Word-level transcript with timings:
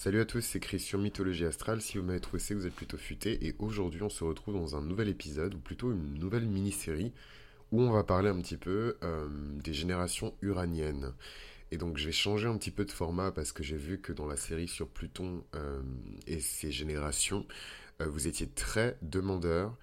Salut 0.00 0.20
à 0.20 0.24
tous, 0.24 0.42
c'est 0.42 0.60
Chris 0.60 0.78
sur 0.78 1.00
Mythologie 1.00 1.44
Astrale. 1.44 1.80
Si 1.80 1.98
vous 1.98 2.04
m'avez 2.04 2.20
trouvé, 2.20 2.40
vous 2.54 2.68
êtes 2.68 2.72
plutôt 2.72 2.96
futé. 2.96 3.44
Et 3.44 3.56
aujourd'hui, 3.58 4.00
on 4.00 4.08
se 4.08 4.22
retrouve 4.22 4.54
dans 4.54 4.76
un 4.76 4.80
nouvel 4.80 5.08
épisode, 5.08 5.56
ou 5.56 5.58
plutôt 5.58 5.90
une 5.90 6.14
nouvelle 6.20 6.46
mini-série, 6.46 7.12
où 7.72 7.82
on 7.82 7.90
va 7.90 8.04
parler 8.04 8.28
un 8.28 8.40
petit 8.40 8.56
peu 8.56 8.96
euh, 9.02 9.28
des 9.54 9.74
générations 9.74 10.36
uraniennes. 10.40 11.14
Et 11.72 11.78
donc, 11.78 11.98
je 11.98 12.06
vais 12.06 12.12
changer 12.12 12.46
un 12.46 12.56
petit 12.56 12.70
peu 12.70 12.84
de 12.84 12.92
format 12.92 13.32
parce 13.32 13.50
que 13.50 13.64
j'ai 13.64 13.76
vu 13.76 14.00
que 14.00 14.12
dans 14.12 14.28
la 14.28 14.36
série 14.36 14.68
sur 14.68 14.86
Pluton 14.86 15.42
euh, 15.56 15.82
et 16.28 16.38
ses 16.38 16.70
générations, 16.70 17.44
euh, 18.00 18.06
vous 18.06 18.28
étiez 18.28 18.46
très 18.46 18.96
demandeur 19.02 19.76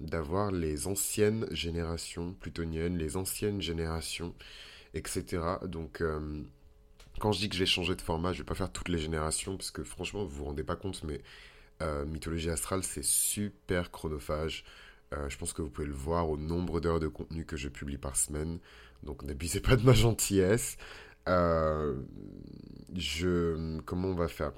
d'avoir 0.00 0.50
les 0.50 0.88
anciennes 0.88 1.46
générations 1.52 2.34
plutoniennes, 2.34 2.98
les 2.98 3.16
anciennes 3.16 3.62
générations, 3.62 4.34
etc. 4.92 5.40
Donc 5.62 6.02
quand 7.18 7.32
je 7.32 7.40
dis 7.40 7.48
que 7.48 7.54
je 7.54 7.60
vais 7.60 7.66
changer 7.66 7.94
de 7.94 8.02
format, 8.02 8.32
je 8.32 8.38
vais 8.38 8.44
pas 8.44 8.54
faire 8.54 8.72
toutes 8.72 8.88
les 8.88 8.98
générations, 8.98 9.56
parce 9.56 9.70
que 9.70 9.82
franchement, 9.84 10.24
vous 10.24 10.36
vous 10.36 10.44
rendez 10.44 10.64
pas 10.64 10.76
compte, 10.76 11.02
mais 11.04 11.20
euh, 11.82 12.04
Mythologie 12.06 12.50
Astrale, 12.50 12.82
c'est 12.82 13.04
super 13.04 13.90
chronophage. 13.90 14.64
Euh, 15.14 15.28
je 15.28 15.38
pense 15.38 15.52
que 15.52 15.62
vous 15.62 15.70
pouvez 15.70 15.86
le 15.86 15.94
voir 15.94 16.28
au 16.28 16.36
nombre 16.36 16.80
d'heures 16.80 17.00
de 17.00 17.08
contenu 17.08 17.44
que 17.44 17.56
je 17.56 17.68
publie 17.68 17.98
par 17.98 18.16
semaine. 18.16 18.58
Donc 19.02 19.22
n'abusez 19.22 19.60
pas 19.60 19.76
de 19.76 19.84
ma 19.84 19.92
gentillesse. 19.92 20.76
Euh, 21.28 21.96
je... 22.94 23.80
Comment 23.82 24.08
on 24.08 24.14
va 24.14 24.28
faire? 24.28 24.52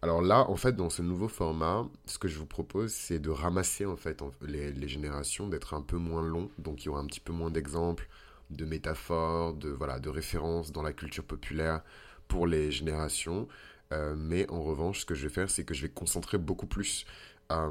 Alors 0.00 0.22
là, 0.22 0.48
en 0.50 0.56
fait, 0.56 0.74
dans 0.74 0.90
ce 0.90 1.02
nouveau 1.02 1.28
format, 1.28 1.88
ce 2.06 2.18
que 2.18 2.26
je 2.26 2.38
vous 2.38 2.46
propose, 2.46 2.92
c'est 2.92 3.20
de 3.20 3.30
ramasser 3.30 3.86
en 3.86 3.96
fait 3.96 4.22
les, 4.40 4.72
les 4.72 4.88
générations, 4.88 5.46
d'être 5.46 5.74
un 5.74 5.82
peu 5.82 5.96
moins 5.98 6.22
long. 6.22 6.50
Donc 6.58 6.82
il 6.82 6.86
y 6.86 6.88
aura 6.88 7.00
un 7.00 7.06
petit 7.06 7.20
peu 7.20 7.32
moins 7.32 7.50
d'exemples, 7.50 8.08
de 8.50 8.64
métaphores, 8.64 9.54
de, 9.54 9.68
voilà, 9.68 10.00
de 10.00 10.08
références 10.08 10.72
dans 10.72 10.82
la 10.82 10.92
culture 10.92 11.24
populaire 11.24 11.82
pour 12.32 12.46
les 12.46 12.70
générations. 12.70 13.46
Euh, 13.92 14.14
mais 14.16 14.50
en 14.50 14.62
revanche, 14.62 15.00
ce 15.00 15.04
que 15.04 15.14
je 15.14 15.28
vais 15.28 15.34
faire, 15.34 15.50
c'est 15.50 15.64
que 15.64 15.74
je 15.74 15.82
vais 15.82 15.90
concentrer 15.90 16.38
beaucoup 16.38 16.66
plus 16.66 17.04
euh, 17.52 17.70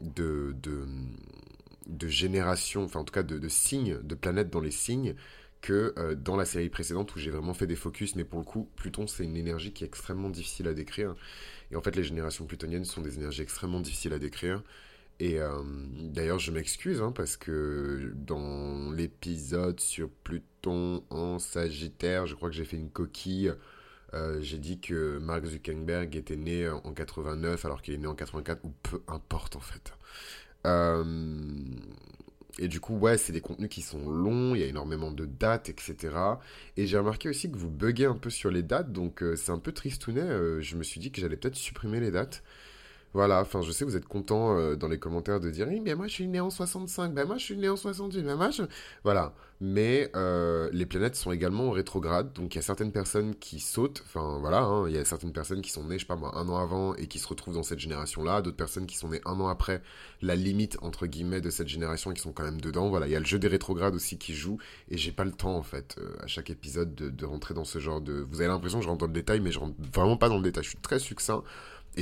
de, 0.00 0.54
de, 0.62 0.86
de, 1.86 2.06
générations, 2.06 2.84
enfin 2.84 3.00
en 3.00 3.04
tout 3.04 3.14
cas 3.14 3.22
de, 3.22 3.48
signes, 3.48 3.98
de 4.02 4.14
planètes 4.14 4.50
dans 4.50 4.60
les 4.60 4.70
signes, 4.70 5.14
que 5.62 5.94
euh, 5.96 6.14
dans 6.14 6.36
la 6.36 6.44
série 6.44 6.68
précédente 6.68 7.16
où 7.16 7.18
j'ai 7.18 7.30
vraiment 7.30 7.54
fait 7.54 7.66
des 7.66 7.76
focus. 7.76 8.14
Mais 8.14 8.24
pour 8.24 8.40
le 8.40 8.44
coup, 8.44 8.68
Pluton, 8.76 9.06
c'est 9.06 9.24
une 9.24 9.38
énergie 9.38 9.72
qui 9.72 9.84
est 9.84 9.86
extrêmement 9.86 10.28
difficile 10.28 10.68
à 10.68 10.74
décrire. 10.74 11.14
Et 11.70 11.76
en 11.76 11.80
fait, 11.80 11.96
les 11.96 12.04
générations 12.04 12.44
plutoniennes 12.44 12.84
sont 12.84 13.00
des 13.00 13.16
énergies 13.16 13.40
extrêmement 13.40 13.80
difficiles 13.80 14.12
à 14.12 14.18
décrire. 14.18 14.62
Et 15.18 15.38
d'ailleurs, 16.00 16.38
je 16.38 16.52
m'excuse 16.52 17.02
hein, 17.02 17.10
parce 17.10 17.36
que 17.36 18.12
dans 18.14 18.92
l'épisode 18.92 19.80
sur 19.80 20.10
Pluton 20.10 21.02
en 21.10 21.40
Sagittaire, 21.40 22.26
je 22.26 22.36
crois 22.36 22.50
que 22.50 22.54
j'ai 22.54 22.64
fait 22.64 22.76
une 22.76 22.90
coquille. 22.90 23.52
Euh, 24.14 24.40
j'ai 24.40 24.58
dit 24.58 24.80
que 24.80 25.18
Mark 25.18 25.44
Zuckerberg 25.44 26.16
était 26.16 26.36
né 26.36 26.68
en 26.68 26.92
89 26.92 27.64
alors 27.64 27.82
qu'il 27.82 27.94
est 27.94 27.98
né 27.98 28.06
en 28.06 28.14
84, 28.14 28.64
ou 28.64 28.72
peu 28.82 29.02
importe 29.08 29.56
en 29.56 29.60
fait. 29.60 29.92
Euh, 30.66 31.04
et 32.58 32.68
du 32.68 32.80
coup, 32.80 32.96
ouais, 32.96 33.18
c'est 33.18 33.32
des 33.32 33.40
contenus 33.40 33.68
qui 33.68 33.82
sont 33.82 34.10
longs, 34.10 34.54
il 34.54 34.60
y 34.60 34.64
a 34.64 34.66
énormément 34.66 35.12
de 35.12 35.26
dates, 35.26 35.68
etc. 35.68 36.16
Et 36.76 36.86
j'ai 36.86 36.98
remarqué 36.98 37.28
aussi 37.28 37.50
que 37.50 37.56
vous 37.56 37.70
buguez 37.70 38.06
un 38.06 38.16
peu 38.16 38.30
sur 38.30 38.50
les 38.50 38.62
dates, 38.62 38.92
donc 38.92 39.22
c'est 39.36 39.52
un 39.52 39.58
peu 39.58 39.72
tristounet. 39.72 40.60
je 40.60 40.76
me 40.76 40.82
suis 40.82 40.98
dit 40.98 41.12
que 41.12 41.20
j'allais 41.20 41.36
peut-être 41.36 41.54
supprimer 41.54 42.00
les 42.00 42.10
dates. 42.10 42.42
Voilà, 43.14 43.40
enfin, 43.40 43.62
je 43.62 43.72
sais, 43.72 43.84
vous 43.84 43.96
êtes 43.96 44.06
content 44.06 44.56
euh, 44.56 44.76
dans 44.76 44.88
les 44.88 44.98
commentaires 44.98 45.40
de 45.40 45.50
dire, 45.50 45.66
oui, 45.68 45.80
mais 45.80 45.94
moi 45.94 46.06
je 46.06 46.12
suis 46.12 46.28
né 46.28 46.40
en 46.40 46.50
65, 46.50 47.14
ben 47.14 47.26
moi 47.26 47.38
je 47.38 47.44
suis 47.44 47.56
né 47.56 47.68
en 47.68 47.76
68, 47.76 48.22
ben 48.22 48.36
moi 48.36 48.50
je... 48.50 48.62
Voilà, 49.02 49.32
mais 49.60 50.10
euh, 50.14 50.68
les 50.72 50.86
planètes 50.86 51.16
sont 51.16 51.32
également 51.32 51.70
rétrogrades, 51.70 52.32
donc 52.32 52.54
il 52.54 52.58
y 52.58 52.60
a 52.60 52.62
certaines 52.62 52.92
personnes 52.92 53.34
qui 53.34 53.60
sautent, 53.60 54.02
enfin 54.06 54.38
voilà, 54.40 54.60
hein, 54.60 54.88
il 54.88 54.94
y 54.94 54.98
a 54.98 55.04
certaines 55.04 55.32
personnes 55.32 55.62
qui 55.62 55.70
sont 55.70 55.84
nées, 55.84 55.96
je 55.96 56.00
sais 56.00 56.06
pas 56.06 56.16
moi, 56.16 56.36
un 56.36 56.48
an 56.48 56.58
avant 56.58 56.94
et 56.94 57.06
qui 57.06 57.18
se 57.18 57.26
retrouvent 57.26 57.54
dans 57.54 57.62
cette 57.62 57.80
génération-là, 57.80 58.42
d'autres 58.42 58.56
personnes 58.56 58.86
qui 58.86 58.96
sont 58.96 59.08
nées 59.08 59.20
un 59.24 59.40
an 59.40 59.48
après 59.48 59.82
la 60.22 60.36
limite, 60.36 60.76
entre 60.82 61.06
guillemets, 61.06 61.40
de 61.40 61.50
cette 61.50 61.68
génération 61.68 62.12
et 62.12 62.14
qui 62.14 62.20
sont 62.20 62.32
quand 62.32 62.44
même 62.44 62.60
dedans, 62.60 62.88
voilà, 62.88 63.06
il 63.06 63.12
y 63.12 63.16
a 63.16 63.20
le 63.20 63.26
jeu 63.26 63.38
des 63.38 63.48
rétrogrades 63.48 63.94
aussi 63.94 64.18
qui 64.18 64.34
joue, 64.34 64.58
et 64.90 64.98
j'ai 64.98 65.12
pas 65.12 65.24
le 65.24 65.32
temps, 65.32 65.56
en 65.56 65.62
fait, 65.62 65.96
euh, 65.98 66.14
à 66.22 66.26
chaque 66.26 66.50
épisode 66.50 66.94
de, 66.94 67.08
de 67.10 67.26
rentrer 67.26 67.54
dans 67.54 67.64
ce 67.64 67.78
genre 67.78 68.00
de... 68.00 68.26
Vous 68.30 68.40
avez 68.40 68.48
l'impression 68.48 68.78
que 68.78 68.84
je 68.84 68.88
rentre 68.88 69.00
dans 69.00 69.06
le 69.06 69.12
détail, 69.12 69.40
mais 69.40 69.50
je 69.50 69.58
rentre 69.58 69.74
vraiment 69.92 70.16
pas 70.16 70.28
dans 70.28 70.36
le 70.36 70.42
détail, 70.42 70.62
je 70.62 70.70
suis 70.70 70.78
très 70.78 70.98
succinct, 70.98 71.42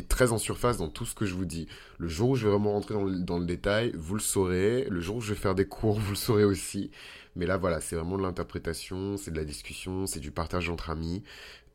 très 0.03 0.33
en 0.33 0.39
surface 0.39 0.79
dans 0.79 0.89
tout 0.89 1.07
ce 1.07 1.15
que 1.15 1.27
je 1.27 1.35
vous 1.35 1.45
dis. 1.45 1.69
Le 1.99 2.09
jour 2.09 2.31
où 2.31 2.37
je 2.37 2.45
vais 2.45 2.51
vraiment 2.51 2.73
rentrer 2.73 2.95
dans 2.95 3.39
le, 3.39 3.47
détail, 3.47 3.93
vous 3.97 4.15
le 4.15 4.21
saurez. 4.21 4.87
Le 4.91 5.01
jour 5.01 5.17
où 5.17 5.21
je 5.21 5.33
vais 5.33 5.41
faire 5.41 5.55
des 5.55 5.67
cours, 5.67 5.99
vous 5.99 6.11
le 6.11 6.17
saurez 6.17 6.45
aussi. 6.45 6.91
Mais 7.37 7.47
là, 7.47 7.57
voilà, 7.57 7.81
c'est 7.81 7.97
vraiment 7.97 8.17
de 8.17 8.23
l'interprétation, 8.23 9.17
c'est 9.17 9.31
de 9.31 9.37
la 9.37 9.45
discussion, 9.45 10.07
c'est 10.07 10.21
du 10.21 10.31
partage 10.31 10.69
entre 10.71 10.91
amis. 10.91 11.23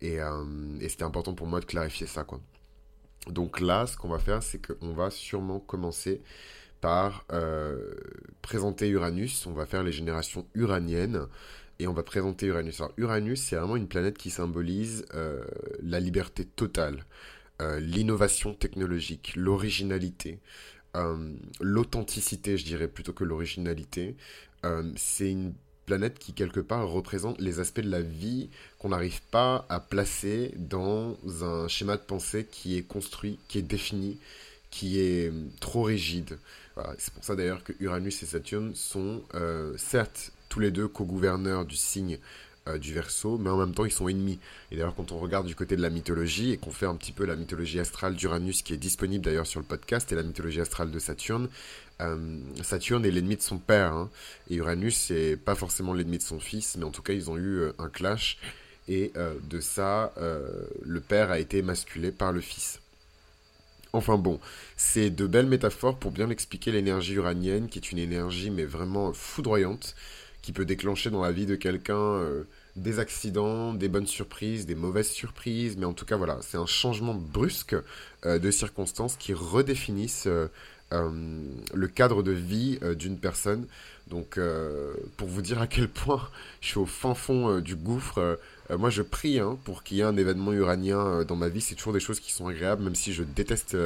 Et, 0.01 0.19
euh, 0.19 0.43
c'était 0.81 1.03
important 1.03 1.33
pour 1.33 1.47
moi 1.47 1.59
de 1.59 1.65
clarifier 1.65 2.07
ça, 2.07 2.23
quoi. 2.23 2.39
Donc 3.27 3.59
là, 3.59 3.85
ce 3.85 3.97
qu'on 3.97 4.09
va 4.09 4.17
faire, 4.17 4.41
c'est 4.41 4.59
qu'on 4.59 4.93
va 4.93 5.11
sûrement 5.11 5.59
commencer 5.59 6.21
par 6.81 7.25
euh, 7.31 7.93
présenter 8.41 8.89
Uranus. 8.89 9.45
On 9.45 9.53
va 9.53 9.67
faire 9.67 9.83
les 9.83 9.91
générations 9.91 10.47
uraniennes 10.55 11.27
et 11.79 11.87
on 11.87 11.93
va 11.93 12.03
présenter 12.03 12.47
Uranus. 12.47 12.81
Alors 12.81 12.93
Uranus, 12.97 13.41
c'est 13.41 13.55
vraiment 13.55 13.75
une 13.75 13.87
planète 13.87 14.17
qui 14.17 14.31
symbolise 14.31 15.05
euh, 15.13 15.43
la 15.81 15.99
liberté 15.99 16.45
totale. 16.45 17.05
Euh, 17.61 17.79
l'innovation 17.79 18.55
technologique, 18.55 19.33
l'originalité, 19.35 20.39
euh, 20.95 21.31
l'authenticité, 21.59 22.57
je 22.57 22.65
dirais, 22.65 22.87
plutôt 22.87 23.13
que 23.13 23.23
l'originalité. 23.23 24.15
Euh, 24.65 24.91
c'est 24.95 25.29
une 25.29 25.53
planète 25.85 26.17
qui, 26.17 26.33
quelque 26.33 26.59
part, 26.59 26.87
représente 26.89 27.39
les 27.39 27.59
aspects 27.59 27.81
de 27.81 27.89
la 27.89 28.01
vie 28.01 28.49
qu'on 28.79 28.89
n'arrive 28.89 29.21
pas 29.29 29.65
à 29.69 29.79
placer 29.79 30.53
dans 30.57 31.17
un 31.43 31.67
schéma 31.67 31.97
de 31.97 32.01
pensée 32.01 32.47
qui 32.49 32.77
est 32.77 32.83
construit, 32.83 33.37
qui 33.47 33.59
est 33.59 33.63
défini, 33.63 34.17
qui 34.71 34.99
est 34.99 35.31
trop 35.59 35.83
rigide. 35.83 36.39
C'est 36.97 37.13
pour 37.13 37.23
ça 37.23 37.35
d'ailleurs 37.35 37.63
que 37.63 37.73
Uranus 37.79 38.23
et 38.23 38.25
Saturne 38.25 38.73
sont 38.73 39.21
certes 39.77 40.31
tous 40.49 40.59
les 40.61 40.71
deux 40.71 40.87
co-gouverneurs 40.87 41.65
du 41.65 41.75
signe 41.75 42.17
euh, 42.67 42.77
du 42.77 42.93
verso, 42.93 43.37
mais 43.37 43.49
en 43.49 43.57
même 43.57 43.73
temps 43.73 43.85
ils 43.85 43.91
sont 43.91 44.07
ennemis. 44.07 44.39
Et 44.71 44.75
d'ailleurs 44.75 44.95
quand 44.95 45.11
on 45.11 45.17
regarde 45.17 45.47
du 45.47 45.55
côté 45.55 45.75
de 45.75 45.81
la 45.81 45.89
mythologie 45.89 46.51
et 46.51 46.57
qu'on 46.57 46.71
fait 46.71 46.85
un 46.85 46.95
petit 46.95 47.11
peu 47.11 47.25
la 47.25 47.35
mythologie 47.35 47.79
astrale 47.79 48.15
d'Uranus 48.15 48.61
qui 48.61 48.73
est 48.73 48.77
disponible 48.77 49.25
d'ailleurs 49.25 49.47
sur 49.47 49.59
le 49.59 49.65
podcast 49.65 50.11
et 50.11 50.15
la 50.15 50.23
mythologie 50.23 50.61
astrale 50.61 50.91
de 50.91 50.99
Saturne, 50.99 51.49
euh, 52.01 52.37
Saturne 52.61 53.05
est 53.05 53.11
l'ennemi 53.11 53.35
de 53.35 53.41
son 53.41 53.57
père 53.57 53.93
hein. 53.93 54.09
et 54.49 54.55
Uranus 54.55 54.95
c'est 54.95 55.37
pas 55.37 55.55
forcément 55.55 55.93
l'ennemi 55.93 56.19
de 56.19 56.23
son 56.23 56.39
fils, 56.39 56.77
mais 56.77 56.83
en 56.83 56.91
tout 56.91 57.01
cas 57.01 57.13
ils 57.13 57.29
ont 57.31 57.37
eu 57.37 57.59
euh, 57.59 57.73
un 57.79 57.89
clash 57.89 58.37
et 58.87 59.13
de 59.49 59.59
ça 59.61 60.11
le 60.81 60.99
père 60.99 61.31
a 61.31 61.39
été 61.39 61.59
émasculé 61.59 62.11
par 62.11 62.33
le 62.33 62.41
fils. 62.41 62.81
Enfin 63.93 64.17
bon, 64.17 64.39
c'est 64.77 65.09
de 65.09 65.27
belles 65.27 65.47
métaphores 65.47 65.97
pour 65.97 66.11
bien 66.11 66.29
expliquer 66.29 66.71
l'énergie 66.71 67.13
uranienne, 67.13 67.67
qui 67.67 67.79
est 67.79 67.91
une 67.91 67.97
énergie 67.97 68.49
mais 68.49 68.65
vraiment 68.65 69.11
foudroyante, 69.13 69.95
qui 70.41 70.51
peut 70.51 70.65
déclencher 70.65 71.09
dans 71.09 71.21
la 71.21 71.31
vie 71.31 71.45
de 71.45 71.55
quelqu'un 71.55 71.95
euh, 71.95 72.43
des 72.75 72.99
accidents, 72.99 73.73
des 73.73 73.89
bonnes 73.89 74.07
surprises, 74.07 74.65
des 74.65 74.75
mauvaises 74.75 75.09
surprises, 75.09 75.77
mais 75.77 75.85
en 75.85 75.93
tout 75.93 76.05
cas 76.05 76.15
voilà, 76.17 76.39
c'est 76.41 76.57
un 76.57 76.65
changement 76.65 77.13
brusque 77.13 77.75
euh, 78.25 78.39
de 78.39 78.51
circonstances 78.51 79.15
qui 79.17 79.33
redéfinissent 79.33 80.27
euh, 80.27 80.47
le 81.73 81.87
cadre 81.87 82.23
de 82.23 82.31
vie 82.31 82.79
d'une 82.97 83.17
personne. 83.17 83.65
Donc 84.09 84.37
pour 85.15 85.29
vous 85.29 85.41
dire 85.41 85.61
à 85.61 85.67
quel 85.67 85.87
point 85.87 86.27
je 86.59 86.67
suis 86.67 86.79
au 86.79 86.85
fin 86.85 87.13
fond 87.13 87.61
du 87.61 87.77
gouffre, 87.77 88.37
moi 88.69 88.89
je 88.89 89.01
prie 89.01 89.39
hein, 89.39 89.57
pour 89.63 89.83
qu'il 89.83 89.95
y 89.95 89.99
ait 90.01 90.03
un 90.03 90.17
événement 90.17 90.51
uranien 90.51 91.23
dans 91.23 91.37
ma 91.37 91.47
vie, 91.47 91.61
c'est 91.61 91.75
toujours 91.75 91.93
des 91.93 92.01
choses 92.01 92.19
qui 92.19 92.33
sont 92.33 92.49
agréables, 92.49 92.83
même 92.83 92.95
si 92.95 93.13
je 93.13 93.23
déteste 93.23 93.77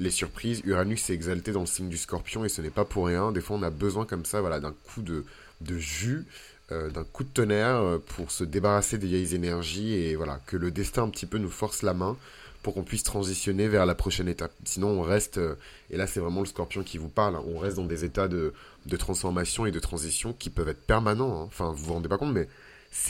les 0.00 0.10
surprises. 0.10 0.62
Uranus 0.64 1.10
est 1.10 1.14
exalté 1.14 1.52
dans 1.52 1.60
le 1.60 1.66
signe 1.66 1.88
du 1.88 1.96
scorpion 1.96 2.44
et 2.44 2.48
ce 2.48 2.60
n'est 2.60 2.70
pas 2.70 2.84
pour 2.84 3.06
rien. 3.06 3.30
Des 3.30 3.40
fois 3.40 3.56
on 3.56 3.62
a 3.62 3.70
besoin 3.70 4.04
comme 4.04 4.24
ça 4.24 4.40
voilà, 4.40 4.58
d'un 4.58 4.72
coup 4.72 5.02
de 5.02 5.24
de 5.62 5.78
jus, 5.78 6.26
euh, 6.72 6.90
d'un 6.90 7.04
coup 7.04 7.24
de 7.24 7.28
tonnerre 7.28 7.76
euh, 7.76 7.98
pour 7.98 8.30
se 8.30 8.44
débarrasser 8.44 8.96
des 8.96 9.06
vieilles 9.06 9.34
énergies 9.34 9.94
et 9.94 10.16
voilà, 10.16 10.40
que 10.46 10.56
le 10.56 10.70
destin 10.70 11.02
un 11.02 11.10
petit 11.10 11.26
peu 11.26 11.38
nous 11.38 11.50
force 11.50 11.82
la 11.82 11.92
main 11.92 12.16
pour 12.62 12.74
qu'on 12.74 12.84
puisse 12.84 13.02
transitionner 13.02 13.68
vers 13.68 13.84
la 13.84 13.94
prochaine 13.94 14.28
étape. 14.28 14.52
Sinon, 14.64 14.88
on 14.88 15.02
reste, 15.02 15.38
euh, 15.38 15.56
et 15.90 15.96
là 15.96 16.06
c'est 16.06 16.20
vraiment 16.20 16.40
le 16.40 16.46
scorpion 16.46 16.82
qui 16.82 16.96
vous 16.96 17.08
parle, 17.08 17.36
hein, 17.36 17.42
on 17.46 17.58
reste 17.58 17.76
dans 17.76 17.84
des 17.84 18.04
états 18.04 18.28
de, 18.28 18.54
transformation 18.98 19.66
et 19.66 19.72
de 19.72 19.80
transition 19.80 20.32
qui 20.32 20.50
peuvent 20.50 20.68
être 20.68 20.86
permanents. 20.86 21.42
Hein. 21.42 21.44
Enfin, 21.48 21.72
vous 21.72 21.84
vous 21.84 21.92
rendez 21.92 22.08
pas 22.08 22.18
compte, 22.18 22.32
mais 22.32 22.48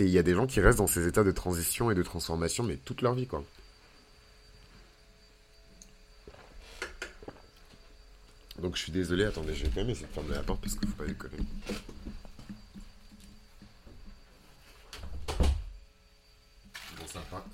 il 0.01 0.09
y 0.09 0.19
a 0.19 0.23
des 0.23 0.35
gens 0.35 0.47
qui 0.47 0.61
restent 0.61 0.79
dans 0.79 0.87
ces 0.87 1.07
états 1.07 1.25
de 1.25 1.33
transition 1.33 1.91
et 1.91 1.95
de 1.95 2.03
transformation, 2.03 2.65
mais 2.65 2.77
toute 2.77 3.03
leur 3.03 3.15
vie, 3.15 3.27
quoi. 3.27 3.45
Donc 8.61 8.77
je 8.77 8.83
suis 8.83 8.93
désolé, 8.93 9.25
attendez, 9.25 9.55
je 9.55 9.65
vais 9.65 9.71
quand 9.71 9.81
même 9.81 9.91
essayer 9.91 10.07
de 10.07 10.13
fermer 10.13 10.35
la 10.35 10.43
porte 10.43 10.61
parce 10.61 10.75
qu'il 10.75 10.89
faut 10.89 10.97
pas 10.97 11.07
déconner. 11.07 11.37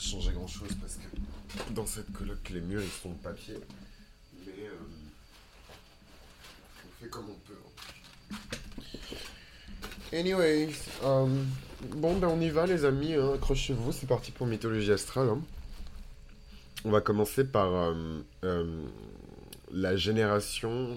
Changé 0.00 0.33
grand 0.33 0.47
chose 0.47 0.71
parce 0.81 0.97
que 0.97 1.73
dans 1.73 1.87
cette 1.87 2.12
coloc, 2.12 2.50
les 2.50 2.61
murs 2.61 2.83
ils 2.83 2.91
sont 2.91 3.11
de 3.11 3.19
papier. 3.19 3.55
Mais 4.47 4.53
euh, 4.65 4.75
on 6.87 7.03
fait 7.03 7.11
comme 7.11 7.27
on 7.31 7.39
peut. 7.47 7.55
Anyways, 10.12 10.75
euh, 11.05 11.27
bon 11.97 12.17
ben 12.17 12.29
on 12.29 12.41
y 12.41 12.49
va 12.49 12.67
les 12.67 12.85
amis, 12.85 13.15
hein. 13.15 13.35
accrochez-vous, 13.35 13.93
c'est 13.93 14.06
parti 14.06 14.31
pour 14.31 14.47
Mythologie 14.47 14.93
Astrale. 14.93 15.29
Hein. 15.29 15.41
on 16.85 16.91
va 16.91 17.00
commencer 17.00 17.45
par 17.45 17.95
la 19.71 19.97
génération 19.97 20.97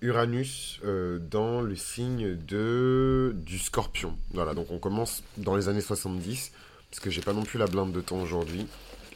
Uranus 0.00 0.80
dans 0.82 1.60
le 1.60 1.76
signe 1.76 2.36
de 2.36 3.32
du 3.36 3.58
Scorpion. 3.58 4.16
Voilà, 4.32 4.54
donc 4.54 4.70
on 4.70 4.78
commence 4.78 5.22
dans 5.36 5.54
les 5.54 5.68
années 5.68 5.80
70 5.80 6.52
parce 6.90 7.00
que 7.00 7.10
j'ai 7.10 7.20
pas 7.20 7.32
non 7.32 7.42
plus 7.42 7.58
la 7.58 7.66
blinde 7.66 7.92
de 7.92 8.00
temps 8.00 8.20
aujourd'hui 8.20 8.66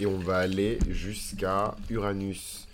et 0.01 0.07
on 0.07 0.19
va 0.19 0.39
aller 0.39 0.79
jusqu'à 0.89 1.75
Uranus 1.91 2.67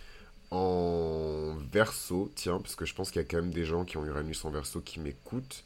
en 0.51 1.55
verso, 1.73 2.31
tiens, 2.35 2.59
parce 2.59 2.75
que 2.75 2.85
je 2.85 2.95
pense 2.95 3.11
qu'il 3.11 3.23
y 3.23 3.25
a 3.25 3.29
quand 3.29 3.39
même 3.39 3.53
des 3.53 3.65
gens 3.65 3.85
qui 3.85 3.97
ont 3.97 4.05
Uranus 4.05 4.45
en 4.45 4.51
verso 4.51 4.81
qui 4.81 5.01
m'écoutent. 5.01 5.65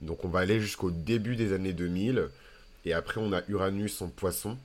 Donc 0.00 0.24
on 0.24 0.28
va 0.28 0.40
aller 0.40 0.60
jusqu'au 0.60 0.90
début 0.90 1.36
des 1.36 1.52
années 1.52 1.72
2000. 1.72 2.28
Et 2.84 2.92
après 2.92 3.20
on 3.20 3.32
a 3.32 3.42
Uranus 3.48 4.00
en 4.02 4.08
poisson 4.08 4.56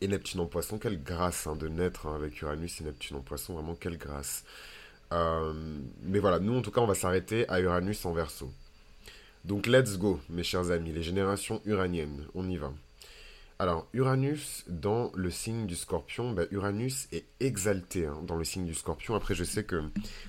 et 0.00 0.08
Neptune 0.08 0.40
en 0.40 0.46
poisson. 0.46 0.78
Quelle 0.78 1.02
grâce 1.02 1.46
hein, 1.46 1.56
de 1.56 1.68
naître 1.68 2.06
hein, 2.06 2.14
avec 2.14 2.40
Uranus 2.42 2.80
et 2.80 2.84
Neptune 2.84 3.16
en 3.16 3.20
poisson, 3.20 3.54
vraiment 3.54 3.74
quelle 3.74 3.98
grâce. 3.98 4.44
Euh, 5.12 5.52
mais 6.02 6.18
voilà, 6.18 6.38
nous 6.38 6.56
en 6.56 6.62
tout 6.62 6.70
cas 6.70 6.80
on 6.80 6.86
va 6.86 6.94
s'arrêter 6.94 7.48
à 7.48 7.60
Uranus 7.60 8.04
en 8.04 8.12
verso. 8.12 8.52
Donc 9.44 9.66
let's 9.66 9.96
go 9.96 10.20
mes 10.28 10.42
chers 10.42 10.70
amis, 10.70 10.92
les 10.92 11.02
générations 11.02 11.62
uraniennes, 11.64 12.26
on 12.34 12.48
y 12.48 12.56
va. 12.56 12.72
Alors, 13.58 13.88
Uranus 13.94 14.64
dans 14.68 15.10
le 15.14 15.30
signe 15.30 15.66
du 15.66 15.76
scorpion, 15.76 16.32
bah, 16.32 16.42
Uranus 16.50 17.08
est 17.10 17.24
exalté 17.40 18.04
hein, 18.04 18.18
dans 18.22 18.36
le 18.36 18.44
signe 18.44 18.66
du 18.66 18.74
scorpion. 18.74 19.14
Après, 19.14 19.34
je 19.34 19.44
sais 19.44 19.64
que 19.64 19.82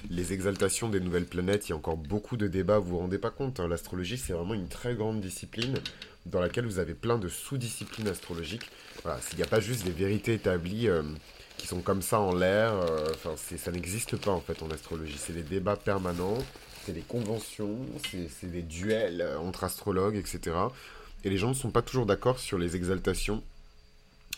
les 0.10 0.32
exaltations 0.32 0.88
des 0.88 1.02
nouvelles 1.02 1.26
planètes, 1.26 1.68
il 1.68 1.72
y 1.72 1.74
a 1.74 1.76
encore 1.76 1.98
beaucoup 1.98 2.38
de 2.38 2.48
débats, 2.48 2.80
vous 2.80 2.92
vous 2.92 3.00
rendez 3.00 3.18
pas 3.18 3.30
compte. 3.30 3.60
Hein. 3.60 3.68
L'astrologie, 3.68 4.18
c'est 4.18 4.32
vraiment 4.32 4.54
une 4.54 4.70
très 4.70 4.96
grande 4.96 5.20
discipline 5.20 5.78
dans 6.26 6.40
laquelle 6.40 6.66
vous 6.66 6.80
avez 6.80 6.94
plein 6.94 7.18
de 7.18 7.28
sous-disciplines 7.28 8.08
astrologiques. 8.08 8.70
Voilà, 9.04 9.20
il 9.34 9.38
n'y 9.38 9.44
a 9.44 9.48
pas 9.48 9.60
juste 9.60 9.84
des 9.84 9.92
vérités 9.92 10.34
établies 10.34 10.88
euh, 10.88 11.04
qui 11.58 11.68
sont 11.68 11.82
comme 11.82 12.02
ça 12.02 12.22
en 12.22 12.34
l'air. 12.34 12.72
Euh, 12.76 13.10
enfin, 13.14 13.36
ça 13.36 13.72
n'existe 13.72 14.16
pas 14.16 14.32
en 14.32 14.42
fait 14.42 14.64
en 14.64 14.72
astrologie. 14.72 15.18
C'est 15.18 15.34
des 15.34 15.44
débats 15.44 15.76
permanents, 15.76 16.38
c'est 16.86 16.94
des 16.94 17.02
conventions, 17.02 17.78
c'est 18.10 18.52
des 18.52 18.62
duels 18.62 19.20
euh, 19.20 19.38
entre 19.38 19.66
astrologues, 19.66 20.16
etc. 20.16 20.56
Et 21.24 21.30
les 21.30 21.38
gens 21.38 21.50
ne 21.50 21.54
sont 21.54 21.72
pas 21.72 21.82
toujours 21.82 22.06
d'accord 22.06 22.40
sur 22.40 22.58
les 22.58 22.76
exaltations 22.76 23.44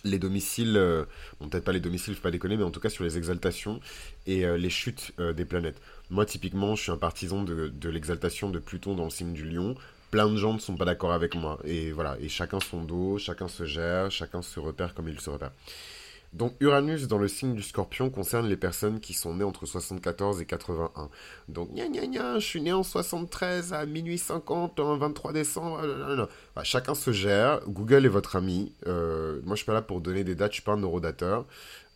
les 0.03 0.19
domiciles, 0.19 0.77
euh, 0.77 1.05
bon 1.39 1.49
peut-être 1.49 1.63
pas 1.63 1.71
les 1.71 1.79
domiciles, 1.79 2.15
faut 2.15 2.21
pas 2.21 2.31
déconner, 2.31 2.57
mais 2.57 2.63
en 2.63 2.71
tout 2.71 2.79
cas 2.79 2.89
sur 2.89 3.03
les 3.03 3.17
exaltations 3.17 3.79
et 4.27 4.45
euh, 4.45 4.57
les 4.57 4.69
chutes 4.69 5.11
euh, 5.19 5.33
des 5.33 5.45
planètes. 5.45 5.81
Moi 6.09 6.25
typiquement, 6.25 6.75
je 6.75 6.83
suis 6.83 6.91
un 6.91 6.97
partisan 6.97 7.43
de, 7.43 7.67
de 7.67 7.89
l'exaltation 7.89 8.49
de 8.49 8.59
Pluton 8.59 8.95
dans 8.95 9.05
le 9.05 9.09
signe 9.09 9.33
du 9.33 9.45
lion. 9.45 9.75
Plein 10.11 10.27
de 10.29 10.37
gens 10.37 10.53
ne 10.53 10.59
sont 10.59 10.75
pas 10.75 10.85
d'accord 10.85 11.11
avec 11.11 11.35
moi. 11.35 11.59
Et 11.65 11.91
voilà, 11.91 12.17
et 12.19 12.29
chacun 12.29 12.59
son 12.59 12.83
dos, 12.83 13.17
chacun 13.19 13.47
se 13.47 13.65
gère, 13.65 14.09
chacun 14.09 14.41
se 14.41 14.59
repère 14.59 14.93
comme 14.93 15.07
il 15.07 15.19
se 15.19 15.29
repère. 15.29 15.51
Donc 16.33 16.53
Uranus 16.59 17.07
dans 17.07 17.17
le 17.17 17.27
signe 17.27 17.55
du 17.55 17.63
scorpion 17.63 18.09
concerne 18.09 18.47
les 18.47 18.57
personnes 18.57 18.99
qui 18.99 19.13
sont 19.13 19.33
nées 19.35 19.43
entre 19.43 19.65
74 19.65 20.41
et 20.41 20.45
81. 20.45 21.09
Donc 21.47 21.73
gna 21.73 21.87
gna 21.87 22.05
gna, 22.05 22.39
je 22.39 22.45
suis 22.45 22.61
né 22.61 22.71
en 22.71 22.83
73 22.83 23.73
à 23.73 23.85
minuit 23.85 24.19
50, 24.19 24.79
un 24.79 24.97
23 24.97 25.33
décembre. 25.33 26.29
Bah, 26.55 26.63
chacun 26.63 26.93
se 26.93 27.11
gère, 27.11 27.61
Google 27.67 28.05
est 28.05 28.09
votre 28.09 28.35
ami. 28.35 28.73
Euh, 28.85 29.41
moi 29.43 29.55
je 29.55 29.59
suis 29.59 29.65
pas 29.65 29.73
là 29.73 29.81
pour 29.81 30.01
donner 30.01 30.23
des 30.23 30.35
dates, 30.35 30.51
je 30.51 30.55
suis 30.55 30.63
pas 30.63 30.73
un 30.73 30.77
neurodateur. 30.77 31.45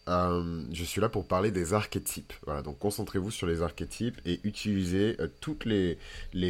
Euh, 0.09 0.63
je 0.73 0.83
suis 0.83 0.99
là 0.99 1.09
pour 1.09 1.27
parler 1.27 1.51
des 1.51 1.73
archétypes. 1.73 2.33
Voilà, 2.45 2.63
donc 2.63 2.79
concentrez-vous 2.79 3.31
sur 3.31 3.45
les 3.45 3.61
archétypes 3.61 4.19
et 4.25 4.41
utilisez 4.43 5.15
euh, 5.19 5.27
toutes 5.41 5.65
les 5.65 5.97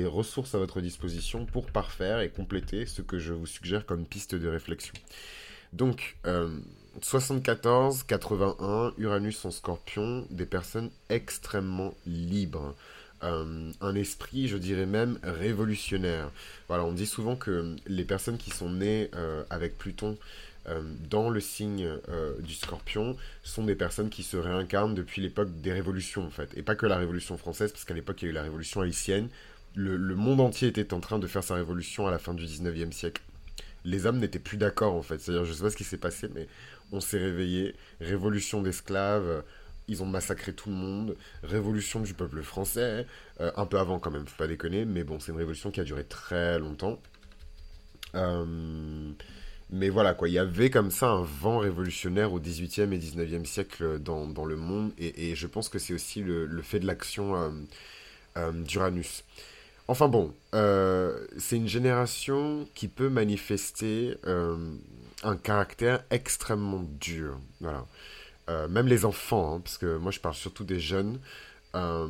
ressources 0.05 0.55
à 0.55 0.57
votre 0.57 0.79
disposition 0.79 1.45
pour 1.45 1.65
parfaire 1.65 2.21
et 2.21 2.29
compléter 2.29 2.85
ce 2.85 3.01
que 3.01 3.19
je 3.19 3.33
vous 3.33 3.45
suggère 3.45 3.85
comme 3.85 4.05
piste 4.05 4.35
de 4.35 4.47
réflexion. 4.47 4.93
Donc, 5.73 6.17
74, 7.01 8.03
81, 8.03 8.93
Uranus 8.97 9.43
en 9.45 9.51
scorpion, 9.51 10.25
des 10.29 10.45
personnes 10.45 10.89
extrêmement 11.09 11.93
libres. 12.05 12.75
Euh, 13.23 13.71
un 13.79 13.95
esprit, 13.95 14.47
je 14.47 14.57
dirais 14.57 14.85
même, 14.85 15.17
révolutionnaire. 15.23 16.29
Voilà, 16.67 16.83
on 16.83 16.91
dit 16.91 17.05
souvent 17.05 17.35
que 17.35 17.75
les 17.87 18.03
personnes 18.03 18.37
qui 18.37 18.51
sont 18.51 18.69
nées 18.69 19.09
euh, 19.15 19.43
avec 19.49 19.77
Pluton 19.77 20.17
euh, 20.67 20.81
dans 21.09 21.29
le 21.29 21.39
signe 21.39 21.89
du 22.39 22.53
scorpion 22.53 23.17
sont 23.43 23.63
des 23.63 23.75
personnes 23.75 24.09
qui 24.09 24.23
se 24.23 24.37
réincarnent 24.37 24.95
depuis 24.95 25.21
l'époque 25.21 25.49
des 25.61 25.71
révolutions, 25.71 26.25
en 26.25 26.29
fait. 26.29 26.49
Et 26.55 26.61
pas 26.61 26.75
que 26.75 26.85
la 26.85 26.97
révolution 26.97 27.37
française, 27.37 27.71
parce 27.71 27.85
qu'à 27.85 27.93
l'époque, 27.93 28.21
il 28.21 28.25
y 28.25 28.27
a 28.27 28.31
eu 28.31 28.35
la 28.35 28.43
révolution 28.43 28.81
haïtienne. 28.81 29.29
Le, 29.75 29.97
monde 30.15 30.39
entier 30.39 30.67
était 30.67 30.93
en 30.93 30.99
train 30.99 31.17
de 31.17 31.25
faire 31.25 31.43
sa 31.43 31.55
révolution 31.55 32.07
à 32.07 32.11
la 32.11 32.19
fin 32.19 32.33
du 32.33 32.45
19e 32.45 32.91
siècle 32.91 33.21
les 33.85 34.05
hommes 34.05 34.19
n'étaient 34.19 34.39
plus 34.39 34.57
d'accord 34.57 34.93
en 34.93 35.01
fait. 35.01 35.19
C'est-à-dire, 35.19 35.45
je 35.45 35.53
sais 35.53 35.63
pas 35.63 35.69
ce 35.69 35.77
qui 35.77 35.83
s'est 35.83 35.97
passé, 35.97 36.29
mais 36.33 36.47
on 36.93 37.01
s'est 37.01 37.17
réveillé, 37.17 37.75
révolution 37.99 38.61
d'esclaves, 38.61 39.43
ils 39.87 40.01
ont 40.01 40.05
massacré 40.05 40.53
tout 40.53 40.69
le 40.69 40.75
monde, 40.75 41.15
révolution 41.43 41.99
du 41.99 42.13
peuple 42.13 42.41
français, 42.41 43.05
euh, 43.41 43.51
un 43.55 43.65
peu 43.65 43.79
avant 43.79 43.99
quand 43.99 44.11
même, 44.11 44.25
faut 44.25 44.37
pas 44.37 44.47
déconner, 44.47 44.85
mais 44.85 45.03
bon, 45.03 45.19
c'est 45.19 45.31
une 45.31 45.37
révolution 45.37 45.71
qui 45.71 45.81
a 45.81 45.83
duré 45.83 46.03
très 46.03 46.59
longtemps. 46.59 46.99
Euh, 48.15 49.11
mais 49.71 49.89
voilà, 49.89 50.13
quoi, 50.13 50.29
il 50.29 50.33
y 50.33 50.39
avait 50.39 50.69
comme 50.69 50.91
ça 50.91 51.09
un 51.09 51.23
vent 51.23 51.57
révolutionnaire 51.57 52.31
au 52.31 52.39
18e 52.39 52.91
et 52.93 52.99
19e 52.99 53.45
siècle 53.45 53.99
dans, 53.99 54.45
le 54.45 54.55
monde, 54.55 54.91
et, 54.97 55.35
je 55.35 55.47
pense 55.47 55.67
que 55.67 55.79
c'est 55.79 55.93
aussi 55.93 56.21
le, 56.21 56.61
fait 56.61 56.79
de 56.79 56.85
l'action 56.85 57.35
euh, 58.37 58.51
d'Uranus. 58.51 59.23
Enfin 59.89 60.07
bon, 60.07 60.33
c'est 60.53 61.57
une 61.57 61.67
génération 61.67 62.69
qui 62.73 62.87
peut 62.87 63.09
manifester 63.09 64.15
un 65.23 65.37
caractère 65.37 66.03
extrêmement 66.09 66.83
dur. 66.99 67.39
Voilà. 67.61 67.85
Euh, 68.49 68.67
même 68.67 68.87
les 68.87 69.05
enfants, 69.05 69.55
hein, 69.55 69.61
parce 69.61 69.77
que 69.77 69.97
moi 69.97 70.11
je 70.11 70.19
parle 70.19 70.35
surtout 70.35 70.65
des 70.65 70.79
jeunes, 70.79 71.19
euh, 71.75 72.07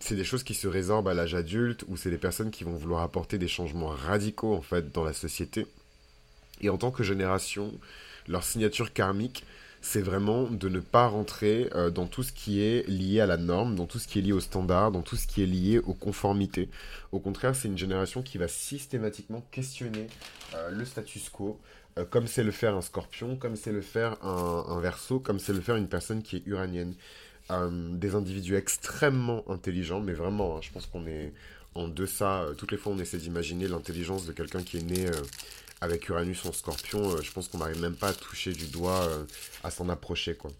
c'est 0.00 0.16
des 0.16 0.24
choses 0.24 0.42
qui 0.42 0.54
se 0.54 0.66
résorbent 0.66 1.08
à 1.08 1.14
l'âge 1.14 1.34
adulte 1.34 1.84
ou 1.88 1.96
c'est 1.96 2.10
des 2.10 2.18
personnes 2.18 2.50
qui 2.50 2.64
vont 2.64 2.74
vouloir 2.74 3.02
apporter 3.02 3.38
des 3.38 3.48
changements 3.48 3.88
radicaux 3.88 4.54
en 4.54 4.62
fait 4.62 4.92
dans 4.92 5.04
la 5.04 5.12
société. 5.12 5.66
Et 6.60 6.70
en 6.70 6.76
tant 6.76 6.90
que 6.90 7.02
génération, 7.02 7.72
leur 8.26 8.42
signature 8.42 8.92
karmique, 8.92 9.44
c'est 9.80 10.00
vraiment 10.00 10.44
de 10.44 10.68
ne 10.68 10.80
pas 10.80 11.06
rentrer 11.06 11.68
euh, 11.74 11.90
dans 11.90 12.06
tout 12.06 12.22
ce 12.22 12.32
qui 12.32 12.62
est 12.62 12.88
lié 12.88 13.20
à 13.20 13.26
la 13.26 13.36
norme, 13.36 13.76
dans 13.76 13.86
tout 13.86 13.98
ce 13.98 14.08
qui 14.08 14.18
est 14.18 14.22
lié 14.22 14.32
au 14.32 14.40
standard, 14.40 14.90
dans 14.90 15.02
tout 15.02 15.16
ce 15.16 15.26
qui 15.26 15.42
est 15.42 15.46
lié 15.46 15.78
aux 15.78 15.94
conformités. 15.94 16.68
Au 17.12 17.20
contraire, 17.20 17.54
c'est 17.54 17.68
une 17.68 17.78
génération 17.78 18.22
qui 18.22 18.38
va 18.38 18.48
systématiquement 18.48 19.42
questionner 19.50 20.08
le 20.70 20.84
status 20.84 21.28
quo, 21.28 21.60
euh, 21.98 22.04
comme 22.04 22.26
c'est 22.26 22.42
le 22.42 22.50
faire 22.50 22.74
un 22.74 22.82
scorpion, 22.82 23.36
comme 23.36 23.56
c'est 23.56 23.72
le 23.72 23.80
faire 23.80 24.22
un, 24.24 24.80
verso, 24.80 25.20
comme 25.20 25.38
c'est 25.38 25.52
le 25.52 25.60
faire 25.60 25.76
une 25.76 25.88
personne 25.88 26.22
qui 26.22 26.36
est 26.36 26.42
uranienne. 26.46 26.94
Euh, 27.50 27.90
des 27.96 28.14
individus 28.14 28.56
extrêmement 28.56 29.44
intelligents, 29.50 30.00
mais 30.00 30.14
vraiment, 30.14 30.56
hein, 30.56 30.60
je 30.62 30.70
pense 30.70 30.86
qu'on 30.86 31.06
est 31.06 31.32
en 31.74 31.88
deçà. 31.88 32.42
Euh, 32.42 32.54
toutes 32.54 32.72
les 32.72 32.78
fois, 32.78 32.92
on 32.92 32.98
essaie 32.98 33.18
d'imaginer 33.18 33.68
l'intelligence 33.68 34.26
de 34.26 34.32
quelqu'un 34.32 34.62
qui 34.62 34.78
est 34.78 34.82
né 34.82 35.06
avec 35.80 36.08
Uranus 36.08 36.44
en 36.46 36.52
scorpion. 36.52 37.20
je 37.20 37.30
pense 37.32 37.48
qu'on 37.48 37.58
n'arrive 37.58 37.80
même 37.80 37.96
pas 37.96 38.08
à 38.08 38.14
toucher 38.14 38.52
du 38.52 38.66
doigt, 38.66 39.06
à 39.62 39.70
s'en 39.70 39.88
approcher, 39.88 40.34
quoi. 40.34 40.50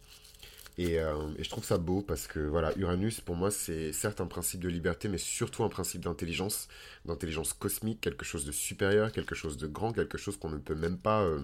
Et, 0.77 0.95
et, 0.95 1.45
je 1.45 1.49
trouve 1.51 1.65
ça 1.65 1.79
beau 1.79 2.03
parce 2.03 2.27
que 2.27 2.41
voilà, 2.41 2.73
Uranus 2.77 3.21
pour 3.21 3.37
moi 3.37 3.51
c'est 3.51 3.93
certes 3.93 4.21
un 4.21 4.27
principe 4.27 4.61
de 4.61 4.69
liberté, 4.69 5.09
mais 5.09 5.19
surtout 5.19 5.63
un 5.63 5.69
principe 5.69 6.03
d'intelligence, 6.03 6.69
d'intelligence 7.05 7.53
cosmique, 7.53 8.01
quelque 8.01 8.25
chose 8.25 8.45
de 8.45 8.53
supérieur, 8.53 9.13
quelque 9.13 9.35
chose 9.37 9.57
de 9.57 9.69
grand, 9.69 9.93
quelque 9.93 10.19
chose 10.19 10.37
qu'on 10.37 10.51
ne 10.51 10.59
peut 10.59 10.75
même 10.75 10.99
pas 10.99 11.23
euh, 11.23 11.41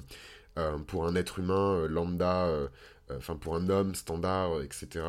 euh, 0.59 0.79
pour 0.79 1.07
un 1.07 1.15
être 1.15 1.39
humain 1.39 1.75
euh, 1.77 1.89
lambda, 1.89 2.51
enfin 3.17 3.37
pour 3.37 3.55
un 3.57 3.69
homme 3.69 3.95
standard, 3.95 4.63
etc. 4.63 5.05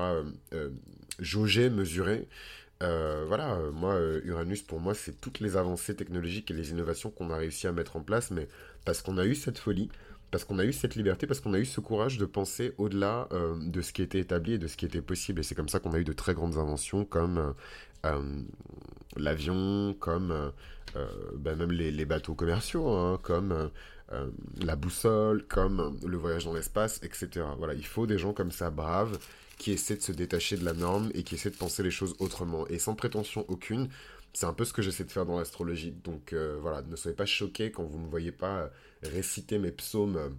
jauger, 1.20 1.70
mesurer. 1.70 2.28
voilà, 2.80 3.60
moi 3.74 4.00
Uranus 4.24 4.62
pour 4.64 4.80
moi 4.80 4.94
c'est 4.94 5.20
toutes 5.20 5.40
les 5.40 5.58
avancées 5.58 5.96
technologiques 5.96 6.52
et 6.52 6.54
les 6.54 6.72
innovations 6.72 7.12
qu'on 7.12 7.32
a 7.32 7.38
réussi 7.38 7.68
à 7.68 7.72
mettre 7.72 7.96
en 7.96 8.02
place, 8.02 8.32
mais 8.32 8.48
parce 8.86 9.02
qu'on 9.02 9.18
a 9.18 9.26
eu 9.26 9.36
cette 9.36 9.60
folie 9.60 9.90
parce 10.32 10.46
qu'on 10.46 10.60
a 10.60 10.66
eu 10.66 10.72
cette 10.72 10.96
liberté, 10.96 11.28
parce 11.28 11.42
qu'on 11.42 11.54
a 11.54 11.60
eu 11.60 11.66
ce 11.66 11.82
courage 11.82 12.18
de 12.18 12.26
penser 12.26 12.74
au-delà 12.78 13.28
euh, 13.34 13.56
de 13.60 13.82
ce 13.82 13.92
qui 13.92 14.02
était 14.02 14.20
établi 14.20 14.54
et 14.54 14.58
de 14.58 14.68
ce 14.68 14.78
qui 14.78 14.86
était 14.86 15.02
possible. 15.02 15.42
Et 15.42 15.44
c'est 15.44 15.56
comme 15.56 15.70
ça 15.70 15.80
qu'on 15.80 15.92
a 15.92 16.00
eu 16.00 16.06
de 16.06 16.14
très 16.14 16.34
grandes 16.34 16.58
inventions 16.58 17.04
comme 17.04 17.38
euh, 17.38 17.52
euh, 18.06 18.42
l'avion, 19.18 19.94
comme 20.00 20.52
ben 21.36 21.56
même 21.56 21.72
les, 21.72 22.06
bateaux 22.06 22.34
commerciaux, 22.34 22.90
hein, 22.90 23.20
comme 23.22 23.72
la 24.62 24.76
boussole, 24.76 25.46
comme 25.48 25.98
le 26.06 26.18
voyage 26.18 26.44
dans 26.44 26.54
l'espace, 26.54 27.00
etc. 27.04 27.46
Voilà, 27.58 27.74
il 27.74 27.86
faut 27.86 28.08
des 28.08 28.18
gens 28.18 28.34
comme 28.34 28.52
ça, 28.52 28.70
braves, 28.70 29.18
qui 29.58 29.72
essaient 29.72 29.96
de 29.96 30.02
se 30.02 30.12
détacher 30.12 30.58
de 30.58 30.66
la 30.66 30.74
norme 30.74 31.10
et 31.14 31.24
qui 31.24 31.36
essaient 31.36 31.50
de 31.50 31.56
penser 31.56 31.82
les 31.82 31.92
choses 31.92 32.16
autrement. 32.20 32.68
Et 32.68 32.78
sans 32.78 32.96
prétention 32.96 33.46
aucune, 33.48 33.88
c'est 34.34 34.48
un 34.48 34.54
peu 34.54 34.66
ce 34.66 34.74
que 34.74 34.82
j'essaie 34.82 35.06
de 35.06 35.12
faire 35.12 35.26
dans 35.26 35.38
l'astrologie. 35.38 35.92
Donc 36.04 36.34
voilà, 36.60 36.82
ne 36.82 36.96
soyez 36.98 37.16
pas 37.16 37.26
choqués 37.26 37.72
quand 37.72 37.84
vous 37.84 38.00
ne 38.00 38.04
me 38.04 38.10
voyez 38.10 38.34
pas 38.34 38.70
réciter 39.04 39.58
mes 39.58 39.72
psaumes 39.72 40.18
euh, 40.18 40.30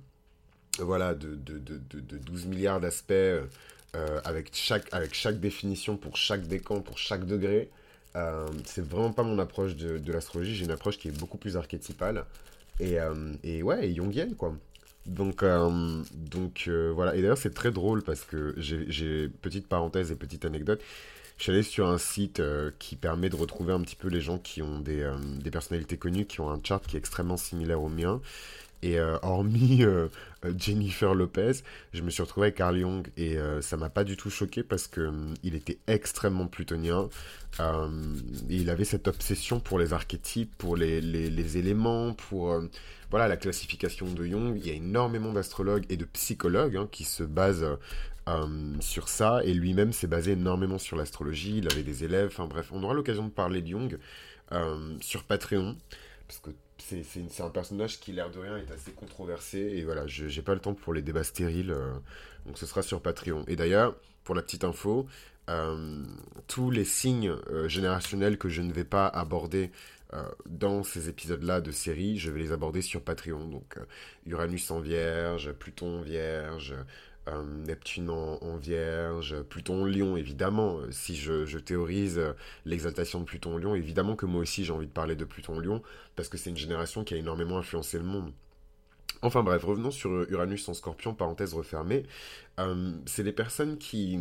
voilà, 0.78 1.14
de, 1.14 1.34
de, 1.34 1.58
de, 1.58 1.78
de, 2.00 2.18
12 2.18 2.46
milliards 2.46 2.80
d'aspects 2.80 3.12
euh, 3.12 3.46
avec, 4.24 4.50
chaque, 4.52 4.92
avec 4.92 5.14
chaque 5.14 5.38
définition 5.40 5.96
pour 5.96 6.16
chaque 6.16 6.46
décan, 6.46 6.80
pour 6.80 6.98
chaque 6.98 7.26
degré. 7.26 7.70
Euh, 8.16 8.46
c'est 8.64 8.84
vraiment 8.84 9.12
pas 9.12 9.22
mon 9.22 9.38
approche 9.38 9.76
de, 9.76 10.12
l'astrologie. 10.12 10.54
J'ai 10.54 10.64
une 10.64 10.70
approche 10.70 10.98
qui 10.98 11.08
est 11.08 11.18
beaucoup 11.18 11.38
plus 11.38 11.56
archétypale 11.56 12.24
et, 12.80 12.96
et 13.44 13.62
ouais, 13.62 13.90
et 13.90 14.34
quoi. 14.36 14.54
Donc, 15.06 15.42
euh, 15.42 16.02
donc 16.12 16.64
euh, 16.68 16.92
voilà. 16.94 17.16
Et 17.16 17.22
d'ailleurs, 17.22 17.38
c'est 17.38 17.54
très 17.54 17.70
drôle 17.70 18.02
parce 18.02 18.22
que 18.22 18.54
j'ai, 18.58 19.28
petite 19.28 19.66
parenthèse 19.66 20.12
et 20.12 20.16
petite 20.16 20.44
anecdote. 20.44 20.80
Je 21.36 21.44
suis 21.44 21.52
allé 21.52 21.62
sur 21.62 21.88
un 21.88 21.98
site 21.98 22.40
euh, 22.40 22.70
qui 22.78 22.96
permet 22.96 23.28
de 23.28 23.36
retrouver 23.36 23.72
un 23.72 23.80
petit 23.80 23.96
peu 23.96 24.08
les 24.08 24.20
gens 24.20 24.38
qui 24.38 24.62
ont 24.62 24.80
des, 24.80 25.10
des, 25.40 25.50
personnalités 25.50 25.96
connues, 25.96 26.26
qui 26.26 26.40
ont 26.40 26.50
un 26.50 26.60
chart 26.62 26.86
qui 26.86 26.96
est 26.96 26.98
extrêmement 26.98 27.36
similaire 27.36 27.82
au 27.82 27.88
mien. 27.88 28.20
Et 28.84 28.98
hormis 29.22 29.84
Jennifer 30.58 31.14
Lopez, 31.14 31.52
je 31.92 32.02
me 32.02 32.10
suis 32.10 32.20
retrouvé 32.20 32.46
avec 32.46 32.56
Carl 32.56 32.76
Jung 32.76 33.06
et 33.16 33.36
ça 33.60 33.76
m'a 33.76 33.90
pas 33.90 34.02
du 34.02 34.16
tout 34.16 34.28
choqué 34.28 34.64
parce 34.64 34.88
que 34.88 35.12
il 35.44 35.54
était 35.54 35.78
extrêmement 35.86 36.48
plutonien. 36.48 37.08
il 38.48 38.70
avait 38.70 38.84
cette 38.84 39.06
obsession 39.06 39.60
pour 39.60 39.78
les 39.78 39.92
archétypes, 39.92 40.52
pour 40.58 40.74
les 40.74 41.56
éléments, 41.56 42.12
pour 42.12 42.60
voilà, 43.12 43.28
la 43.28 43.36
classification 43.36 44.10
de 44.10 44.24
Jung, 44.24 44.54
il 44.56 44.66
y 44.66 44.70
a 44.70 44.72
énormément 44.72 45.34
d'astrologues 45.34 45.84
et 45.90 45.98
de 45.98 46.06
psychologues 46.06 46.78
hein, 46.78 46.88
qui 46.90 47.04
se 47.04 47.22
basent 47.22 47.66
euh, 48.28 48.74
sur 48.80 49.08
ça, 49.08 49.40
et 49.44 49.52
lui-même 49.52 49.92
s'est 49.92 50.06
basé 50.06 50.32
énormément 50.32 50.78
sur 50.78 50.96
l'astrologie, 50.96 51.58
il 51.58 51.72
avait 51.72 51.82
des 51.82 52.04
élèves, 52.04 52.28
enfin 52.28 52.46
bref, 52.46 52.70
on 52.72 52.82
aura 52.84 52.94
l'occasion 52.94 53.24
de 53.24 53.30
parler 53.30 53.62
de 53.62 53.66
Jung 53.66 53.98
euh, 54.52 54.96
sur 55.00 55.24
Patreon, 55.24 55.76
parce 56.28 56.38
que 56.38 56.50
c'est 56.78 57.40
un 57.40 57.50
personnage 57.50 57.98
qui, 57.98 58.12
l'air 58.12 58.30
de 58.30 58.38
rien, 58.38 58.56
est 58.56 58.70
assez 58.70 58.92
controversé, 58.92 59.58
et 59.58 59.84
voilà, 59.84 60.06
je 60.06 60.24
n'ai 60.24 60.42
pas 60.42 60.54
le 60.54 60.60
temps 60.60 60.74
pour 60.74 60.94
les 60.94 61.02
débats 61.02 61.24
stériles, 61.24 61.72
euh, 61.72 61.92
donc 62.46 62.58
ce 62.58 62.66
sera 62.66 62.82
sur 62.82 63.02
Patreon. 63.02 63.44
Et 63.48 63.56
d'ailleurs, 63.56 63.96
pour 64.22 64.36
la 64.36 64.42
petite 64.42 64.64
info, 64.64 65.06
tous 66.46 66.70
les 66.70 66.84
signes 66.84 67.34
générationnels 67.66 68.38
que 68.38 68.48
je 68.48 68.62
ne 68.62 68.72
vais 68.72 68.84
pas 68.84 69.06
aborder 69.06 69.70
dans 70.46 70.82
ces 70.84 71.08
épisodes-là 71.08 71.60
de 71.60 71.72
série, 71.72 72.18
je 72.18 72.30
vais 72.30 72.40
les 72.40 72.52
aborder 72.52 72.80
sur 72.80 73.02
Patreon. 73.02 73.46
Donc 73.48 73.78
Uranus 74.24 74.70
en 74.70 74.80
vierge, 74.80 75.52
Pluton 75.52 75.98
en 75.98 76.02
vierge, 76.02 76.74
euh, 77.28 77.42
Neptune 77.66 78.10
en, 78.10 78.56
vierge, 78.56 79.40
Pluton 79.42 79.82
en 79.82 79.86
lion, 79.86 80.16
évidemment. 80.16 80.80
Si 80.90 81.16
je, 81.16 81.58
théorise 81.58 82.20
l'exaltation 82.64 83.20
de 83.20 83.24
Pluton 83.24 83.54
en 83.54 83.58
lion, 83.58 83.74
évidemment 83.74 84.16
que 84.16 84.26
moi 84.26 84.40
aussi 84.40 84.64
j'ai 84.64 84.72
envie 84.72 84.86
de 84.86 84.92
parler 84.92 85.16
de 85.16 85.24
Pluton 85.24 85.56
en 85.56 85.60
lion, 85.60 85.82
parce 86.16 86.28
que 86.28 86.38
c'est 86.38 86.50
une 86.50 86.56
génération 86.56 87.04
qui 87.04 87.14
a 87.14 87.16
énormément 87.16 87.58
influencé 87.58 87.98
le 87.98 88.04
monde. 88.04 88.32
Enfin 89.22 89.42
bref, 89.42 89.62
revenons 89.64 89.92
sur 89.92 90.10
Uranus 90.30 90.68
en 90.68 90.74
scorpion, 90.74 91.14
parenthèse 91.14 91.54
refermée. 91.54 92.04
c'est 93.06 93.22
les 93.22 93.32
personnes 93.32 93.78
qui 93.78 94.18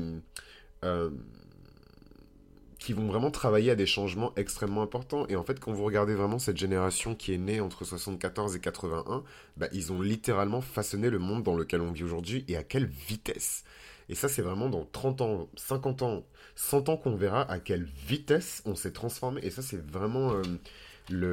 qui 2.82 2.94
vont 2.94 3.06
vraiment 3.06 3.30
travailler 3.30 3.70
à 3.70 3.76
des 3.76 3.86
changements 3.86 4.34
extrêmement 4.36 4.82
importants. 4.82 5.28
Et 5.28 5.36
en 5.36 5.44
fait, 5.44 5.60
quand 5.60 5.72
vous 5.72 5.84
regardez 5.84 6.16
vraiment 6.16 6.40
cette 6.40 6.58
génération 6.58 7.14
qui 7.14 7.32
est 7.32 7.38
née 7.38 7.62
entre 7.62 7.86
74 7.86 8.56
et 8.56 8.60
81, 8.60 9.24
bah, 9.56 9.68
ils 9.72 9.92
ont 9.92 10.02
littéralement 10.02 10.62
façonné 10.62 11.12
le 11.12 11.20
monde 11.20 11.44
dans 11.44 11.56
lequel 11.56 11.82
on 11.82 11.92
vit 11.92 12.04
aujourd'hui 12.04 12.44
et 12.48 12.58
à 12.58 12.64
quelle 12.64 12.88
vitesse. 12.88 13.66
Et 14.10 14.16
ça, 14.16 14.28
c'est 14.28 14.42
vraiment 14.42 14.68
dans 14.68 14.84
30 14.92 15.22
ans, 15.22 15.48
50 15.58 16.02
ans, 16.02 16.24
100 16.56 16.90
ans 16.90 16.98
qu'on 16.98 17.16
verra 17.16 17.44
à 17.52 17.60
quelle 17.60 17.84
vitesse 17.84 18.64
on 18.66 18.74
s'est 18.74 18.94
transformé. 18.94 19.42
Et 19.44 19.52
ça, 19.52 19.62
c'est 19.62 19.80
vraiment 19.80 20.34
euh, 20.34 20.42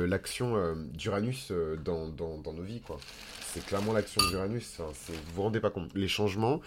l'action 0.07 0.55
euh, 0.55 0.75
d'Uranus 0.75 1.49
euh, 1.51 1.77
dans, 1.77 2.09
dans, 2.09 2.53
nos 2.53 2.63
vies. 2.63 2.83
quoi. 2.83 2.99
C'est 3.41 3.65
clairement 3.65 3.95
l'action 3.95 4.21
d'Uranus. 4.29 4.81
Enfin, 4.81 4.93
vous 5.09 5.35
vous 5.35 5.43
rendez 5.45 5.61
pas 5.61 5.71
compte. 5.71 5.95
Les 5.95 6.09
changements, 6.09 6.61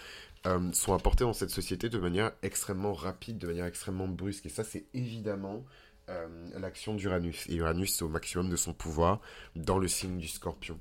euh, 0.44 0.72
sont 0.72 0.92
apportés 0.92 1.22
dans 1.22 1.32
cette 1.32 1.50
société 1.50 1.88
de 1.88 1.98
manière 1.98 2.32
extrêmement 2.42 2.94
rapide, 2.94 3.38
de 3.38 3.46
manière 3.46 3.66
extrêmement 3.66 4.08
brusque. 4.08 4.46
Et 4.46 4.48
ça, 4.48 4.64
c'est 4.64 4.86
évidemment 4.92 5.64
euh, 6.08 6.26
l'action 6.58 6.94
d'Uranus. 6.94 7.48
Et 7.48 7.54
Uranus, 7.54 8.02
au 8.02 8.08
maximum 8.08 8.50
de 8.50 8.56
son 8.56 8.72
pouvoir 8.72 9.20
dans 9.54 9.78
le 9.78 9.86
signe 9.86 10.18
du 10.18 10.26
scorpion. 10.26 10.80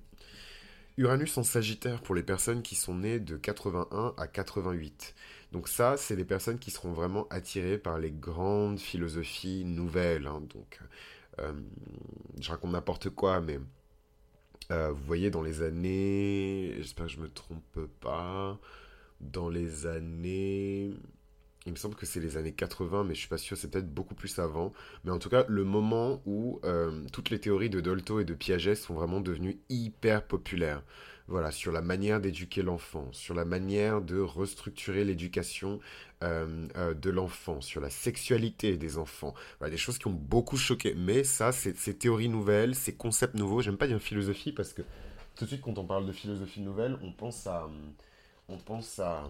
Uranus 0.97 1.37
en 1.37 1.43
Sagittaire 1.43 2.01
pour 2.01 2.15
les 2.15 2.23
personnes 2.23 2.63
qui 2.63 2.73
sont 2.75 2.95
nées 2.95 3.19
de 3.19 3.37
81 3.37 4.15
à 4.17 4.27
88. 4.27 5.13
Donc 5.51 5.67
ça, 5.67 5.95
c'est 5.95 6.15
les 6.15 6.25
personnes 6.25 6.57
qui 6.57 6.71
seront 6.71 6.91
vraiment 6.91 7.27
attirées 7.29 7.77
par 7.77 7.99
les 7.99 8.11
grandes 8.11 8.79
philosophies 8.79 9.63
nouvelles. 9.63 10.25
Hein. 10.25 10.41
Donc, 10.49 10.79
euh, 11.37 11.53
je 12.39 12.49
raconte 12.49 12.71
n'importe 12.71 13.09
quoi, 13.11 13.41
mais 13.41 13.59
vous 14.69 15.03
voyez, 15.03 15.29
dans 15.29 15.41
les 15.41 15.63
années, 15.63 16.75
j'espère 16.77 17.07
que 17.07 17.11
je 17.11 17.19
me 17.19 17.27
trompe 17.27 17.77
pas, 17.99 18.57
dans 19.21 19.49
les 19.49 19.85
années... 19.85 20.91
Il 21.67 21.73
me 21.73 21.77
semble 21.77 21.93
que 21.93 22.07
c'est 22.07 22.19
les 22.19 22.37
années 22.37 22.53
80, 22.53 23.03
mais 23.03 23.13
je 23.13 23.19
suis 23.19 23.29
pas 23.29 23.37
sûr, 23.37 23.55
c'est 23.55 23.69
peut-être 23.69 23.93
beaucoup 23.93 24.15
plus 24.15 24.39
avant. 24.39 24.73
Mais 25.03 25.11
en 25.11 25.19
tout 25.19 25.29
cas, 25.29 25.45
le 25.47 25.63
moment 25.63 26.19
où 26.25 26.59
euh, 26.63 27.03
toutes 27.13 27.29
les 27.29 27.39
théories 27.39 27.69
de 27.69 27.79
Dolto 27.79 28.19
et 28.19 28.25
de 28.25 28.33
Piaget 28.33 28.73
sont 28.73 28.95
vraiment 28.95 29.21
devenues 29.21 29.59
hyper 29.69 30.25
populaires. 30.25 30.81
Voilà, 31.27 31.51
sur 31.51 31.71
la 31.71 31.83
manière 31.83 32.19
d'éduquer 32.19 32.63
l'enfant, 32.63 33.07
sur 33.11 33.35
la 33.35 33.45
manière 33.45 34.01
de 34.01 34.19
restructurer 34.19 35.05
l'éducation 35.05 35.79
euh, 36.23 36.67
euh, 36.75 36.95
de 36.95 37.09
l'enfant, 37.11 37.61
sur 37.61 37.79
la 37.79 37.91
sexualité 37.91 38.75
des 38.75 38.97
enfants. 38.97 39.35
Voilà, 39.59 39.71
des 39.71 39.77
choses 39.77 39.99
qui 39.99 40.07
ont 40.07 40.19
beaucoup 40.19 40.57
choqué. 40.57 40.95
Mais 40.95 41.23
ça, 41.23 41.51
c'est 41.51 41.77
ces 41.77 41.95
théories 41.95 42.27
nouvelles, 42.27 42.73
ces 42.73 42.95
concepts 42.95 43.35
nouveaux. 43.35 43.61
J'aime 43.61 43.77
pas 43.77 43.87
dire 43.87 44.01
philosophie 44.01 44.51
parce 44.51 44.73
que 44.73 44.81
tout 45.35 45.45
de 45.45 45.49
suite, 45.49 45.61
quand 45.61 45.77
on 45.77 45.85
parle 45.85 46.07
de 46.07 46.11
philosophie 46.11 46.61
nouvelle, 46.61 46.97
on 47.01 47.11
pense 47.11 47.45
à 47.47 47.69
on 48.51 48.57
pense 48.57 48.99
à, 48.99 49.29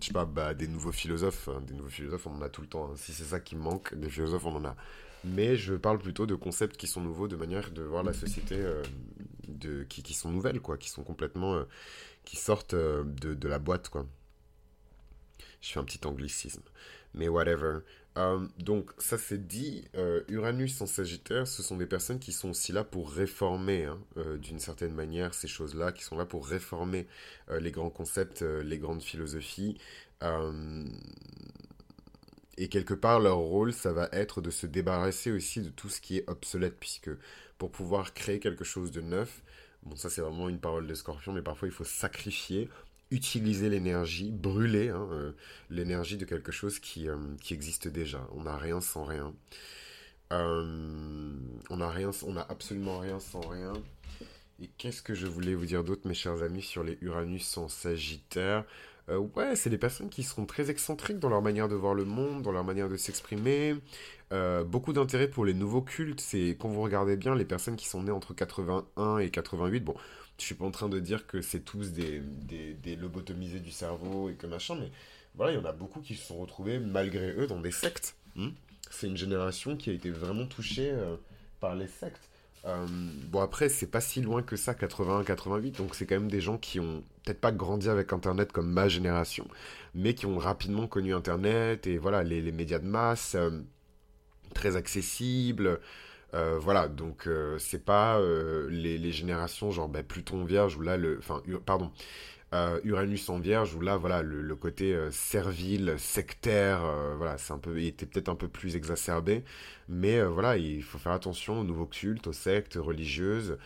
je 0.00 0.06
sais 0.06 0.12
pas, 0.12 0.24
bah, 0.24 0.54
des 0.54 0.68
nouveaux 0.68 0.92
philosophes. 0.92 1.48
Hein. 1.48 1.62
Des 1.66 1.74
nouveaux 1.74 1.90
philosophes, 1.90 2.26
on 2.26 2.36
en 2.36 2.42
a 2.42 2.48
tout 2.48 2.62
le 2.62 2.68
temps. 2.68 2.90
Hein. 2.90 2.96
Si 2.96 3.12
c'est 3.12 3.24
ça 3.24 3.40
qui 3.40 3.56
manque, 3.56 3.94
des 3.94 4.08
philosophes, 4.08 4.44
on 4.46 4.56
en 4.56 4.64
a. 4.64 4.76
Mais 5.24 5.56
je 5.56 5.74
parle 5.74 5.98
plutôt 5.98 6.26
de 6.26 6.34
concepts 6.34 6.76
qui 6.76 6.86
sont 6.86 7.00
nouveaux, 7.00 7.28
de 7.28 7.36
manière 7.36 7.70
de 7.70 7.82
voir 7.82 8.02
la 8.02 8.12
société 8.12 8.56
euh, 8.56 8.82
de, 9.46 9.84
qui, 9.84 10.02
qui, 10.02 10.14
sont 10.14 10.30
nouvelles, 10.30 10.60
quoi, 10.60 10.76
qui 10.76 10.90
sont 10.90 11.04
complètement, 11.04 11.54
euh, 11.54 11.64
qui 12.24 12.36
sortent 12.36 12.74
euh, 12.74 13.04
de, 13.04 13.34
de, 13.34 13.48
la 13.48 13.58
boîte, 13.58 13.88
quoi. 13.88 14.06
Je 15.60 15.70
fais 15.70 15.78
un 15.78 15.84
petit 15.84 16.04
anglicisme, 16.06 16.62
mais 17.14 17.28
whatever. 17.28 17.80
Euh, 18.18 18.46
donc 18.58 18.90
ça 18.98 19.16
c'est 19.16 19.46
dit, 19.46 19.88
euh, 19.94 20.22
Uranus 20.28 20.80
en 20.82 20.86
Sagittaire, 20.86 21.46
ce 21.46 21.62
sont 21.62 21.76
des 21.76 21.86
personnes 21.86 22.18
qui 22.18 22.32
sont 22.32 22.50
aussi 22.50 22.72
là 22.72 22.84
pour 22.84 23.10
réformer 23.10 23.84
hein, 23.86 23.98
euh, 24.18 24.36
d'une 24.36 24.58
certaine 24.58 24.92
manière 24.92 25.32
ces 25.32 25.48
choses-là, 25.48 25.92
qui 25.92 26.04
sont 26.04 26.18
là 26.18 26.26
pour 26.26 26.46
réformer 26.46 27.06
les 27.60 27.70
grands 27.70 27.90
concepts, 27.90 28.42
les 28.42 28.78
grandes 28.78 29.02
philosophies. 29.02 29.78
et 32.58 32.68
quelque 32.68 32.94
part 32.94 33.20
leur 33.20 33.38
rôle, 33.38 33.72
ça 33.72 33.92
va 33.92 34.08
être 34.12 34.40
de 34.40 34.50
se 34.50 34.66
débarrasser 34.66 35.30
aussi 35.32 35.60
de 35.62 35.70
tout 35.70 35.88
ce 35.88 36.00
qui 36.00 36.18
est 36.18 36.28
obsolète, 36.28 36.76
puisque 36.78 37.10
pour 37.58 37.70
pouvoir 37.70 38.14
créer 38.14 38.38
quelque 38.40 38.64
chose 38.64 38.92
de 38.92 39.00
neuf, 39.00 39.42
bon 39.82 39.96
ça 39.96 40.10
c'est 40.10 40.20
vraiment 40.20 40.48
une 40.48 40.60
parole 40.60 40.86
de 40.86 40.94
scorpion, 40.94 41.32
mais 41.32 41.42
parfois 41.42 41.68
il 41.68 41.72
faut 41.74 41.84
sacrifier 41.84 42.68
utiliser 43.12 43.68
l'énergie, 43.68 44.30
brûler 44.30 44.88
hein, 44.88 45.06
euh, 45.12 45.32
l'énergie 45.68 46.16
de 46.16 46.24
quelque 46.24 46.50
chose 46.50 46.78
qui, 46.78 47.08
euh, 47.08 47.16
qui 47.42 47.52
existe 47.52 47.86
déjà. 47.86 48.26
On 48.34 48.44
n'a 48.44 48.56
rien 48.56 48.80
sans 48.80 49.04
rien. 49.04 49.34
Euh, 50.32 51.34
on 51.68 51.76
n'a 51.76 51.90
rien, 51.90 52.10
on 52.26 52.36
a 52.36 52.40
absolument 52.40 52.98
rien 52.98 53.20
sans 53.20 53.46
rien. 53.46 53.74
Et 54.62 54.68
qu'est-ce 54.78 55.02
que 55.02 55.14
je 55.14 55.26
voulais 55.26 55.54
vous 55.54 55.66
dire 55.66 55.84
d'autre, 55.84 56.08
mes 56.08 56.14
chers 56.14 56.42
amis, 56.42 56.62
sur 56.62 56.82
les 56.82 56.96
Uranus 57.02 57.56
en 57.58 57.68
Sagittaire? 57.68 58.64
Ouais, 59.08 59.56
c'est 59.56 59.68
des 59.68 59.78
personnes 59.78 60.08
qui 60.08 60.22
seront 60.22 60.46
très 60.46 60.70
excentriques 60.70 61.18
dans 61.18 61.28
leur 61.28 61.42
manière 61.42 61.68
de 61.68 61.74
voir 61.74 61.92
le 61.92 62.04
monde, 62.04 62.40
dans 62.40 62.52
leur 62.52 62.64
manière 62.64 62.88
de 62.88 62.96
s'exprimer. 62.96 63.74
beaucoup 64.64 64.92
d'intérêt 64.92 65.28
pour 65.28 65.44
les 65.44 65.52
nouveaux 65.52 65.82
cultes. 65.82 66.20
C'est 66.20 66.56
quand 66.58 66.68
vous 66.68 66.80
regardez 66.80 67.16
bien 67.16 67.34
les 67.34 67.44
personnes 67.44 67.76
qui 67.76 67.86
sont 67.88 68.04
nées 68.04 68.12
entre 68.12 68.32
81 68.32 69.18
et 69.18 69.28
88. 69.28 69.80
Bon, 69.80 69.96
je 70.38 70.44
suis 70.44 70.54
pas 70.54 70.64
en 70.64 70.70
train 70.70 70.88
de 70.88 70.98
dire 70.98 71.26
que 71.26 71.40
c'est 71.40 71.60
tous 71.60 71.92
des, 71.92 72.20
des, 72.20 72.74
des, 72.74 72.96
lobotomisés 72.96 73.60
du 73.60 73.70
cerveau 73.70 74.28
et 74.28 74.34
que 74.34 74.46
machin, 74.46 74.76
mais 74.80 74.90
voilà, 75.34 75.52
il 75.52 75.56
y 75.56 75.58
en 75.58 75.64
a 75.64 75.72
beaucoup 75.72 76.00
qui 76.00 76.14
se 76.14 76.26
sont 76.26 76.38
retrouvés 76.38 76.78
malgré 76.78 77.32
eux 77.32 77.46
dans 77.46 77.60
des 77.60 77.70
sectes. 77.70 78.16
Hmm. 78.34 78.50
c'est 78.90 79.06
une 79.06 79.16
génération 79.16 79.76
qui 79.76 79.90
a 79.90 79.92
été 79.92 80.08
vraiment 80.10 80.46
touchée 80.46 80.90
euh, 80.90 81.16
par 81.60 81.74
les 81.74 81.86
sectes. 81.86 82.28
Euh, 82.64 82.86
bon 82.86 83.40
après 83.40 83.68
c'est 83.68 83.88
pas 83.88 84.00
si 84.00 84.22
loin 84.22 84.40
que 84.40 84.54
ça 84.54 84.72
81-88 84.72 85.78
donc 85.78 85.96
c'est 85.96 86.06
quand 86.06 86.14
même 86.14 86.30
des 86.30 86.40
gens 86.40 86.58
qui 86.58 86.78
ont 86.78 87.02
peut-être 87.24 87.40
pas 87.40 87.50
grandi 87.50 87.88
avec 87.88 88.12
internet 88.12 88.52
comme 88.52 88.70
ma 88.70 88.86
génération 88.86 89.48
mais 89.96 90.14
qui 90.14 90.26
ont 90.26 90.38
rapidement 90.38 90.86
connu 90.86 91.12
internet 91.12 91.88
et 91.88 91.98
voilà 91.98 92.22
les, 92.22 92.40
les 92.40 92.52
médias 92.52 92.78
de 92.78 92.86
masse 92.86 93.34
euh, 93.34 93.50
très 94.54 94.76
accessibles 94.76 95.80
euh, 96.34 96.58
voilà, 96.58 96.88
donc 96.88 97.26
euh, 97.26 97.58
c'est 97.58 97.84
pas 97.84 98.18
euh, 98.18 98.66
les, 98.70 99.12
générations 99.12 99.70
genre 99.70 99.88
bah, 99.88 100.02
Pluton 100.02 100.44
Vierge 100.44 100.76
ou 100.76 100.80
là 100.80 100.96
le, 100.96 101.18
enfin 101.18 101.42
pardon, 101.66 101.90
Uranus 102.84 103.28
en 103.28 103.38
Vierge 103.38 103.74
où 103.74 103.80
là 103.80 103.96
voilà 103.96 104.22
le, 104.22 104.56
côté 104.56 104.96
servile, 105.10 105.94
sectaire, 105.98 106.82
voilà 107.16 107.38
c'est 107.38 107.52
un 107.52 107.58
peu, 107.58 107.78
il 107.80 107.86
était 107.86 108.06
peut-être 108.06 108.28
un 108.28 108.34
peu 108.34 108.48
plus 108.48 108.76
exacerbé, 108.76 109.42
mais 109.88 110.22
voilà 110.22 110.56
il 110.56 110.82
faut 110.82 110.98
faire 110.98 111.12
attention 111.12 111.60
aux 111.60 111.64
nouveaux 111.64 111.86
cultes, 111.86 112.26
aux 112.26 112.32
sectes 112.32 112.76
religieuses. 112.76 113.56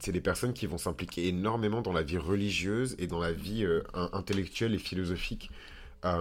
c'est 0.00 0.12
des 0.12 0.20
personnes 0.20 0.52
qui 0.52 0.66
vont 0.66 0.78
s'impliquer 0.78 1.28
énormément 1.28 1.80
dans 1.80 1.92
la 1.92 2.02
vie 2.02 2.18
religieuse 2.18 2.94
et 2.98 3.06
dans 3.06 3.20
la 3.20 3.32
vie 3.32 3.66
intellectuelle 4.12 4.74
et 4.74 4.78
philosophique 4.78 5.50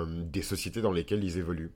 des 0.08 0.42
sociétés 0.42 0.82
dans 0.82 0.94
lesquelles 0.94 1.24
ils 1.24 1.38
évoluent. 1.38 1.72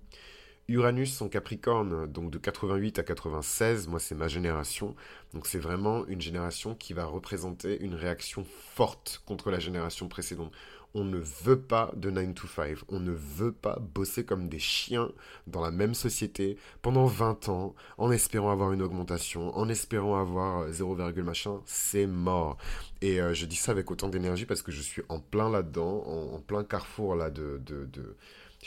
Uranus 0.70 1.22
en 1.22 1.30
Capricorne, 1.30 2.08
donc 2.08 2.30
de 2.30 2.38
88 2.38 3.00
à 3.00 3.04
96, 3.04 3.88
moi 3.88 4.02
c'est 4.02 4.16
ma 4.16 4.28
génération. 4.28 4.96
Donc 5.34 5.48
c'est 5.48 5.60
vraiment 5.60 6.06
une 6.08 6.20
génération 6.20 6.76
qui 6.76 6.92
va 6.92 7.06
représenter 7.06 7.82
une 7.82 7.96
réaction 7.96 8.46
forte 8.76 9.22
contre 9.26 9.50
la 9.50 9.60
génération 9.60 10.10
précédente. 10.10 10.52
On 10.94 11.06
ne 11.06 11.20
veut 11.20 11.62
pas 11.62 11.92
de 11.96 12.10
9 12.10 12.34
to 12.34 12.48
5. 12.48 12.80
On 12.90 13.00
ne 13.00 13.12
veut 13.12 13.54
pas 13.54 13.80
bosser 13.80 14.26
comme 14.26 14.50
des 14.50 14.60
chiens 14.60 15.10
dans 15.46 15.62
la 15.62 15.72
même 15.72 15.94
société 15.94 16.58
pendant 16.82 17.06
20 17.06 17.48
ans 17.48 17.74
en 17.98 18.12
espérant 18.12 18.52
avoir 18.52 18.74
une 18.74 18.82
augmentation, 18.82 19.56
en 19.56 19.70
espérant 19.70 20.20
avoir 20.20 20.70
0, 20.70 20.96
machin. 21.24 21.62
C'est 21.66 22.08
mort. 22.08 22.58
Et 23.02 23.22
euh, 23.22 23.34
je 23.34 23.46
dis 23.46 23.56
ça 23.56 23.72
avec 23.72 23.90
autant 23.90 24.10
d'énergie 24.10 24.46
parce 24.46 24.62
que 24.62 24.72
je 24.74 24.82
suis 24.82 25.04
en 25.08 25.20
plein 25.22 25.50
là-dedans, 25.50 26.04
en, 26.06 26.40
plein 26.42 26.66
carrefour 26.66 27.16
là 27.16 27.30
de 27.30 27.62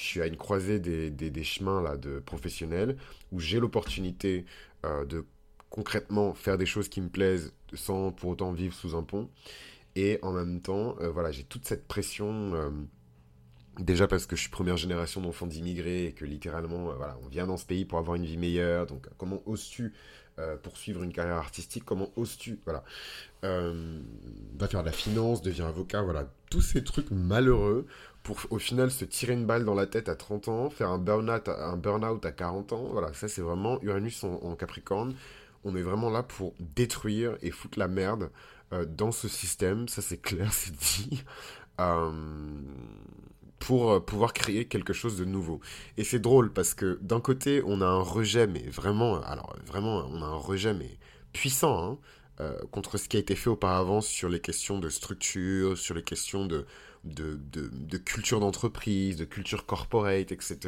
je 0.00 0.06
suis 0.06 0.22
à 0.22 0.26
une 0.26 0.36
croisée 0.36 0.80
des, 0.80 1.44
chemins 1.44 1.82
là, 1.82 1.98
de 1.98 2.20
professionnels 2.20 2.96
où 3.32 3.38
j'ai 3.38 3.60
l'opportunité 3.60 4.46
euh, 4.86 5.04
de 5.04 5.26
concrètement 5.68 6.32
faire 6.32 6.56
des 6.56 6.64
choses 6.64 6.88
qui 6.88 7.02
me 7.02 7.10
plaisent 7.10 7.52
sans 7.74 8.10
pour 8.10 8.30
autant 8.30 8.52
vivre 8.52 8.74
sous 8.74 8.96
un 8.96 9.02
pont. 9.02 9.28
Et 9.96 10.18
en 10.22 10.32
même 10.32 10.62
temps, 10.62 10.96
euh, 11.00 11.10
voilà, 11.10 11.30
j'ai 11.30 11.44
toute 11.44 11.66
cette 11.66 11.86
pression. 11.86 12.54
Euh, 12.54 12.70
déjà 13.78 14.08
parce 14.08 14.24
que 14.24 14.36
je 14.36 14.40
suis 14.40 14.50
première 14.50 14.78
génération 14.78 15.20
d'enfants 15.20 15.46
d'immigrés 15.46 16.06
et 16.06 16.12
que 16.12 16.24
littéralement, 16.24 16.94
voilà, 16.96 17.18
on 17.22 17.28
vient 17.28 17.46
dans 17.46 17.58
ce 17.58 17.66
pays 17.66 17.84
pour 17.84 17.98
avoir 17.98 18.16
une 18.16 18.24
vie 18.24 18.38
meilleure. 18.38 18.86
Donc, 18.86 19.06
comment 19.18 19.42
oses-tu 19.44 19.92
poursuivre 20.62 21.02
une 21.02 21.12
carrière 21.12 21.36
artistique 21.36 21.84
Comment 21.84 22.10
oses-tu 22.16 22.60
Voilà. 22.64 22.84
va 23.42 24.68
faire 24.68 24.80
de 24.80 24.86
la 24.86 24.92
finance, 24.92 25.42
devient 25.42 25.62
avocat, 25.62 26.02
voilà. 26.02 26.26
Tous 26.50 26.60
ces 26.60 26.82
trucs 26.82 27.10
malheureux 27.10 27.86
pour 28.22 28.38
au 28.50 28.58
final 28.58 28.90
se 28.90 29.04
tirer 29.04 29.32
une 29.32 29.46
balle 29.46 29.64
dans 29.64 29.74
la 29.74 29.86
tête 29.86 30.08
à 30.08 30.16
30 30.16 30.48
ans, 30.48 30.70
faire 30.70 30.90
un 30.90 30.98
burn-out 30.98 32.24
à 32.26 32.32
40 32.32 32.72
ans. 32.72 32.88
Voilà, 32.92 33.12
ça 33.14 33.28
c'est 33.28 33.42
vraiment 33.42 33.80
Uranus 33.82 34.24
en, 34.24 34.54
Capricorne. 34.56 35.14
On 35.64 35.76
est 35.76 35.82
vraiment 35.82 36.10
là 36.10 36.22
pour 36.22 36.54
détruire 36.58 37.36
et 37.42 37.50
foutre 37.50 37.78
la 37.78 37.88
merde 37.88 38.30
euh, 38.72 38.84
dans 38.84 39.12
ce 39.12 39.28
système. 39.28 39.88
Ça 39.88 40.02
c'est 40.02 40.18
clair, 40.20 40.52
c'est 40.52 40.74
dit. 40.76 41.22
Euh, 41.80 42.10
pour 43.60 43.92
euh, 43.92 44.00
pouvoir 44.00 44.32
créer 44.32 44.64
quelque 44.66 44.92
chose 44.92 45.16
de 45.16 45.24
nouveau. 45.24 45.60
Et 45.96 46.02
c'est 46.02 46.18
drôle 46.18 46.52
parce 46.52 46.74
que 46.74 46.98
d'un 47.02 47.20
côté, 47.20 47.62
on 47.64 47.80
a 47.80 47.86
un 47.86 48.02
rejet, 48.02 48.48
mais 48.48 48.64
vraiment, 48.68 49.22
alors 49.22 49.56
vraiment, 49.66 50.04
on 50.10 50.22
a 50.22 50.26
un 50.26 50.36
rejet, 50.36 50.74
mais 50.74 50.98
puissant, 51.32 51.98
hein, 52.38 52.54
contre 52.72 52.96
ce 52.96 53.08
qui 53.08 53.18
a 53.18 53.20
été 53.20 53.36
fait 53.36 53.50
auparavant 53.50 54.00
sur 54.00 54.30
les 54.30 54.40
questions 54.40 54.78
de 54.78 54.88
structure, 54.88 55.76
sur 55.76 55.94
les 55.94 56.02
questions 56.02 56.46
de, 56.46 56.64
de, 57.04 57.96
culture 57.98 58.40
d'entreprise, 58.40 59.16
de 59.16 59.24
culture 59.24 59.66
corporate, 59.66 60.32
etc. 60.32 60.58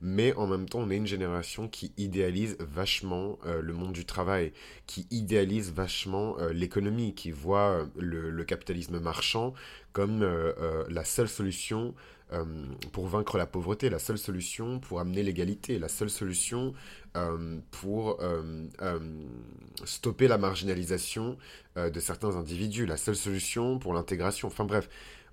Mais 0.00 0.32
en 0.34 0.46
même 0.46 0.68
temps, 0.68 0.80
on 0.80 0.90
est 0.90 0.96
une 0.96 1.06
génération 1.06 1.68
qui 1.68 1.92
idéalise 1.96 2.56
vachement 2.60 3.38
euh, 3.46 3.60
le 3.62 3.72
monde 3.72 3.92
du 3.92 4.04
travail, 4.04 4.52
qui 4.86 5.06
idéalise 5.10 5.72
vachement 5.72 6.38
euh, 6.38 6.52
l'économie, 6.52 7.14
qui 7.14 7.30
voit 7.30 7.88
euh, 7.98 8.30
le, 8.30 8.44
capitalisme 8.44 9.00
marchand 9.00 9.54
comme 9.92 10.22
la 10.90 11.04
seule 11.04 11.28
solution 11.28 11.94
pour 12.92 13.06
vaincre 13.06 13.38
la 13.38 13.46
pauvreté, 13.46 13.88
la 13.88 13.98
seule 13.98 14.18
solution 14.18 14.78
pour 14.78 15.00
amener 15.00 15.22
l'égalité, 15.22 15.78
la 15.78 15.88
seule 15.88 16.10
solution 16.10 16.74
pour 17.70 18.20
stopper 19.84 20.28
la 20.28 20.36
marginalisation 20.36 21.38
de 21.76 21.98
certains 21.98 22.36
individus, 22.36 22.84
la 22.84 22.98
seule 22.98 23.16
solution 23.16 23.78
pour 23.78 23.94
l'intégration. 23.94 24.48
Enfin 24.48 24.66
bref, 24.66 24.90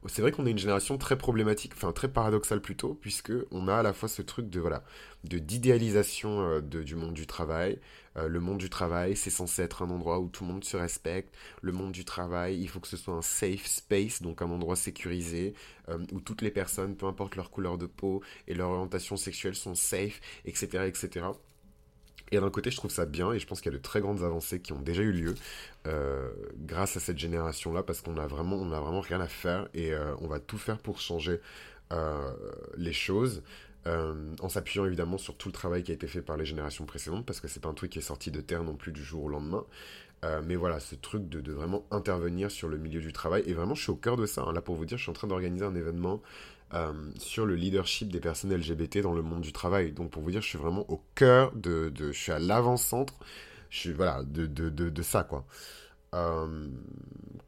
c'est 0.08 0.22
vrai 0.22 0.32
qu'on 0.32 0.46
est 0.46 0.52
une 0.52 0.58
génération 0.58 0.98
très 0.98 1.18
problématique, 1.18 1.74
enfin 1.76 1.92
très 1.92 2.08
paradoxale 2.08 2.62
plutôt, 2.62 2.94
puisque 2.94 3.32
on 3.52 3.68
a 3.68 3.76
à 3.76 3.84
la 3.84 3.94
fois 3.94 4.10
ce 4.10 4.22
truc 4.22 4.50
de 4.50 4.60
voilà, 4.60 4.84
de 5.24 5.38
d'idéalisation 5.40 6.42
euh, 6.42 6.62
du 6.62 6.96
monde 6.96 7.14
du 7.14 7.28
travail. 7.28 7.80
Euh, 8.18 8.28
le 8.28 8.40
monde 8.40 8.58
du 8.58 8.70
travail, 8.70 9.16
c'est 9.16 9.30
censé 9.30 9.62
être 9.62 9.82
un 9.82 9.90
endroit 9.90 10.20
où 10.20 10.30
tout 10.30 10.44
le 10.46 10.52
monde 10.52 10.64
se 10.64 10.78
respecte. 10.78 11.34
Le 11.62 11.72
monde 11.72 11.92
du 11.92 12.06
travail, 12.06 12.60
il 12.60 12.68
faut 12.68 12.80
que 12.80 12.88
ce 12.88 12.98
soit 12.98 13.14
un 13.14 13.22
safe 13.22 13.66
space, 13.66 14.22
donc 14.22 14.42
un 14.42 14.50
endroit 14.50 14.76
sécurisé 14.76 15.54
euh, 15.90 15.98
où 16.12 16.20
toutes 16.22 16.42
les 16.42 16.52
personnes, 16.52 16.96
peu 16.96 17.06
importe 17.06 17.36
leur 17.36 17.50
couleur 17.50 17.78
de 17.78 17.86
peau 17.86 18.22
et 18.48 18.54
leur 18.54 18.70
orientation 18.70 19.18
sexuelle, 19.18 19.56
sont 19.56 19.76
safe, 19.76 20.20
etc., 20.46 20.86
etc. 20.88 21.28
Et 22.32 22.40
d'un 22.40 22.50
côté, 22.50 22.72
je 22.72 22.78
trouve 22.78 22.92
ça 22.92 23.06
bien 23.06 23.32
et 23.32 23.40
je 23.40 23.46
pense 23.46 23.62
qu'il 23.62 23.72
y 23.72 23.76
a 23.76 23.78
de 23.78 23.84
très 23.84 24.02
grandes 24.02 24.24
avancées 24.24 24.60
qui 24.60 24.74
ont 24.74 24.82
déjà 24.82 25.04
eu 25.04 25.12
lieu 25.12 25.36
euh, 25.86 26.32
grâce 26.58 26.98
à 26.98 27.00
cette 27.00 27.20
génération-là 27.20 27.84
parce 27.84 28.02
qu'on 28.02 28.18
a 28.18 28.26
vraiment, 28.26 28.60
a 28.72 28.80
vraiment 28.80 29.02
rien 29.02 29.22
à 29.22 29.28
faire 29.28 29.68
et 29.74 29.94
euh, 29.94 30.16
on 30.20 30.28
va 30.28 30.40
tout 30.40 30.58
faire 30.58 30.80
pour 30.80 31.00
changer 31.00 31.40
euh, 31.92 32.32
les 32.76 32.94
choses. 32.94 33.44
en 33.86 34.50
s'appuyant 34.50 34.86
évidemment 34.86 35.18
sur 35.18 35.36
tout 35.36 35.50
le 35.50 35.54
travail 35.54 35.84
qui 35.84 35.92
a 35.92 35.94
été 35.94 36.08
fait 36.08 36.22
par 36.22 36.38
les 36.38 36.46
générations 36.46 36.86
précédentes, 36.86 37.26
parce 37.26 37.40
que 37.40 37.48
c'est 37.48 37.60
pas 37.60 37.70
un 37.70 37.74
truc 37.74 37.92
qui 37.92 38.00
est 38.00 38.02
sorti 38.02 38.32
de 38.32 38.42
terre 38.42 38.64
non 38.64 38.76
plus 38.76 38.94
du 38.94 39.04
jour 39.04 39.26
au 39.26 39.30
lendemain. 39.30 39.66
mais 40.46 40.56
voilà, 40.56 40.80
ce 40.80 40.96
truc 40.96 41.28
de, 41.30 41.52
vraiment 41.52 41.86
intervenir 41.92 42.50
sur 42.50 42.70
le 42.70 42.78
milieu 42.78 43.02
du 43.02 43.12
travail. 43.12 43.44
Et 43.46 43.54
vraiment, 43.54 43.76
je 43.76 43.84
suis 43.84 43.92
au 43.92 43.96
cœur 43.96 44.16
de 44.16 44.26
ça. 44.26 44.42
Hein. 44.42 44.54
Là, 44.54 44.62
pour 44.62 44.76
vous 44.76 44.86
dire, 44.86 44.98
je 44.98 45.04
suis 45.04 45.12
en 45.12 45.14
train 45.14 45.28
d'organiser 45.28 45.66
un 45.66 45.76
événement 45.76 46.22
euh, 46.74 46.92
sur 47.20 47.46
le 47.46 47.56
leadership 47.56 48.10
des 48.10 48.20
personnes 48.20 48.54
LGBT 48.54 49.00
dans 49.00 49.14
le 49.14 49.22
monde 49.22 49.42
du 49.42 49.54
travail. 49.54 49.92
Donc 49.92 50.12
pour 50.12 50.24
vous 50.24 50.32
dire, 50.32 50.42
je 50.42 50.48
suis 50.48 50.58
vraiment 50.58 50.90
au 50.90 51.04
cœur 51.16 51.52
de, 51.56 51.92
je 51.98 52.12
suis 52.12 52.32
à 52.32 52.40
l'avant-centre, 52.40 53.14
je 53.70 53.80
suis 53.80 53.94
voilà 53.94 54.24
de, 54.24 54.46
de, 54.46 54.70
de, 54.70 55.02
ça 55.02 55.24
quoi. 55.24 55.46
Euh, 56.14 56.68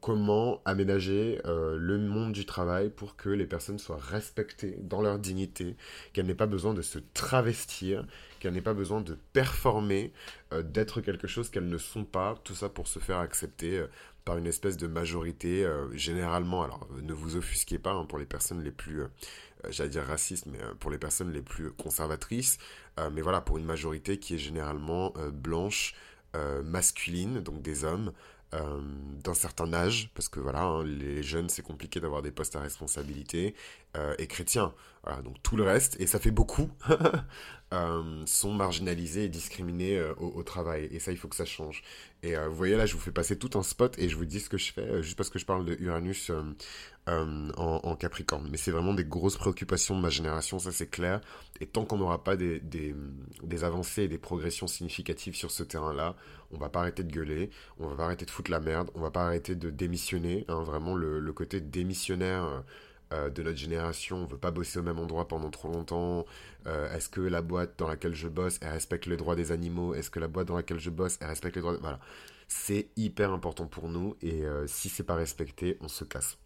comment 0.00 0.60
aménager 0.64 1.40
euh, 1.44 1.76
le 1.76 1.98
monde 1.98 2.32
du 2.32 2.46
travail 2.46 2.90
pour 2.90 3.16
que 3.16 3.28
les 3.28 3.46
personnes 3.46 3.78
soient 3.78 3.98
respectées 4.00 4.76
dans 4.80 5.02
leur 5.02 5.18
dignité, 5.18 5.76
qu'elles 6.12 6.26
n'aient 6.26 6.34
pas 6.34 6.46
besoin 6.46 6.74
de 6.74 6.82
se 6.82 6.98
travestir, 7.14 8.04
qu'elles 8.40 8.52
n'aient 8.52 8.60
pas 8.60 8.74
besoin 8.74 9.00
de 9.00 9.16
performer, 9.32 10.12
d'être 10.64 11.00
quelque 11.00 11.26
chose 11.26 11.48
qu'elles 11.48 11.68
ne 11.68 11.78
sont 11.78 12.04
pas, 12.04 12.36
tout 12.44 12.54
ça 12.54 12.68
pour 12.68 12.88
se 12.88 12.98
faire 12.98 13.18
accepter 13.18 13.84
par 14.26 14.36
une 14.36 14.46
espèce 14.46 14.76
de 14.76 14.88
majorité, 14.88 15.64
euh, 15.64 15.86
généralement, 15.96 16.64
alors 16.64 16.86
ne 17.00 17.12
vous 17.14 17.36
offusquez 17.36 17.78
pas 17.78 17.92
hein, 17.92 18.04
pour 18.04 18.18
les 18.18 18.26
personnes 18.26 18.62
les 18.62 18.72
plus, 18.72 19.02
euh, 19.02 19.06
j'allais 19.70 19.88
dire 19.88 20.02
racistes, 20.02 20.46
mais 20.46 20.60
euh, 20.60 20.74
pour 20.74 20.90
les 20.90 20.98
personnes 20.98 21.32
les 21.32 21.40
plus 21.40 21.70
conservatrices, 21.70 22.58
mais 23.12 23.20
voilà, 23.20 23.42
pour 23.42 23.58
une 23.58 23.66
majorité 23.66 24.18
qui 24.18 24.34
est 24.34 24.38
généralement 24.38 25.12
blanche, 25.30 25.94
masculine, 26.64 27.40
donc 27.40 27.60
des 27.60 27.84
hommes, 27.84 28.10
d'un 28.52 29.34
certain 29.34 29.70
âge, 29.74 30.08
parce 30.14 30.30
que 30.30 30.40
voilà, 30.40 30.62
hein, 30.62 30.82
les 30.82 31.22
jeunes, 31.22 31.50
c'est 31.50 31.60
compliqué 31.60 32.00
d'avoir 32.00 32.22
des 32.22 32.30
postes 32.30 32.56
à 32.56 32.60
responsabilité, 32.60 33.54
et 34.16 34.26
chrétiens. 34.26 34.72
Voilà, 35.04 35.20
donc 35.20 35.36
tout 35.42 35.56
le 35.56 35.62
reste, 35.62 36.00
et 36.00 36.06
ça 36.06 36.18
fait 36.18 36.30
beaucoup, 36.30 36.70
sont 38.26 38.52
marginalisés 38.52 39.24
et 39.24 39.28
discriminés 39.28 40.00
au, 40.18 40.28
au, 40.28 40.42
travail. 40.42 40.88
Et 40.92 40.98
ça, 40.98 41.12
il 41.12 41.18
faut 41.18 41.28
que 41.28 41.36
ça 41.36 41.44
change. 41.44 41.82
Et 42.26 42.36
euh, 42.36 42.48
vous 42.48 42.56
voyez 42.56 42.76
là, 42.76 42.86
je 42.86 42.94
vous 42.94 42.98
fais 42.98 43.12
passer 43.12 43.38
tout 43.38 43.56
un 43.56 43.62
spot 43.62 43.96
et 43.98 44.08
je 44.08 44.16
vous 44.16 44.24
dis 44.24 44.40
ce 44.40 44.48
que 44.48 44.58
je 44.58 44.72
fais 44.72 44.80
euh, 44.80 45.02
juste 45.02 45.16
parce 45.16 45.30
que 45.30 45.38
je 45.38 45.46
parle 45.46 45.64
de 45.64 45.76
Uranus 45.78 46.30
euh, 46.30 47.52
en, 47.56 47.94
Capricorne. 47.94 48.48
Mais 48.50 48.56
c'est 48.56 48.72
vraiment 48.72 48.94
des 48.94 49.04
grosses 49.04 49.36
préoccupations 49.36 49.96
de 49.96 50.00
ma 50.00 50.08
génération, 50.08 50.58
ça 50.58 50.72
c'est 50.72 50.88
clair. 50.88 51.20
Et 51.60 51.66
tant 51.66 51.84
qu'on 51.84 51.98
n'aura 51.98 52.24
pas 52.24 52.34
des, 52.34 52.58
des, 52.60 53.64
avancées 53.64 54.02
et 54.02 54.08
des 54.08 54.18
progressions 54.18 54.66
significatives 54.66 55.36
sur 55.36 55.52
ce 55.52 55.62
terrain-là, 55.62 56.16
on 56.50 56.58
va 56.58 56.68
pas 56.68 56.80
arrêter 56.80 57.04
de 57.04 57.12
gueuler, 57.12 57.50
on 57.78 57.86
va 57.86 57.94
pas 57.94 58.04
arrêter 58.06 58.24
de 58.24 58.30
foutre 58.30 58.50
la 58.50 58.60
merde, 58.60 58.90
on 58.94 59.00
va 59.00 59.12
pas 59.12 59.24
arrêter 59.26 59.54
de 59.54 59.70
démissionner. 59.70 60.44
Hein, 60.48 60.64
vraiment 60.64 60.96
le, 60.96 61.32
côté 61.32 61.60
démissionnaire 61.60 62.64
euh, 63.12 63.30
de 63.30 63.42
notre 63.42 63.58
génération, 63.58 64.16
on 64.18 64.26
veut 64.26 64.38
pas 64.38 64.50
bosser 64.50 64.80
au 64.80 64.82
même 64.82 64.98
endroit 64.98 65.28
pendant 65.28 65.50
trop 65.50 65.68
longtemps. 65.68 66.26
Euh, 66.66 66.92
est-ce 66.92 67.08
que 67.08 67.20
la 67.20 67.40
boîte 67.40 67.78
dans 67.78 67.86
laquelle 67.86 68.14
je 68.14 68.26
bosse, 68.26 68.58
elle 68.60 68.70
respecte 68.70 69.06
les 69.06 69.16
droits 69.16 69.36
des 69.36 69.52
animaux 69.52 69.94
Est-ce 69.94 70.10
que 70.10 70.18
la 70.18 70.26
boîte 70.26 70.48
dans 70.48 70.56
laquelle 70.56 70.80
je 70.80 70.90
bosse, 70.90 71.16
elle 71.20 71.28
respecte 71.28 71.54
les 71.56 71.62
droits 71.62 71.76
Voilà. 71.80 72.00
C'est 72.48 72.88
hyper 72.96 73.32
important 73.32 73.66
pour 73.66 73.88
nous 73.88 74.16
et 74.22 74.44
euh, 74.44 74.66
si 74.66 74.88
c'est 74.88 75.04
pas 75.04 75.14
respecté, 75.14 75.78
on 75.80 75.88
se 75.88 76.04
casse. 76.04 76.36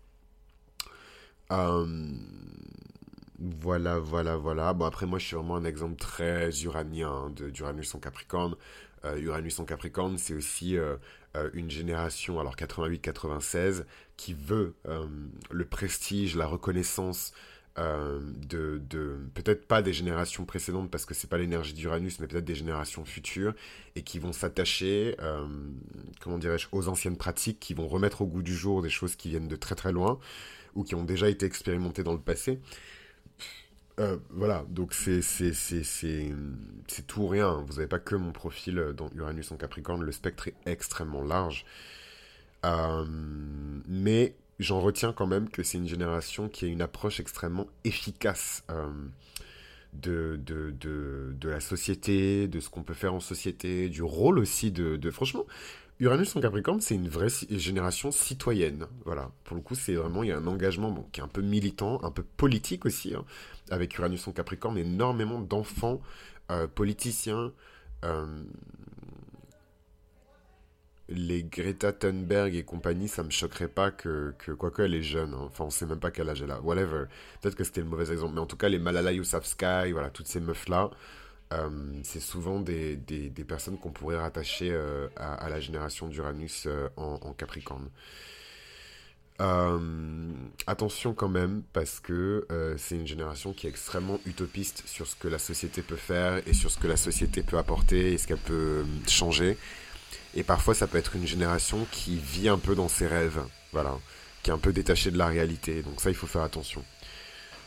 Voilà, 3.38 3.98
voilà, 3.98 4.36
voilà. 4.36 4.74
Bon, 4.74 4.84
après, 4.84 5.06
moi, 5.06 5.18
je 5.18 5.26
suis 5.26 5.36
vraiment 5.36 5.56
un 5.56 5.64
exemple 5.64 5.96
très 5.96 6.50
uranien 6.62 7.10
hein, 7.10 7.30
d'Uranus 7.30 7.94
en 7.94 7.98
Capricorne. 7.98 8.54
Uranus 9.16 9.58
en 9.58 9.64
Capricorne, 9.64 10.18
c'est 10.18 10.34
aussi 10.34 10.76
une 11.54 11.70
génération, 11.70 12.40
alors 12.40 12.56
88-96, 12.56 13.84
qui 14.16 14.34
veut 14.34 14.74
euh, 14.86 15.06
le 15.50 15.64
prestige, 15.64 16.36
la 16.36 16.46
reconnaissance 16.46 17.32
euh, 17.78 18.20
de, 18.20 18.82
peut-être 19.32 19.66
pas 19.66 19.80
des 19.80 19.94
générations 19.94 20.44
précédentes 20.44 20.90
parce 20.90 21.06
que 21.06 21.14
c'est 21.14 21.30
pas 21.30 21.38
l'énergie 21.38 21.72
d'Uranus, 21.72 22.20
mais 22.20 22.26
peut-être 22.26 22.44
des 22.44 22.54
générations 22.54 23.06
futures 23.06 23.54
et 23.96 24.02
qui 24.02 24.18
vont 24.18 24.32
s'attacher, 24.32 25.16
euh, 25.20 25.46
comment 26.20 26.36
dirais-je, 26.36 26.68
aux 26.72 26.88
anciennes 26.88 27.16
pratiques, 27.16 27.60
qui 27.60 27.72
vont 27.72 27.88
remettre 27.88 28.20
au 28.20 28.26
goût 28.26 28.42
du 28.42 28.54
jour 28.54 28.82
des 28.82 28.90
choses 28.90 29.16
qui 29.16 29.30
viennent 29.30 29.48
de 29.48 29.56
très 29.56 29.74
très 29.74 29.92
loin 29.92 30.18
ou 30.74 30.84
qui 30.84 30.94
ont 30.94 31.04
déjà 31.04 31.30
été 31.30 31.46
expérimentées 31.46 32.02
dans 32.02 32.12
le 32.12 32.20
passé. 32.20 32.60
Voilà, 34.30 34.64
donc 34.68 34.94
c'est 34.94 35.20
tout 37.06 37.20
ou 37.20 37.28
rien. 37.28 37.64
Vous 37.66 37.74
n'avez 37.74 37.86
pas 37.86 37.98
que 37.98 38.14
mon 38.14 38.32
profil 38.32 38.94
dans 38.96 39.10
Uranus 39.14 39.52
en 39.52 39.56
Capricorne, 39.56 40.02
le 40.02 40.12
spectre 40.12 40.48
est 40.48 40.54
extrêmement 40.64 41.22
large. 41.22 41.64
Euh, 42.64 43.04
mais 43.88 44.34
j'en 44.58 44.80
retiens 44.80 45.12
quand 45.12 45.26
même 45.26 45.48
que 45.48 45.62
c'est 45.62 45.78
une 45.78 45.88
génération 45.88 46.48
qui 46.48 46.66
a 46.66 46.68
une 46.68 46.82
approche 46.82 47.20
extrêmement 47.20 47.66
efficace 47.84 48.62
euh, 48.70 48.90
de, 49.92 50.40
de, 50.44 50.70
de, 50.70 51.34
de 51.38 51.48
la 51.48 51.60
société, 51.60 52.48
de 52.48 52.60
ce 52.60 52.68
qu'on 52.68 52.82
peut 52.82 52.94
faire 52.94 53.14
en 53.14 53.20
société, 53.20 53.88
du 53.88 54.02
rôle 54.02 54.38
aussi 54.38 54.70
de... 54.70 54.96
de... 54.96 55.10
Franchement, 55.10 55.46
Uranus 55.98 56.34
en 56.34 56.40
Capricorne, 56.40 56.80
c'est 56.80 56.94
une 56.94 57.08
vraie 57.08 57.28
génération 57.50 58.10
citoyenne. 58.10 58.86
Voilà. 59.04 59.30
Pour 59.44 59.56
le 59.56 59.62
coup, 59.62 59.74
c'est 59.74 59.94
vraiment, 59.94 60.22
il 60.22 60.30
y 60.30 60.32
a 60.32 60.38
un 60.38 60.46
engagement 60.46 60.90
bon, 60.90 61.04
qui 61.12 61.20
est 61.20 61.22
un 61.22 61.28
peu 61.28 61.42
militant, 61.42 62.02
un 62.02 62.10
peu 62.10 62.22
politique 62.22 62.86
aussi. 62.86 63.14
Hein. 63.14 63.24
Avec 63.70 63.98
Uranus 63.98 64.26
en 64.26 64.32
Capricorne, 64.32 64.78
énormément 64.78 65.40
d'enfants 65.40 66.00
euh, 66.50 66.66
politiciens. 66.66 67.52
Euh, 68.04 68.42
les 71.10 71.42
Greta 71.42 71.92
Thunberg 71.92 72.54
et 72.54 72.62
compagnie, 72.62 73.08
ça 73.08 73.22
me 73.22 73.30
choquerait 73.30 73.68
pas 73.68 73.90
que, 73.90 74.34
que 74.38 74.52
quoique 74.52 74.82
elle 74.82 74.94
est 74.94 75.02
jeune, 75.02 75.34
hein. 75.34 75.42
enfin 75.46 75.64
on 75.64 75.70
sait 75.70 75.86
même 75.86 75.98
pas 75.98 76.10
quel 76.10 76.28
âge 76.28 76.42
elle 76.42 76.50
a, 76.50 76.60
whatever. 76.60 77.04
Peut-être 77.40 77.56
que 77.56 77.64
c'était 77.64 77.80
le 77.80 77.88
mauvais 77.88 78.10
exemple, 78.10 78.34
mais 78.34 78.40
en 78.40 78.46
tout 78.46 78.56
cas 78.56 78.68
les 78.68 78.78
Malala 78.78 79.12
Yousafzai, 79.12 79.92
voilà, 79.92 80.10
toutes 80.10 80.28
ces 80.28 80.40
meufs-là, 80.40 80.90
euh, 81.52 81.68
c'est 82.04 82.20
souvent 82.20 82.60
des, 82.60 82.96
des, 82.96 83.44
personnes 83.44 83.76
qu'on 83.76 83.90
pourrait 83.90 84.18
rattacher 84.18 84.70
euh, 84.70 85.08
à, 85.16 85.48
la 85.48 85.58
génération 85.58 86.06
d'Uranus 86.06 86.64
euh, 86.66 86.88
en, 86.96 87.32
Capricorne. 87.32 87.88
attention 90.68 91.12
quand 91.12 91.28
même, 91.28 91.62
parce 91.72 91.98
que 91.98 92.46
c'est 92.76 92.94
une 92.94 93.06
génération 93.06 93.52
qui 93.52 93.66
est 93.66 93.70
extrêmement 93.70 94.20
utopiste 94.26 94.84
sur 94.86 95.06
ce 95.06 95.16
que 95.16 95.26
la 95.28 95.38
société 95.38 95.82
peut 95.82 95.96
faire 95.96 96.46
et 96.46 96.52
sur 96.52 96.70
ce 96.70 96.78
que 96.78 96.86
la 96.86 96.96
société 96.96 97.42
peut 97.42 97.58
apporter 97.58 98.12
et 98.12 98.18
ce 98.18 98.28
qu'elle 98.28 98.38
peut 98.38 98.84
changer. 99.08 99.56
Et 100.34 100.42
parfois, 100.42 100.74
ça 100.74 100.86
peut 100.86 100.98
être 100.98 101.16
une 101.16 101.26
génération 101.26 101.86
qui 101.90 102.16
vit 102.16 102.48
un 102.48 102.58
peu 102.58 102.74
dans 102.74 102.88
ses 102.88 103.06
rêves, 103.06 103.40
voilà, 103.72 103.96
qui 104.42 104.50
est 104.50 104.52
un 104.52 104.58
peu 104.58 104.72
détachée 104.72 105.10
de 105.10 105.18
la 105.18 105.26
réalité. 105.26 105.82
Donc 105.82 106.00
ça, 106.00 106.10
il 106.10 106.16
faut 106.16 106.26
faire 106.26 106.42
attention. 106.42 106.84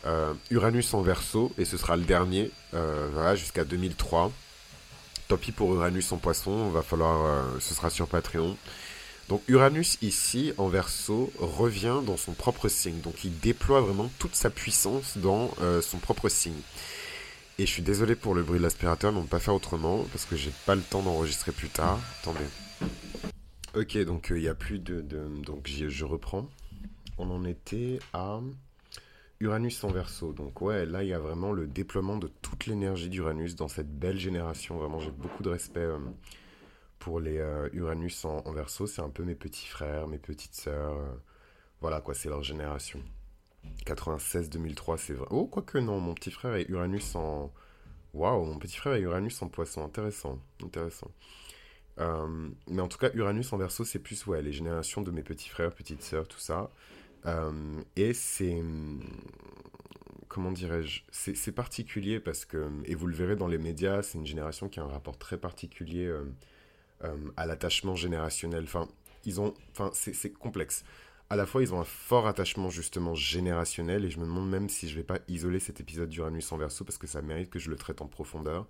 Euh, 0.06 0.34
Uranus 0.50 0.92
en 0.94 1.02
verso, 1.02 1.52
et 1.58 1.64
ce 1.64 1.76
sera 1.76 1.96
le 1.96 2.04
dernier, 2.04 2.50
euh, 2.74 3.08
voilà, 3.12 3.34
jusqu'à 3.36 3.64
2003. 3.64 4.30
Tant 5.28 5.36
pis 5.36 5.52
pour 5.52 5.74
Uranus 5.74 6.12
en 6.12 6.18
poisson, 6.18 6.68
va 6.68 6.82
falloir, 6.82 7.24
euh, 7.24 7.58
ce 7.60 7.74
sera 7.74 7.88
sur 7.88 8.06
Patreon. 8.06 8.56
Donc 9.30 9.42
Uranus 9.48 9.96
ici, 10.02 10.52
en 10.58 10.68
verso, 10.68 11.32
revient 11.38 12.00
dans 12.06 12.18
son 12.18 12.32
propre 12.32 12.68
signe. 12.68 13.00
Donc 13.00 13.24
il 13.24 13.38
déploie 13.38 13.80
vraiment 13.80 14.10
toute 14.18 14.34
sa 14.34 14.50
puissance 14.50 15.16
dans 15.16 15.50
son 15.80 15.96
propre 15.96 16.28
signe. 16.28 16.60
Et 17.58 17.66
je 17.66 17.70
suis 17.70 17.82
désolé 17.82 18.16
pour 18.16 18.34
le 18.34 18.42
bruit 18.42 18.58
de 18.58 18.64
l'aspirateur, 18.64 19.12
mais 19.12 19.18
on 19.18 19.22
ne 19.22 19.26
peut 19.26 19.30
pas 19.30 19.40
faire 19.40 19.54
autrement, 19.54 20.04
parce 20.10 20.24
que 20.24 20.36
j'ai 20.36 20.52
pas 20.66 20.74
le 20.74 20.82
temps 20.82 21.02
d'enregistrer 21.02 21.52
plus 21.52 21.68
tard. 21.68 22.00
Attendez. 22.20 22.44
Ok, 23.74 23.96
donc 24.04 24.28
il 24.30 24.42
n'y 24.42 24.48
a 24.48 24.54
plus 24.54 24.78
de... 24.78 25.00
Donc 25.00 25.68
je 25.68 26.04
reprends. 26.04 26.48
On 27.18 27.30
en 27.30 27.44
était 27.44 27.98
à... 28.12 28.40
Uranus 29.40 29.82
en 29.84 29.88
verso. 29.88 30.32
Donc 30.32 30.62
ouais, 30.62 30.86
là 30.86 31.02
il 31.02 31.08
y 31.08 31.12
a 31.12 31.18
vraiment 31.18 31.52
le 31.52 31.66
déploiement 31.66 32.16
de 32.16 32.28
toute 32.42 32.66
l'énergie 32.66 33.08
d'Uranus 33.08 33.56
dans 33.56 33.68
cette 33.68 33.90
belle 33.98 34.18
génération. 34.18 34.78
Vraiment, 34.78 35.00
j'ai 35.00 35.10
beaucoup 35.10 35.42
de 35.42 35.50
respect 35.50 35.80
euh, 35.80 35.98
pour 36.98 37.20
les 37.20 37.38
euh, 37.38 37.68
Uranus 37.72 38.24
en, 38.24 38.52
verso. 38.52 38.86
C'est 38.86 39.02
un 39.02 39.10
peu 39.10 39.24
mes 39.24 39.34
petits 39.34 39.66
frères, 39.66 40.08
mes 40.08 40.18
petites 40.18 40.54
sœurs. 40.54 40.94
Euh, 40.94 41.12
voilà 41.80 42.00
quoi, 42.00 42.14
c'est 42.14 42.28
leur 42.28 42.42
génération. 42.42 43.00
96-2003, 43.86 44.96
c'est 44.98 45.12
vrai. 45.14 45.26
Oh, 45.30 45.46
quoique 45.46 45.78
non, 45.78 46.00
mon 46.00 46.14
petit 46.14 46.30
frère 46.30 46.54
est 46.54 46.68
Uranus 46.68 47.14
en... 47.14 47.52
Waouh, 48.12 48.44
mon 48.44 48.58
petit 48.58 48.76
frère 48.76 48.94
est 48.94 49.00
Uranus 49.00 49.42
en 49.42 49.48
poisson. 49.48 49.84
Intéressant, 49.84 50.38
intéressant. 50.62 51.10
mais 51.98 52.82
en 52.82 52.88
tout 52.88 52.98
cas, 52.98 53.10
Uranus 53.14 53.52
en 53.52 53.56
verso, 53.56 53.84
c'est 53.84 53.98
plus 53.98 54.26
ouais, 54.26 54.42
les 54.42 54.52
générations 54.52 55.02
de 55.02 55.10
mes 55.10 55.22
petits 55.22 55.48
frères, 55.48 55.74
petites 55.74 56.02
sœurs, 56.02 56.28
tout 56.28 56.38
ça. 56.38 56.70
Euh, 57.26 57.82
et 57.96 58.12
c'est 58.12 58.62
comment 60.34 60.50
dirais-je, 60.50 61.02
c'est 61.12 61.52
particulier 61.52 62.18
parce 62.18 62.44
que, 62.44 62.68
et 62.86 62.96
vous 62.96 63.06
le 63.06 63.14
verrez 63.14 63.36
dans 63.36 63.46
les 63.46 63.56
médias, 63.56 64.02
c'est 64.02 64.18
une 64.18 64.26
génération 64.26 64.68
qui 64.68 64.80
a 64.80 64.82
un 64.82 64.88
rapport 64.88 65.16
très 65.16 65.36
particulier 65.36 66.06
euh, 66.06 66.24
euh, 67.04 67.16
à 67.36 67.46
l'attachement 67.46 67.94
générationnel. 67.94 68.64
Enfin, 68.64 68.88
ils 69.24 69.40
ont, 69.40 69.54
enfin, 69.70 69.90
c'est 69.92 70.32
complexe. 70.32 70.84
À 71.30 71.36
la 71.36 71.46
fois, 71.46 71.62
ils 71.62 71.74
ont 71.74 71.80
un 71.80 71.84
fort 71.84 72.26
attachement 72.26 72.70
justement 72.70 73.14
générationnel, 73.14 74.04
et 74.04 74.10
je 74.10 74.18
me 74.18 74.24
demande 74.24 74.48
même 74.48 74.68
si 74.68 74.88
je 74.88 74.94
vais 74.94 75.04
pas 75.04 75.18
isoler 75.28 75.58
cet 75.58 75.80
épisode 75.80 76.08
d'Uranus 76.08 76.52
en 76.52 76.58
verso 76.58 76.84
parce 76.84 76.98
que 76.98 77.06
ça 77.06 77.22
mérite 77.22 77.50
que 77.50 77.58
je 77.58 77.70
le 77.70 77.76
traite 77.76 78.02
en 78.02 78.06
profondeur. 78.06 78.66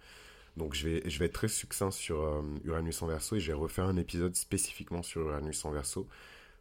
Donc, 0.56 0.74
je 0.74 0.88
vais, 0.88 1.24
être 1.24 1.32
très 1.32 1.48
succinct 1.48 1.90
sur 1.90 2.44
Uranus 2.64 3.02
en 3.02 3.08
verso 3.08 3.36
et 3.36 3.40
je 3.40 3.48
vais 3.48 3.58
refaire 3.58 3.86
un 3.86 3.96
épisode 3.96 4.36
spécifiquement 4.36 5.02
sur 5.02 5.22
Uranus 5.22 5.64
en 5.64 5.72
verso 5.72 6.08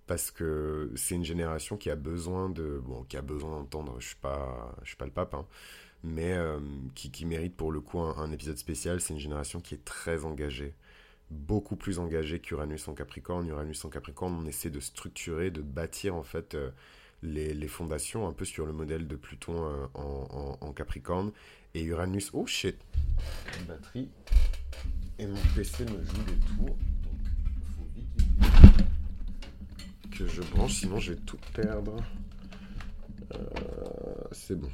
parce 0.08 0.32
que 0.32 0.92
c'est 0.96 1.16
une 1.16 1.24
génération 1.24 1.78
qui 1.78 1.90
a 1.90 1.96
besoin 1.96 2.50
de 2.50 2.82
bon 2.84 3.04
qui 3.04 3.18
a 3.18 3.22
besoin 3.22 3.52
d'entendre 3.52 3.96
je 4.00 4.08
suis 4.08 4.18
suis 4.84 4.98
pas 4.98 5.06
le 5.06 5.12
pape 5.12 5.34
hein, 5.34 5.46
mais 6.04 6.34
euh, 6.34 6.60
qui, 6.96 7.12
qui, 7.12 7.26
mérite 7.26 7.56
pour 7.56 7.72
le 7.72 7.80
coup 7.80 8.00
un, 8.00 8.32
épisode 8.32 8.58
spécial 8.58 9.00
c'est 9.00 9.14
une 9.14 9.20
génération 9.20 9.62
qui 9.62 9.76
est 9.76 9.86
très 9.86 10.26
engagée 10.26 10.76
beaucoup 11.34 11.76
plus 11.76 12.00
engagée 12.00 12.40
qu'Uranus 12.40 12.88
en 12.88 12.94
Capricorne. 12.94 13.48
Uranus 13.48 13.84
en 13.86 13.90
Capricorne 13.90 14.34
on 14.34 14.46
essaie 14.46 14.70
de 14.70 14.80
structurer 14.80 15.52
de 15.52 15.62
bâtir 15.62 16.16
en 16.16 16.24
fait 16.24 16.56
euh, 16.56 16.70
les, 17.22 17.54
les, 17.54 17.68
fondations 17.68 18.28
un 18.28 18.34
peu 18.34 18.46
sur 18.46 18.66
le 18.66 18.74
modèle 18.74 19.08
de 19.08 19.16
Pluton 19.16 19.66
euh, 19.66 19.88
en, 19.94 20.74
Capricorne. 20.74 21.32
Et 21.74 21.84
Uranus 21.84 22.30
oh 22.34 22.46
shit. 22.46 22.78
Batterie. 23.68 24.10
Et 25.20 25.26
mon 25.26 25.40
PC 25.56 25.86
me 25.86 26.04
joue 26.04 26.24
des 26.24 26.40
tours. 26.56 26.78
Que 30.12 30.28
je 30.28 30.42
branche, 30.42 30.74
sinon 30.74 31.00
je 31.00 31.14
vais 31.14 31.20
tout 31.20 31.40
perdre. 31.54 31.96
Euh, 33.34 33.38
c'est 34.32 34.56
bon. 34.56 34.70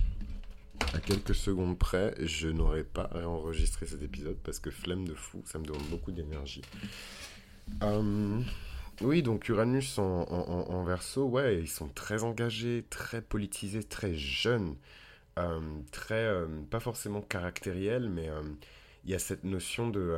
À 0.94 1.00
quelques 1.00 1.36
secondes 1.36 1.78
près, 1.78 2.16
je 2.20 2.48
n'aurais 2.48 2.84
pas 2.84 3.10
réenregistré 3.12 3.86
cet 3.86 4.02
épisode 4.02 4.38
parce 4.44 4.60
que 4.60 4.72
flemme 4.72 5.08
de 5.08 5.14
fou, 5.14 5.44
ça 5.46 5.60
me 5.60 5.66
demande 5.66 5.88
beaucoup 5.90 6.12
d'énergie. 6.12 6.64
Euh, 7.84 8.42
oui, 9.02 9.22
donc 9.22 9.48
Uranus 9.50 10.00
en, 10.00 10.04
en, 10.04 10.84
verso, 10.84 11.26
ouais, 11.26 11.60
ils 11.60 11.68
sont 11.68 11.90
très 11.90 12.24
engagés, 12.24 12.86
très 12.90 13.22
politisés, 13.22 13.84
très 13.84 14.14
jeunes, 14.16 14.76
euh, 15.38 15.60
très, 15.92 16.34
pas 16.72 16.80
forcément 16.80 17.22
caractériels, 17.22 18.10
mais 18.10 18.30
il 19.04 19.12
y 19.12 19.14
a 19.14 19.20
cette 19.20 19.44
notion 19.44 19.90
de 19.90 20.18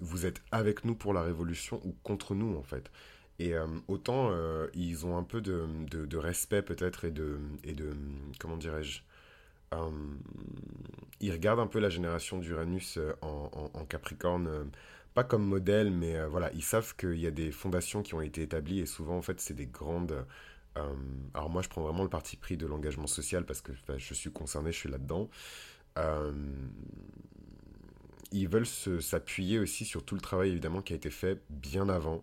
vous 0.00 0.24
êtes 0.26 0.42
avec 0.50 0.84
nous 0.84 0.94
pour 0.94 1.12
la 1.12 1.22
révolution 1.22 1.80
ou 1.84 1.94
contre 2.02 2.34
nous 2.34 2.56
en 2.56 2.62
fait. 2.62 2.90
Et 3.38 3.52
autant 3.88 4.30
euh, 4.30 4.66
ils 4.74 5.04
ont 5.04 5.18
un 5.18 5.22
peu 5.22 5.40
de, 5.40 5.66
de, 5.90 6.16
respect 6.16 6.62
peut-être 6.62 7.04
et 7.04 7.10
de, 7.10 7.38
et 7.64 7.74
de 7.74 7.94
comment 8.38 8.56
dirais-je, 8.56 9.02
euh, 9.74 9.90
ils 11.20 11.32
regardent 11.32 11.60
un 11.60 11.66
peu 11.66 11.80
la 11.80 11.88
génération 11.88 12.38
d'Uranus 12.38 12.98
en, 13.22 13.70
en, 13.74 13.84
Capricorne, 13.84 14.70
pas 15.14 15.24
comme 15.24 15.44
modèle, 15.44 15.90
mais 15.90 16.24
voilà, 16.26 16.52
ils 16.52 16.62
savent 16.62 16.94
qu'il 16.96 17.18
y 17.18 17.26
a 17.26 17.30
des 17.30 17.50
fondations 17.50 18.02
qui 18.02 18.14
ont 18.14 18.20
été 18.20 18.42
établies 18.42 18.80
et 18.80 18.86
souvent 18.86 19.16
en 19.16 19.22
fait 19.22 19.40
c'est 19.40 19.54
des 19.54 19.66
grandes... 19.66 20.26
alors 21.34 21.48
moi 21.48 21.62
je 21.62 21.68
prends 21.68 21.82
vraiment 21.82 22.02
le 22.02 22.10
parti 22.10 22.36
pris 22.36 22.56
de 22.56 22.66
l'engagement 22.66 23.06
social 23.06 23.46
parce 23.46 23.62
que 23.62 23.72
je 23.96 24.14
suis 24.14 24.30
concerné, 24.30 24.72
je 24.72 24.78
suis 24.78 24.90
là-dedans 24.90 25.30
ils 28.32 28.48
veulent 28.48 28.66
s'appuyer 28.66 29.58
aussi 29.58 29.84
sur 29.84 30.04
tout 30.04 30.14
le 30.14 30.20
travail 30.20 30.50
évidemment 30.50 30.82
qui 30.82 30.92
a 30.92 30.96
été 30.96 31.10
fait 31.10 31.40
bien 31.50 31.88
avant. 31.88 32.22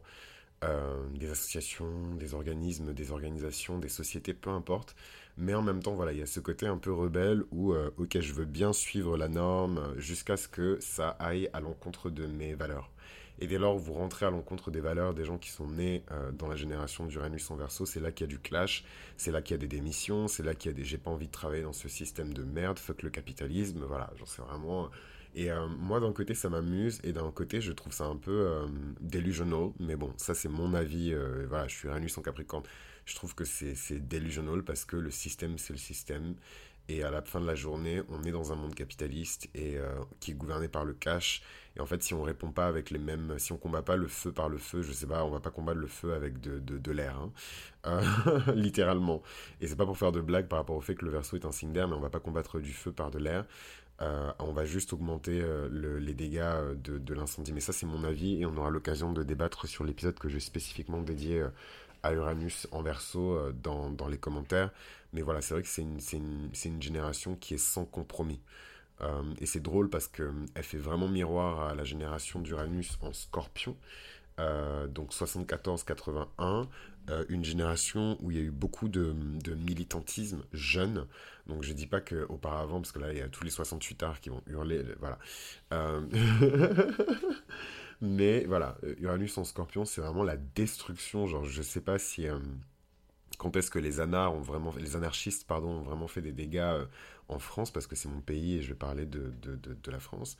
Euh, 0.63 1.05
des 1.13 1.29
associations, 1.29 2.15
des 2.15 2.33
organismes, 2.33 2.93
des 2.93 3.11
organisations, 3.11 3.79
des 3.79 3.89
sociétés, 3.89 4.33
peu 4.33 4.49
importe. 4.49 4.95
Mais 5.37 5.53
en 5.53 5.61
même 5.61 5.81
temps, 5.81 5.93
voilà, 5.93 6.13
il 6.13 6.19
y 6.19 6.21
a 6.21 6.27
ce 6.27 6.39
côté 6.39 6.67
un 6.67 6.77
peu 6.77 6.93
rebelle 6.93 7.43
où, 7.51 7.73
euh, 7.73 7.89
ok, 7.97 8.19
je 8.19 8.33
veux 8.33 8.45
bien 8.45 8.71
suivre 8.71 9.17
la 9.17 9.27
norme 9.27 9.93
jusqu'à 9.97 10.37
ce 10.37 10.47
que 10.47 10.77
ça 10.79 11.09
aille 11.19 11.49
à 11.53 11.59
l'encontre 11.59 12.09
de 12.09 12.27
mes 12.27 12.53
valeurs. 12.53 12.91
Et 13.39 13.47
dès 13.47 13.57
lors, 13.57 13.77
vous 13.77 13.93
rentrez 13.93 14.27
à 14.27 14.29
l'encontre 14.29 14.69
des 14.69 14.79
valeurs 14.79 15.15
des 15.15 15.25
gens 15.25 15.39
qui 15.39 15.49
sont 15.49 15.67
nés 15.67 16.03
euh, 16.11 16.31
dans 16.31 16.47
la 16.47 16.55
génération 16.55 17.07
d'Uranus 17.07 17.49
en 17.49 17.55
verso, 17.55 17.85
c'est 17.85 17.99
là 17.99 18.11
qu'il 18.11 18.27
y 18.27 18.29
a 18.29 18.31
du 18.31 18.39
clash, 18.39 18.85
c'est 19.17 19.31
là 19.31 19.41
qu'il 19.41 19.55
y 19.55 19.57
a 19.57 19.57
des 19.57 19.67
démissions, 19.67 20.27
c'est 20.27 20.43
là 20.43 20.53
qu'il 20.53 20.69
y 20.71 20.73
a 20.73 20.77
des 20.77 20.85
j'ai 20.85 20.99
pas 20.99 21.09
envie 21.09 21.27
de 21.27 21.31
travailler 21.31 21.63
dans 21.63 21.73
ce 21.73 21.89
système 21.89 22.31
de 22.33 22.43
merde, 22.43 22.77
fuck 22.77 23.01
le 23.01 23.09
capitalisme, 23.09 23.83
voilà, 23.85 24.11
j'en 24.17 24.27
sais 24.27 24.43
vraiment 24.43 24.91
et 25.35 25.51
euh, 25.51 25.67
moi, 25.79 25.99
d'un 25.99 26.13
côté, 26.13 26.35
ça 26.35 26.49
m'amuse, 26.49 26.99
et 27.03 27.11
d'un 27.11 27.31
côté, 27.31 27.59
je 27.59 27.71
trouve 27.71 27.91
ça 27.93 28.05
un 28.05 28.17
peu 28.17 28.31
euh. 28.31 28.67
Mais 29.79 29.95
bon, 29.95 30.13
ça, 30.17 30.33
c'est 30.33 30.49
mon 30.49 30.73
avis. 30.73 31.13
Euh, 31.13 31.45
voilà, 31.49 31.67
je 31.67 31.75
suis 31.75 31.87
Uranus 31.87 32.17
en 32.17 32.21
Capricorne. 32.21 32.63
Je 33.05 33.15
trouve 33.15 33.35
que 33.35 33.45
c'est 33.45 34.07
delusional 34.07 34.63
parce 34.63 34.85
que 34.85 34.95
le 34.95 35.11
système, 35.11 35.57
c'est 35.57 35.73
le 35.73 35.79
système. 35.79 36.35
Et 36.89 37.01
à 37.03 37.11
la 37.11 37.21
fin 37.21 37.39
de 37.39 37.47
la 37.47 37.55
journée, 37.55 38.01
on 38.09 38.23
est 38.23 38.31
dans 38.31 38.51
un 38.51 38.55
monde 38.55 38.75
capitaliste 38.75 39.47
et 39.55 39.77
qui 40.19 40.31
est 40.31 40.33
gouverné 40.33 40.67
par 40.67 40.83
le 40.83 40.93
cash. 40.93 41.41
Et 41.75 41.79
en 41.79 41.85
fait, 41.85 42.03
si 42.03 42.13
on 42.13 42.21
répond 42.21 42.51
pas 42.51 42.67
avec 42.67 42.91
les 42.91 42.99
mêmes, 42.99 43.39
si 43.39 43.51
on 43.51 43.57
combat 43.57 43.81
pas 43.81 43.95
le 43.95 44.07
feu 44.07 44.31
par 44.31 44.49
le 44.49 44.57
feu, 44.57 44.81
je 44.81 44.91
sais 44.91 45.07
pas, 45.07 45.23
on 45.23 45.29
va 45.29 45.39
pas 45.39 45.49
combattre 45.49 45.79
le 45.79 45.87
feu 45.87 46.13
avec 46.13 46.39
de, 46.39 46.59
de, 46.59 46.77
de 46.77 46.91
l'air, 46.91 47.17
hein. 47.85 48.01
littéralement. 48.55 49.23
Et 49.59 49.67
c'est 49.67 49.75
pas 49.75 49.85
pour 49.85 49.97
faire 49.97 50.11
de 50.11 50.21
blagues 50.21 50.47
par 50.47 50.59
rapport 50.59 50.75
au 50.75 50.81
fait 50.81 50.95
que 50.95 51.05
le 51.05 51.11
verso 51.11 51.35
est 51.35 51.45
un 51.45 51.51
signe 51.51 51.71
d'air, 51.71 51.87
mais 51.87 51.95
on 51.95 52.01
va 52.01 52.09
pas 52.09 52.19
combattre 52.19 52.59
du 52.59 52.73
feu 52.73 52.91
par 52.91 53.11
de 53.11 53.19
l'air. 53.19 53.45
Euh, 54.01 54.31
on 54.39 54.51
va 54.51 54.65
juste 54.65 54.91
augmenter 54.93 55.41
euh, 55.41 55.99
les 55.99 56.13
dégâts 56.13 56.39
euh, 56.41 56.75
de, 56.75 57.13
l'incendie. 57.13 57.53
Mais 57.53 57.59
ça, 57.59 57.73
c'est 57.73 57.85
mon 57.85 58.03
avis 58.03 58.41
et 58.41 58.45
on 58.45 58.55
aura 58.57 58.69
l'occasion 58.69 59.13
de 59.13 59.23
débattre 59.23 59.67
sur 59.67 59.83
l'épisode 59.83 60.17
que 60.19 60.29
j'ai 60.29 60.39
spécifiquement 60.39 61.01
dédié 61.01 61.43
Uranus 62.11 62.67
en 62.71 62.81
verso 62.81 63.51
dans, 63.53 64.07
les 64.09 64.17
commentaires. 64.17 64.71
Mais 65.13 65.21
voilà, 65.21 65.41
c'est 65.41 65.53
vrai 65.53 65.63
que 65.63 65.69
c'est 65.69 65.81
une, 65.81 66.81
génération 66.81 67.35
qui 67.35 67.53
est 67.53 67.57
sans 67.59 67.85
compromis. 67.85 68.41
et 69.39 69.45
c'est 69.45 69.61
drôle 69.61 69.89
parce 69.89 70.07
qu'elle 70.07 70.33
fait 70.61 70.77
vraiment 70.77 71.07
miroir 71.07 71.69
à 71.69 71.75
la 71.75 71.83
génération 71.83 72.39
d'Uranus 72.39 72.97
en 73.01 73.13
scorpion. 73.13 73.77
donc 74.89 75.11
74-81, 75.13 76.67
une 77.29 77.45
génération 77.45 78.17
où 78.21 78.31
il 78.31 78.37
y 78.37 78.39
a 78.39 78.43
eu 78.43 78.51
beaucoup 78.51 78.89
de, 78.89 79.15
de 79.43 79.53
militantisme 79.53 80.43
jeune. 80.51 81.05
Donc 81.47 81.63
je 81.63 81.73
dis 81.73 81.87
pas 81.87 82.01
qu'auparavant, 82.01 82.81
parce 82.81 82.91
que 82.91 82.99
là 82.99 83.11
il 83.11 83.19
y 83.19 83.21
a 83.21 83.27
tous 83.27 83.43
les 83.43 83.51
68 83.51 84.03
arts 84.03 84.19
qui 84.19 84.29
vont 84.29 84.41
hurler, 84.47 84.83
voilà. 84.99 85.19
Mais 88.05 88.43
voilà, 88.43 88.75
Uranus 88.99 89.37
en 89.37 89.45
scorpion, 89.45 89.85
c'est 89.85 90.01
vraiment 90.01 90.23
la 90.23 90.35
destruction. 90.35 91.25
Genre, 91.25 91.45
je 91.45 91.61
sais 91.61 91.79
pas 91.79 91.97
si 91.97 92.27
quand 93.37 93.55
est-ce 93.55 93.71
que 93.71 93.79
les 93.79 94.01
ont 94.29 94.41
vraiment, 94.41 94.73
les 94.77 94.97
anarchistes 94.97 95.47
ont 95.49 95.83
vraiment 95.83 96.09
fait 96.09 96.21
des 96.21 96.33
dégâts 96.33 96.57
euh, 96.57 96.85
en 97.29 97.39
France, 97.39 97.71
parce 97.71 97.87
que 97.87 97.95
c'est 97.95 98.09
mon 98.09 98.19
pays 98.19 98.55
et 98.57 98.61
je 98.61 98.69
vais 98.69 98.75
parler 98.75 99.05
de, 99.05 99.33
la 99.87 99.99
France. 99.99 100.37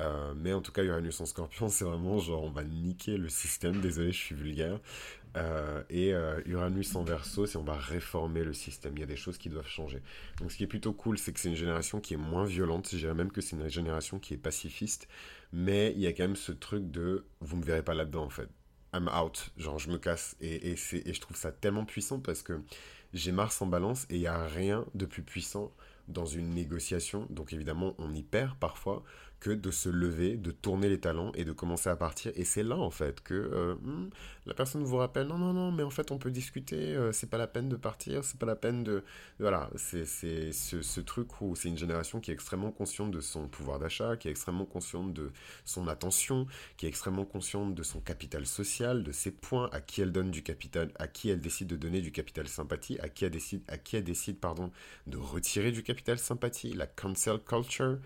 Euh, 0.00 0.32
mais 0.36 0.52
en 0.52 0.60
tout 0.60 0.72
cas, 0.72 0.82
Uranus 0.82 1.20
en 1.20 1.26
scorpion, 1.26 1.68
c'est 1.70 1.84
vraiment 1.84 2.18
genre 2.18 2.42
on 2.42 2.50
va 2.50 2.64
niquer 2.64 3.16
le 3.16 3.28
système, 3.28 3.80
désolé, 3.80 4.12
je 4.12 4.18
suis 4.18 4.34
vulgaire. 4.34 4.80
Euh, 5.36 5.84
et 5.90 6.12
Uranus 6.46 6.96
en 6.96 7.04
verso, 7.04 7.46
c'est 7.46 7.56
on 7.56 7.62
va 7.62 7.76
réformer 7.76 8.42
le 8.42 8.52
système, 8.52 8.94
il 8.96 9.00
y 9.00 9.04
a 9.04 9.06
des 9.06 9.16
choses 9.16 9.38
qui 9.38 9.48
doivent 9.48 9.68
changer. 9.68 10.02
Donc 10.40 10.50
ce 10.50 10.56
qui 10.56 10.64
est 10.64 10.68
plutôt 10.68 10.92
cool, 10.92 11.18
c'est 11.18 11.32
que 11.32 11.38
c'est 11.38 11.50
une 11.50 11.54
génération 11.54 12.00
qui 12.00 12.14
est 12.14 12.18
moins 12.18 12.44
violente, 12.44 12.88
je 12.90 12.96
dirais 12.96 13.14
même 13.14 13.30
que 13.30 13.40
c'est 13.40 13.54
une 13.54 13.68
génération 13.68 14.18
qui 14.18 14.34
est 14.34 14.38
pacifiste, 14.38 15.06
mais 15.52 15.92
il 15.94 16.00
y 16.00 16.08
a 16.08 16.12
quand 16.12 16.24
même 16.24 16.36
ce 16.36 16.50
truc 16.50 16.90
de 16.90 17.24
vous 17.40 17.56
me 17.56 17.64
verrez 17.64 17.84
pas 17.84 17.94
là-dedans 17.94 18.24
en 18.24 18.30
fait. 18.30 18.48
I'm 18.92 19.08
out, 19.08 19.52
genre 19.56 19.78
je 19.78 19.90
me 19.90 19.98
casse. 19.98 20.36
Et, 20.40 20.72
et 20.72 20.76
je 21.14 21.20
trouve 21.20 21.36
ça 21.36 21.52
tellement 21.52 21.84
puissant 21.84 22.18
parce 22.18 22.42
que 22.42 22.60
j'ai 23.12 23.32
Mars 23.32 23.60
en 23.62 23.66
balance 23.66 24.06
et 24.10 24.16
il 24.16 24.20
n'y 24.20 24.26
a 24.26 24.46
rien 24.46 24.84
de 24.94 25.06
plus 25.06 25.22
puissant 25.22 25.72
dans 26.08 26.26
une 26.26 26.50
négociation. 26.50 27.26
Donc 27.30 27.52
évidemment, 27.52 27.94
on 27.98 28.12
y 28.14 28.22
perd 28.22 28.56
parfois 28.58 29.04
que 29.40 29.50
de 29.50 29.70
se 29.70 29.88
lever, 29.88 30.36
de 30.36 30.50
tourner 30.50 30.88
les 30.88 31.00
talons 31.00 31.32
et 31.34 31.44
de 31.44 31.52
commencer 31.52 31.88
à 31.88 31.96
partir. 31.96 32.30
Et 32.36 32.44
c'est 32.44 32.62
là, 32.62 32.76
en 32.76 32.90
fait, 32.90 33.22
que 33.22 33.34
euh, 33.34 33.74
hmm, 33.76 34.10
la 34.46 34.54
personne 34.54 34.84
vous 34.84 34.98
rappelle, 34.98 35.26
non, 35.26 35.38
non, 35.38 35.54
non, 35.54 35.72
mais 35.72 35.82
en 35.82 35.90
fait, 35.90 36.10
on 36.10 36.18
peut 36.18 36.30
discuter, 36.30 36.94
euh, 36.94 37.10
c'est 37.12 37.28
pas 37.28 37.38
la 37.38 37.46
peine 37.46 37.68
de 37.70 37.76
partir, 37.76 38.22
c'est 38.22 38.38
pas 38.38 38.46
la 38.46 38.56
peine 38.56 38.84
de... 38.84 39.02
Voilà, 39.38 39.70
c'est 39.76 40.04
ce, 40.04 40.82
ce, 40.82 41.00
truc 41.00 41.40
où 41.40 41.56
c'est 41.56 41.68
une 41.68 41.78
génération 41.78 42.20
qui 42.20 42.30
est 42.30 42.34
extrêmement 42.34 42.70
consciente 42.70 43.10
de 43.10 43.20
son 43.20 43.48
pouvoir 43.48 43.78
d'achat, 43.78 44.18
qui 44.18 44.28
est 44.28 44.30
extrêmement 44.30 44.66
consciente 44.66 45.14
de 45.14 45.32
son 45.64 45.88
attention, 45.88 46.46
qui 46.76 46.84
est 46.84 46.90
extrêmement 46.90 47.24
consciente 47.24 47.74
de 47.74 47.82
son 47.82 48.00
capital 48.00 48.44
social, 48.44 49.02
de 49.02 49.12
ses 49.12 49.30
points, 49.30 49.70
à 49.72 49.80
qui 49.80 50.02
elle 50.02 50.12
donne 50.12 50.30
du 50.30 50.42
capital, 50.42 50.92
à 50.98 51.08
qui 51.08 51.30
elle 51.30 51.40
décide 51.40 51.68
de 51.68 51.76
donner 51.76 52.02
du 52.02 52.12
capital 52.12 52.46
sympathie, 52.46 52.98
à 53.00 53.08
qui 53.08 53.24
elle 53.24 53.30
décide, 53.30 53.62
à 53.68 53.78
qui 53.78 53.96
elle 53.96 54.04
décide, 54.04 54.38
pardon, 54.38 54.70
de 55.06 55.16
retirer 55.16 55.72
du 55.72 55.82
capital 55.82 56.18
sympathie, 56.18 56.74
la 56.74 56.86
cancel 56.86 57.38
culture, 57.38 57.98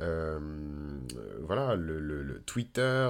voilà, 0.00 1.74
le, 1.76 2.42
Twitter, 2.46 3.08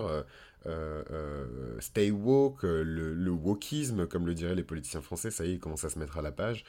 euh, 0.67 1.77
Stay 1.81 2.11
Woke, 2.11 2.63
le, 2.63 3.15
le, 3.15 3.31
wokisme, 3.31 4.07
comme 4.07 4.27
le 4.27 4.35
diraient 4.35 4.55
les 4.55 4.65
politiciens 4.65 5.01
français, 5.01 5.31
ça 5.31 5.45
y 5.45 5.51
est, 5.51 5.55
il 5.55 5.61
commence 5.61 5.85
à 5.85 5.91
se 5.91 5.99
mettre 5.99 6.19
à 6.19 6.23
la 6.23 6.33
page. 6.33 6.65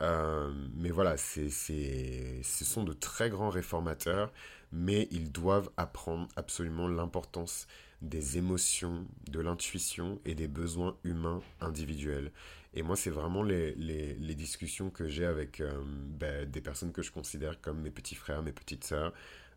mais 0.00 0.90
voilà, 0.90 1.16
c'est, 1.16 1.48
ce 1.50 2.64
sont 2.64 2.84
de 2.84 2.92
très 2.92 3.30
grands 3.30 3.50
réformateurs, 3.50 4.32
mais 4.72 5.08
ils 5.10 5.30
doivent 5.30 5.70
apprendre 5.76 6.28
absolument 6.36 6.88
l'importance 6.88 7.66
des 8.02 8.38
émotions, 8.38 9.06
de 9.30 9.40
l'intuition 9.40 10.20
et 10.24 10.34
des 10.34 10.48
besoins 10.48 10.96
humains 11.04 11.40
individuels. 11.60 12.32
Et 12.74 12.82
moi, 12.82 12.96
c'est 12.96 13.10
vraiment 13.10 13.42
les, 13.42 13.74
les, 13.76 14.14
les, 14.14 14.34
discussions 14.34 14.90
que 14.90 15.08
j'ai 15.08 15.24
avec 15.24 15.62
ben, 16.18 16.50
des 16.50 16.60
personnes 16.60 16.92
que 16.92 17.02
je 17.02 17.12
considère 17.12 17.60
comme 17.60 17.80
mes 17.80 17.90
petits 17.90 18.16
frères, 18.16 18.42
mes 18.42 18.52
petites 18.52 18.84
sœurs, 18.84 19.12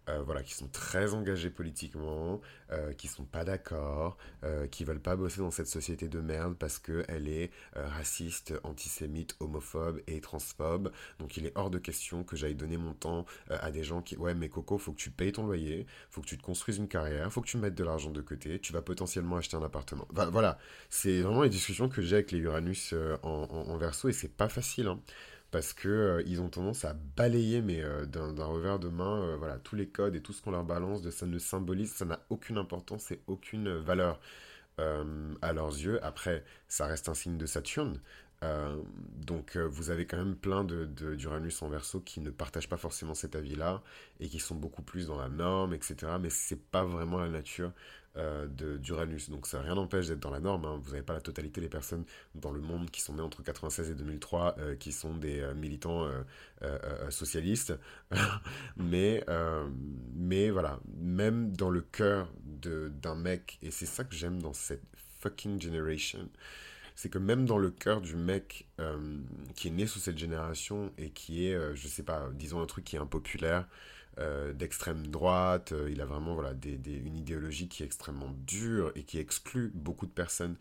euh, 0.10 0.22
voilà, 0.24 0.43
qui 0.43 0.54
sont 0.54 0.67
très 0.67 1.13
engagés 1.13 1.50
politiquement, 1.50 2.41
euh, 2.72 2.91
qui 2.93 3.08
sont 3.08 3.24
pas 3.24 3.46
d'accord, 3.46 4.17
euh, 4.43 4.67
qui 4.67 4.84
veulent 4.84 5.00
pas 5.00 5.15
bosser 5.15 5.39
dans 5.39 5.52
cette 5.52 5.67
société 5.67 6.10
de 6.10 6.20
merde 6.20 6.58
parce 6.58 6.80
qu'elle 6.80 7.30
est 7.30 7.50
euh, 7.78 7.88
raciste, 7.88 8.54
antisémite, 8.63 9.38
homophobe 9.39 10.02
et 10.08 10.20
transphobe. 10.20 10.91
Donc 11.20 11.38
il 11.38 11.46
est 11.46 11.54
hors 11.56 11.70
de 11.70 11.78
question 11.78 12.26
que 12.26 12.36
j'aille 12.36 12.56
donner 12.56 12.76
mon 12.76 12.93
temps 12.93 13.26
à 13.50 13.72
des 13.72 13.84
gens 13.84 14.02
qui, 14.02 14.17
ouais, 14.17 14.34
mais 14.34 14.50
Coco, 14.50 14.78
faut 14.78 14.91
que 14.91 14.98
tu 14.98 15.12
payes 15.12 15.32
ton 15.32 15.46
loyer, 15.46 15.86
faut 16.10 16.22
que 16.22 16.28
tu 16.28 16.38
te 16.38 16.43
construises 16.43 16.78
une 16.78 16.89
carrière, 16.89 17.32
faut 17.32 17.41
que 17.41 17.48
tu 17.48 17.58
mettes 17.58 17.76
de 17.76 17.84
l'argent 17.86 18.12
de 18.12 18.22
côté, 18.22 18.60
tu 18.60 18.74
vas 18.74 18.82
potentiellement 18.82 19.38
acheter 19.38 19.56
un 19.56 19.63
appartement. 19.63 20.08
voilà, 20.12 20.58
c'est 20.89 21.22
vraiment 21.22 21.43
les 21.43 21.50
discussions 21.50 21.88
que 21.88 22.02
j'ai 22.02 22.15
avec 22.17 22.32
les 22.32 22.39
Uranus 22.39 22.93
en, 23.24 23.30
en, 23.30 23.70
en, 23.70 23.78
verso 23.78 24.10
et 24.10 24.13
c'est 24.13 24.36
pas 24.36 24.50
facile. 24.50 24.88
Hein 24.88 25.00
parce 25.51 25.73
que 25.73 25.88
euh, 25.88 26.23
ils 26.25 26.41
ont 26.41 26.49
tendance 26.49 26.86
à 26.86 26.93
balayer 27.15 27.62
mais 27.62 27.81
euh, 27.81 28.05
d'un 28.05 28.45
revers 28.45 28.79
de 28.79 28.89
main 28.89 29.21
euh, 29.21 29.36
voilà 29.38 29.57
tous 29.60 29.75
les 29.75 29.88
codes 29.88 30.15
et 30.15 30.21
tout 30.21 30.33
ce 30.33 30.41
qu'on 30.41 30.51
leur 30.51 30.63
balance 30.63 31.07
ça 31.10 31.25
ne 31.25 31.39
symbolise 31.39 31.93
ça 31.93 32.05
n'a 32.05 32.19
aucune 32.29 32.57
importance 32.57 33.12
et 33.12 33.21
aucune 33.27 33.69
valeur 33.77 34.19
à 35.41 35.53
leurs 35.53 35.71
yeux. 35.71 35.99
Après 36.05 36.43
ça 36.67 36.86
reste 36.86 37.10
un 37.10 37.15
signe 37.15 37.38
de 37.38 37.47
Saturne 37.47 37.99
donc 38.41 39.58
vous 39.58 39.89
avez 39.89 40.06
quand 40.06 40.17
même 40.17 40.36
plein 40.36 40.63
de 40.63 40.86
d'Uranus 41.15 41.62
en 41.63 41.69
verso 41.69 42.00
qui 42.00 42.19
ne 42.19 42.30
partagent 42.30 42.69
pas 42.69 42.78
forcément 42.78 43.15
cet 43.15 43.36
avis 43.36 43.56
là 43.56 43.82
et 44.19 44.28
qui 44.28 44.39
sont 44.39 44.56
beaucoup 44.56 44.84
plus 44.84 45.08
dans 45.08 45.17
la 45.17 45.28
norme 45.28 45.73
etc 45.73 46.13
mais 46.21 46.30
c'est 46.30 46.62
pas 46.62 46.84
vraiment 46.84 47.17
la 47.17 47.30
nature 47.30 47.71
euh, 48.17 48.47
d'Uranus. 48.47 49.30
Donc 49.30 49.45
ça 49.45 49.62
rien 49.62 49.76
n'empêche 49.76 50.08
d'être 50.08 50.19
dans 50.19 50.32
la 50.32 50.39
norme. 50.39 50.65
Hein. 50.65 50.82
Vous 50.82 50.91
n'avez 50.91 51.04
pas 51.04 51.13
la 51.13 51.21
totalité 51.21 51.62
des 51.62 51.69
personnes 51.69 52.04
dans 52.34 52.52
le 52.52 52.60
monde 52.60 52.89
qui 52.89 53.02
sont 53.02 53.13
nées 53.13 53.21
entre 53.21 53.43
96 53.43 53.91
et 53.91 53.93
2003 53.93 54.56
euh, 54.58 54.76
qui 54.76 54.91
sont 54.91 55.15
des 55.15 55.41
euh, 55.41 55.54
militants 55.54 56.08
socialistes. 57.10 57.78
mais, 58.78 59.23
mais 60.15 60.50
voilà, 60.50 60.80
même 60.97 61.56
dans 61.56 61.69
le 61.69 61.82
cœur 61.82 62.28
d'un 62.43 63.15
mec, 63.15 63.60
et 63.62 63.69
c'est 63.69 63.86
ça 63.86 64.04
que 64.04 64.15
j'aime 64.15 64.41
dans 64.41 64.54
cette 64.54 64.84
fucking 65.19 65.62
generation, 65.62 66.28
c'est 66.97 67.10
que 67.10 67.17
même 67.17 67.45
dans 67.45 67.57
le 67.57 67.71
cœur 67.71 68.01
du 68.01 68.17
mec 68.17 68.67
qui 69.55 69.67
est 69.69 69.71
né 69.71 69.88
sous 69.88 69.99
cette 69.99 70.17
génération 70.17 70.91
et 70.97 71.12
qui 71.12 71.47
est, 71.47 71.75
je 71.75 71.88
sais 71.88 72.03
pas, 72.03 72.27
disons 72.33 72.60
un 72.60 72.65
truc 72.65 72.83
qui 72.83 72.97
est 72.97 72.99
impopulaire, 72.99 73.65
euh, 74.19 74.51
d'extrême 74.51 75.05
droite. 75.05 75.73
Euh, 75.73 75.91
il 75.91 76.01
a 76.01 76.05
vraiment 76.05 76.33
voilà, 76.33 76.51
une 76.63 77.15
idéologie 77.15 77.67
qui 77.67 77.83
est 77.83 77.86
extrêmement 77.86 78.33
dure 78.47 78.91
et 78.95 79.03
qui 79.03 79.19
exclut 79.19 79.71
beaucoup 79.75 80.07
de 80.07 80.12
personnes 80.12 80.55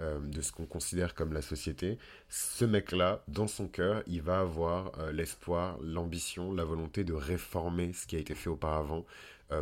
euh, 0.00 0.18
de 0.18 0.40
ce 0.40 0.50
qu'on 0.50 0.64
considère 0.64 1.14
comme 1.14 1.34
la 1.34 1.42
société. 1.42 1.98
Ce 2.30 2.64
mec-là, 2.64 3.22
dans 3.28 3.48
son 3.48 3.68
cœur, 3.68 4.02
il 4.06 4.22
va 4.22 4.40
avoir 4.40 4.92
l'espoir, 5.12 5.78
l'ambition, 5.82 6.54
la 6.54 6.64
volonté 6.64 7.04
de 7.04 7.12
réformer 7.12 7.92
ce 7.92 8.06
qui 8.06 8.16
a 8.16 8.18
été 8.18 8.34
fait 8.34 8.48
auparavant 8.48 9.04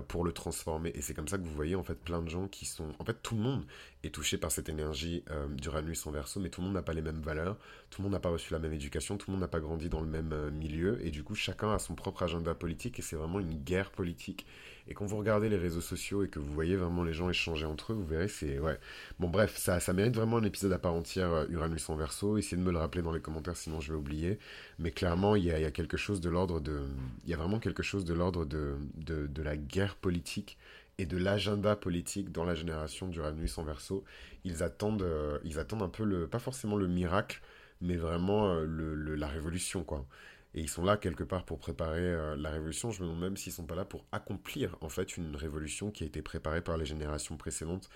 pour 0.06 0.24
le 0.24 0.30
transformer. 0.30 0.92
Et 0.94 1.00
c'est 1.00 1.14
comme 1.14 1.26
ça 1.26 1.36
que 1.36 1.42
vous 1.42 1.54
voyez 1.54 1.74
en 1.74 1.82
fait 1.82 1.96
plein 1.96 2.22
de 2.22 2.28
gens 2.28 2.46
qui 2.46 2.64
sont... 2.64 2.94
En 3.00 3.04
fait, 3.04 3.16
tout 3.20 3.34
le 3.34 3.40
monde 3.40 3.64
est 4.02 4.14
touché 4.14 4.38
par 4.38 4.50
cette 4.50 4.68
énergie 4.68 5.22
euh, 5.30 5.46
d'Uranus 5.48 6.06
en 6.06 6.10
verso, 6.10 6.40
mais 6.40 6.48
tout 6.48 6.60
le 6.60 6.66
monde 6.66 6.74
n'a 6.74 6.82
pas 6.82 6.94
les 6.94 7.02
mêmes 7.02 7.20
valeurs, 7.20 7.56
tout 7.90 8.00
le 8.00 8.04
monde 8.04 8.12
n'a 8.12 8.20
pas 8.20 8.30
reçu 8.30 8.52
la 8.52 8.58
même 8.58 8.72
éducation, 8.72 9.16
tout 9.16 9.30
le 9.30 9.32
monde 9.32 9.42
n'a 9.42 9.48
pas 9.48 9.60
grandi 9.60 9.88
dans 9.88 10.00
le 10.00 10.06
même 10.06 10.32
euh, 10.32 10.50
milieu, 10.50 11.04
et 11.04 11.10
du 11.10 11.22
coup 11.22 11.34
chacun 11.34 11.72
a 11.72 11.78
son 11.78 11.94
propre 11.94 12.22
agenda 12.22 12.54
politique, 12.54 12.98
et 12.98 13.02
c'est 13.02 13.16
vraiment 13.16 13.40
une 13.40 13.54
guerre 13.54 13.90
politique. 13.90 14.46
Et 14.88 14.94
quand 14.94 15.04
vous 15.04 15.18
regardez 15.18 15.48
les 15.48 15.58
réseaux 15.58 15.80
sociaux 15.80 16.24
et 16.24 16.28
que 16.28 16.38
vous 16.38 16.52
voyez 16.52 16.74
vraiment 16.74 17.04
les 17.04 17.12
gens 17.12 17.30
échanger 17.30 17.64
entre 17.66 17.92
eux, 17.92 17.96
vous 17.96 18.06
verrez, 18.06 18.26
c'est... 18.26 18.58
Ouais. 18.58 18.78
Bon 19.20 19.28
bref, 19.28 19.56
ça, 19.56 19.78
ça 19.78 19.92
mérite 19.92 20.16
vraiment 20.16 20.38
un 20.38 20.42
épisode 20.42 20.72
à 20.72 20.78
part 20.78 20.94
entière, 20.94 21.32
euh, 21.32 21.46
Uranus 21.48 21.88
en 21.90 21.96
verso, 21.96 22.38
essayez 22.38 22.56
de 22.56 22.66
me 22.66 22.72
le 22.72 22.78
rappeler 22.78 23.02
dans 23.02 23.12
les 23.12 23.20
commentaires, 23.20 23.56
sinon 23.56 23.80
je 23.80 23.92
vais 23.92 23.98
oublier. 23.98 24.38
Mais 24.78 24.90
clairement, 24.90 25.36
il 25.36 25.44
y 25.44 25.52
a, 25.52 25.70
quelque 25.70 25.96
chose 25.96 26.20
de 26.20 26.30
l'ordre 26.30 26.60
de... 26.60 26.80
Il 27.24 27.30
y 27.30 27.34
a 27.34 27.36
vraiment 27.36 27.58
quelque 27.60 27.82
chose 27.82 28.04
de 28.04 28.14
l'ordre 28.14 28.44
de, 28.44 28.76
de 28.96 29.42
la 29.42 29.56
guerre 29.56 29.94
politique 29.94 30.58
et 30.98 31.07
de 31.07 31.16
l'agenda 31.16 31.76
politique 31.76 32.33
dans 32.33 32.44
la 32.44 32.55
génération 32.55 33.09
d'Uranus 33.09 33.59
en 33.59 33.64
verso. 33.64 34.05
Ils 34.44 34.62
attendent, 34.62 35.03
euh, 35.03 35.38
ils 35.44 35.59
attendent 35.59 35.83
un 35.83 35.88
peu 35.88 36.05
le, 36.05 36.29
pas 36.29 36.38
forcément 36.38 36.76
le 36.76 36.88
miracle, 36.88 37.40
mais 37.81 37.96
vraiment 37.96 38.50
euh, 38.50 38.64
le, 38.64 39.14
la 39.14 39.29
révolution, 39.29 39.85
quoi. 39.85 40.07
Et 40.55 40.61
ils 40.61 40.68
sont 40.68 40.85
là 40.85 40.96
quelque 40.96 41.22
part 41.22 41.44
pour 41.44 41.59
préparer 41.59 42.00
euh, 42.00 42.37
la 42.37 42.50
révolution. 42.50 42.90
Je 42.90 43.03
me 43.03 43.07
demande 43.07 43.20
même 43.20 43.37
s'ils 43.37 43.53
sont 43.53 43.66
pas 43.66 43.76
là 43.76 43.85
pour 43.85 44.05
accomplir 44.12 44.76
en 44.81 44.88
fait 44.88 45.16
une 45.16 45.37
révolution 45.37 45.90
qui 45.90 46.03
a 46.05 46.07
été 46.07 46.22
préparée 46.22 46.61
par 46.61 46.76
les 46.76 46.87
générations 46.87 47.37
précédentes 47.37 47.88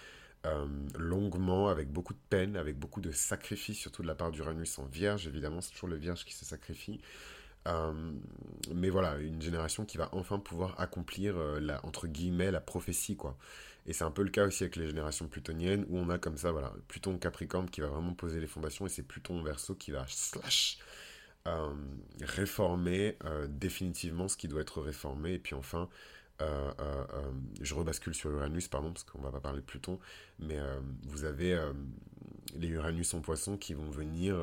longuement, 0.98 1.68
avec 1.68 1.90
beaucoup 1.90 2.12
de 2.12 2.18
peine, 2.28 2.56
avec 2.56 2.78
beaucoup 2.78 3.00
de 3.00 3.10
sacrifices, 3.12 3.78
surtout 3.78 4.02
de 4.02 4.06
la 4.06 4.14
part 4.14 4.30
d'Uranus 4.30 4.78
en 4.78 4.84
Vierge. 4.84 5.26
Évidemment, 5.26 5.62
c'est 5.62 5.72
toujours 5.72 5.88
le 5.88 5.96
Vierge 5.96 6.24
qui 6.26 6.34
se 6.34 6.44
sacrifie. 6.44 7.00
Euh, 7.66 8.12
mais 8.74 8.90
voilà, 8.90 9.16
une 9.18 9.40
génération 9.40 9.84
qui 9.84 9.96
va 9.96 10.08
enfin 10.12 10.38
pouvoir 10.38 10.78
accomplir, 10.80 11.36
euh, 11.36 11.60
la, 11.60 11.84
entre 11.84 12.06
guillemets, 12.06 12.50
la 12.50 12.60
prophétie, 12.60 13.16
quoi. 13.16 13.36
Et 13.86 13.92
c'est 13.92 14.04
un 14.04 14.10
peu 14.10 14.22
le 14.22 14.30
cas 14.30 14.46
aussi 14.46 14.64
avec 14.64 14.76
les 14.76 14.86
générations 14.86 15.28
plutoniennes, 15.28 15.84
où 15.88 15.98
on 15.98 16.08
a 16.10 16.18
comme 16.18 16.36
ça, 16.36 16.52
voilà, 16.52 16.72
Pluton 16.88 17.18
Capricorne 17.18 17.68
qui 17.68 17.80
va 17.80 17.88
vraiment 17.88 18.14
poser 18.14 18.40
les 18.40 18.46
fondations, 18.46 18.86
et 18.86 18.88
c'est 18.88 19.02
Pluton 19.02 19.42
Verseau 19.42 19.74
qui 19.74 19.90
va 19.90 20.04
slash 20.08 20.78
euh, 21.46 21.74
réformer 22.22 23.18
définitivement 23.48 24.28
ce 24.28 24.38
qui 24.38 24.48
doit 24.48 24.62
être 24.62 24.80
réformé, 24.80 25.34
et 25.34 25.38
puis 25.38 25.54
enfin, 25.54 25.90
je 26.40 27.74
rebascule 27.74 28.14
sur 28.14 28.30
Uranus, 28.30 28.68
pardon, 28.68 28.90
parce 28.90 29.04
qu'on 29.04 29.20
va 29.20 29.30
pas 29.30 29.40
parler 29.40 29.60
de 29.60 29.66
Pluton, 29.66 29.98
mais 30.38 30.58
vous 31.02 31.24
avez 31.24 31.58
les 32.56 32.68
Uranus 32.68 33.12
en 33.12 33.20
poisson 33.20 33.58
qui 33.58 33.74
vont 33.74 33.90
venir 33.90 34.34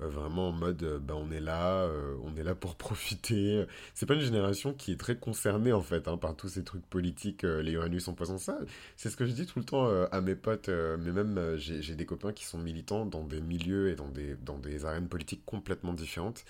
vraiment 0.00 0.48
en 0.48 0.52
mode 0.52 0.82
euh, 0.82 0.98
bah, 0.98 1.14
on 1.16 1.30
est 1.30 1.40
là, 1.40 1.82
euh, 1.82 2.16
on 2.24 2.36
est 2.36 2.42
là 2.42 2.54
pour 2.54 2.74
profiter. 2.76 3.64
C'est 3.94 4.06
pas 4.06 4.14
une 4.14 4.20
génération 4.20 4.72
qui 4.74 4.92
est 4.92 4.96
très 4.96 5.16
concernée 5.16 5.72
en 5.72 5.80
fait 5.82 6.08
hein, 6.08 6.16
par 6.16 6.36
tous 6.36 6.48
ces 6.48 6.64
trucs 6.64 6.86
politiques, 6.86 7.42
les 7.42 7.72
Uranus 7.72 8.08
en 8.08 8.14
poisson. 8.14 8.38
Ça, 8.38 8.58
c'est 8.96 9.10
ce 9.10 9.16
que 9.16 9.26
je 9.26 9.32
dis 9.32 9.46
tout 9.46 9.58
le 9.58 9.64
temps 9.64 9.86
à 9.86 10.20
mes 10.20 10.34
potes, 10.34 10.68
mais 10.68 11.12
même 11.12 11.56
j'ai 11.56 11.94
des 11.94 12.06
copains 12.06 12.32
qui 12.32 12.44
sont 12.44 12.58
militants 12.58 13.06
dans 13.06 13.24
des 13.24 13.40
milieux 13.40 13.90
et 13.90 13.94
dans 13.94 14.08
des, 14.08 14.36
dans 14.36 14.58
des 14.58 14.84
arènes 14.84 15.08
politiques 15.08 15.44
complètement 15.46 15.92
différentes. 15.92 16.44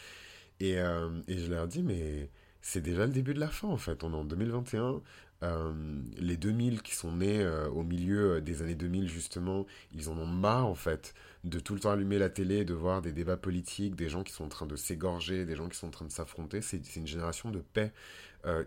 Et, 0.61 0.73
et 0.75 1.39
je 1.39 1.51
leur 1.51 1.67
dis, 1.69 1.83
mais 1.83 2.31
c'est 2.61 2.81
déjà 2.81 3.07
le 3.07 3.13
début 3.13 3.35
de 3.35 3.41
la 3.41 3.49
fin 3.49 3.69
en 3.69 3.77
fait. 3.77 4.05
On 4.05 4.13
est 4.13 4.17
en 4.17 4.25
2021. 4.25 5.01
Euh, 5.43 5.73
les 6.19 6.37
2000 6.37 6.83
qui 6.83 6.95
sont 6.95 7.17
nés 7.17 7.41
euh, 7.41 7.69
au 7.71 7.83
milieu 7.83 8.35
euh, 8.37 8.41
des 8.41 8.63
années 8.63 8.77
2000 8.77 9.09
justement, 9.09 9.67
ils 9.93 10.09
en 10.09 10.17
ont 10.17 10.27
marre 10.27 10.67
en 10.67 10.77
fait 10.77 11.15
de 11.43 11.59
tout 11.59 11.75
le 11.75 11.81
temps 11.81 11.91
allumer 11.91 12.19
la 12.19 12.29
télé, 12.31 12.65
de 12.65 12.75
voir 12.75 13.03
des 13.03 13.13
débats 13.13 13.37
politiques, 13.37 13.97
des 13.97 14.09
gens 14.09 14.23
qui 14.23 14.33
sont 14.33 14.45
en 14.45 14.49
train 14.49 14.67
de 14.67 14.77
s'égorger, 14.77 15.45
des 15.45 15.57
gens 15.57 15.69
qui 15.69 15.77
sont 15.77 15.89
en 15.89 15.91
train 15.91 16.05
de 16.05 16.13
s'affronter. 16.13 16.63
C'est 16.63 16.95
une 16.95 17.07
génération 17.07 17.51
de 17.51 17.59
paix, 17.59 17.93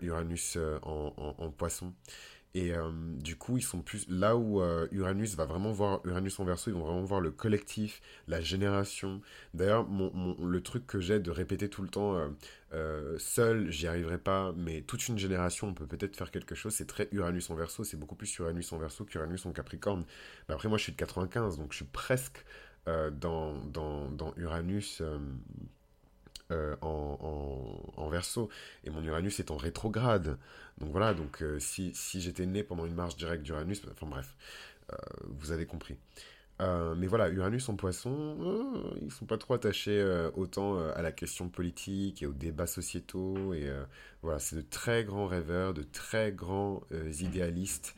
Uranus 0.02 0.58
en, 0.82 1.52
poisson. 1.58 1.94
Et 2.56 2.74
euh, 2.74 2.90
du 3.20 3.36
coup, 3.36 3.58
ils 3.58 3.62
sont 3.64 3.82
plus 3.82 4.08
là 4.08 4.38
où 4.38 4.62
euh, 4.62 4.88
Uranus 4.94 5.36
va 5.36 5.44
vraiment 5.44 5.74
voir 5.74 6.00
Uranus 6.06 6.40
en 6.40 6.46
verso, 6.46 6.72
ils 6.72 6.74
vont 6.74 6.86
vraiment 6.86 7.04
voir 7.04 7.20
le 7.20 7.30
collectif, 7.30 8.02
la 8.30 8.40
génération. 8.40 9.22
D'ailleurs, 9.54 9.86
le 10.42 10.64
truc 10.64 10.88
que 10.88 11.02
j'ai 11.02 11.20
de 11.20 11.32
répéter 11.32 11.70
tout 11.70 11.82
le 11.82 11.90
temps, 11.90 12.18
euh, 12.72 13.20
seul, 13.20 13.70
j'y 13.72 13.88
arriverai 13.88 14.18
pas, 14.18 14.54
mais 14.56 14.84
toute 14.84 15.06
une 15.10 15.18
génération, 15.18 15.68
on 15.68 15.74
peut 15.74 15.86
peut-être 15.86 16.16
faire 16.16 16.32
quelque 16.32 16.56
chose. 16.56 16.74
C'est 16.74 16.88
très 16.88 17.10
Uranus 17.12 17.50
en 17.50 17.56
verso, 17.56 17.84
c'est 17.84 17.98
beaucoup 17.98 18.16
plus 18.16 18.34
Uranus 18.38 18.72
en 18.72 18.78
verso 18.78 19.04
qu'Uranus 19.04 19.46
en 19.46 19.52
Capricorne. 19.52 20.06
Après, 20.48 20.70
moi, 20.70 20.78
je 20.78 20.84
suis 20.84 20.94
de 20.94 20.98
95, 20.98 21.58
donc 21.58 21.74
je 21.74 21.78
suis 21.78 21.86
presque 21.86 22.46
dans, 22.86 23.66
dans, 23.66 24.10
dans, 24.12 24.34
Uranus. 24.38 25.02
En, 26.52 27.92
en, 27.98 28.10
verso 28.10 28.50
et 28.84 28.90
mon 28.90 29.04
Uranus 29.04 29.40
est 29.40 29.50
en 29.52 29.58
rétrograde 29.58 30.38
donc 30.78 30.92
voilà, 30.92 31.14
donc 31.14 31.42
euh, 31.42 31.60
si, 31.60 31.94
si 31.94 32.22
j'étais 32.22 32.46
né 32.46 32.64
pendant 32.64 32.86
une 32.86 32.96
marche 32.96 33.16
directe 33.16 33.44
d'Uranus, 33.44 33.82
enfin 33.92 34.08
bref, 34.08 34.36
euh, 34.92 34.96
vous 35.28 35.52
avez 35.52 35.66
compris. 35.66 35.98
Euh, 36.62 36.96
mais 36.96 37.08
voilà, 37.08 37.30
Uranus 37.30 37.68
en 37.70 37.76
poisson, 37.76 38.94
ils 39.02 39.12
sont 39.12 39.26
pas 39.26 39.38
trop 39.38 39.56
attachés 39.56 40.04
autant 40.36 40.80
à 40.80 41.02
la 41.02 41.12
question 41.12 41.50
politique 41.50 42.24
et 42.24 42.26
aux 42.26 42.34
débats 42.34 42.68
sociétaux. 42.68 43.54
Et 43.54 43.70
voilà, 44.22 44.40
c'est 44.40 44.56
de 44.56 44.62
très 44.62 45.04
grands 45.04 45.28
rêveurs, 45.28 45.74
de 45.74 45.84
très 45.84 46.32
grands 46.32 46.82
idéalistes 47.20 47.96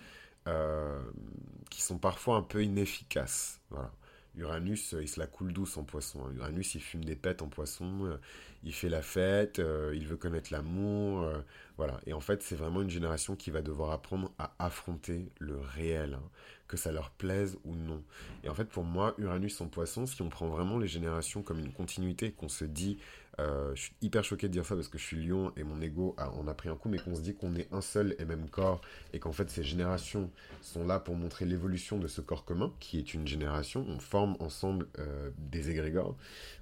qui 1.69 1.81
sont 1.81 1.99
parfois 1.99 2.37
un 2.37 2.41
peu 2.41 2.63
inefficaces. 2.63 3.59
Voilà. 3.69 3.91
Uranus, 4.37 4.95
il 4.99 5.09
se 5.09 5.19
la 5.19 5.27
coule 5.27 5.51
douce 5.51 5.77
en 5.77 5.83
poisson. 5.83 6.21
Hein. 6.25 6.33
Uranus, 6.35 6.75
il 6.75 6.81
fume 6.81 7.03
des 7.03 7.15
pètes 7.15 7.41
en 7.41 7.47
poisson, 7.47 8.17
il 8.63 8.73
fait 8.73 8.89
la 8.89 9.01
fête, 9.01 9.61
il 9.93 10.05
veut 10.07 10.17
connaître 10.17 10.53
l'amour. 10.53 11.29
Voilà. 11.77 11.99
Et 12.05 12.13
en 12.13 12.21
fait, 12.21 12.41
c'est 12.41 12.55
vraiment 12.55 12.81
une 12.81 12.89
génération 12.89 13.35
qui 13.35 13.51
va 13.51 13.61
devoir 13.61 13.91
apprendre 13.91 14.31
à 14.39 14.53
affronter 14.59 15.29
le 15.39 15.57
réel, 15.57 16.15
hein, 16.15 16.29
que 16.67 16.77
ça 16.77 16.91
leur 16.91 17.11
plaise 17.11 17.57
ou 17.65 17.75
non. 17.75 18.03
Et 18.43 18.49
en 18.49 18.53
fait, 18.53 18.65
pour 18.65 18.83
moi, 18.83 19.13
Uranus 19.17 19.61
en 19.61 19.67
poisson, 19.67 20.05
si 20.05 20.21
on 20.21 20.29
prend 20.29 20.47
vraiment 20.47 20.77
les 20.77 20.87
générations 20.87 21.43
comme 21.43 21.59
une 21.59 21.71
continuité, 21.71 22.31
qu'on 22.31 22.49
se 22.49 22.65
dit, 22.65 22.97
euh, 23.39 23.75
je 23.75 23.81
suis 23.83 23.93
hyper 24.01 24.23
choqué 24.23 24.47
de 24.47 24.53
dire 24.53 24.65
ça 24.65 24.75
parce 24.75 24.87
que 24.87 24.97
je 24.97 25.03
suis 25.03 25.23
lion 25.23 25.51
et 25.55 25.63
mon 25.63 25.79
ego 25.81 26.15
a, 26.17 26.31
on 26.31 26.47
a 26.47 26.53
pris 26.53 26.69
un 26.69 26.75
coup, 26.75 26.89
mais 26.89 26.97
qu'on 26.97 27.15
se 27.15 27.21
dit 27.21 27.35
qu'on 27.35 27.55
est 27.55 27.71
un 27.71 27.81
seul 27.81 28.15
et 28.17 28.25
même 28.25 28.49
corps 28.49 28.81
et 29.13 29.19
qu'en 29.19 29.31
fait 29.31 29.49
ces 29.49 29.63
générations 29.63 30.31
sont 30.61 30.85
là 30.85 30.99
pour 30.99 31.15
montrer 31.15 31.45
l'évolution 31.45 31.99
de 31.99 32.07
ce 32.07 32.21
corps 32.21 32.45
commun 32.45 32.73
qui 32.79 32.97
est 32.97 33.13
une 33.13 33.27
génération. 33.27 33.85
On 33.87 33.99
forme 33.99 34.35
ensemble 34.39 34.87
euh, 34.97 35.29
des 35.37 35.69
égrégores 35.69 36.17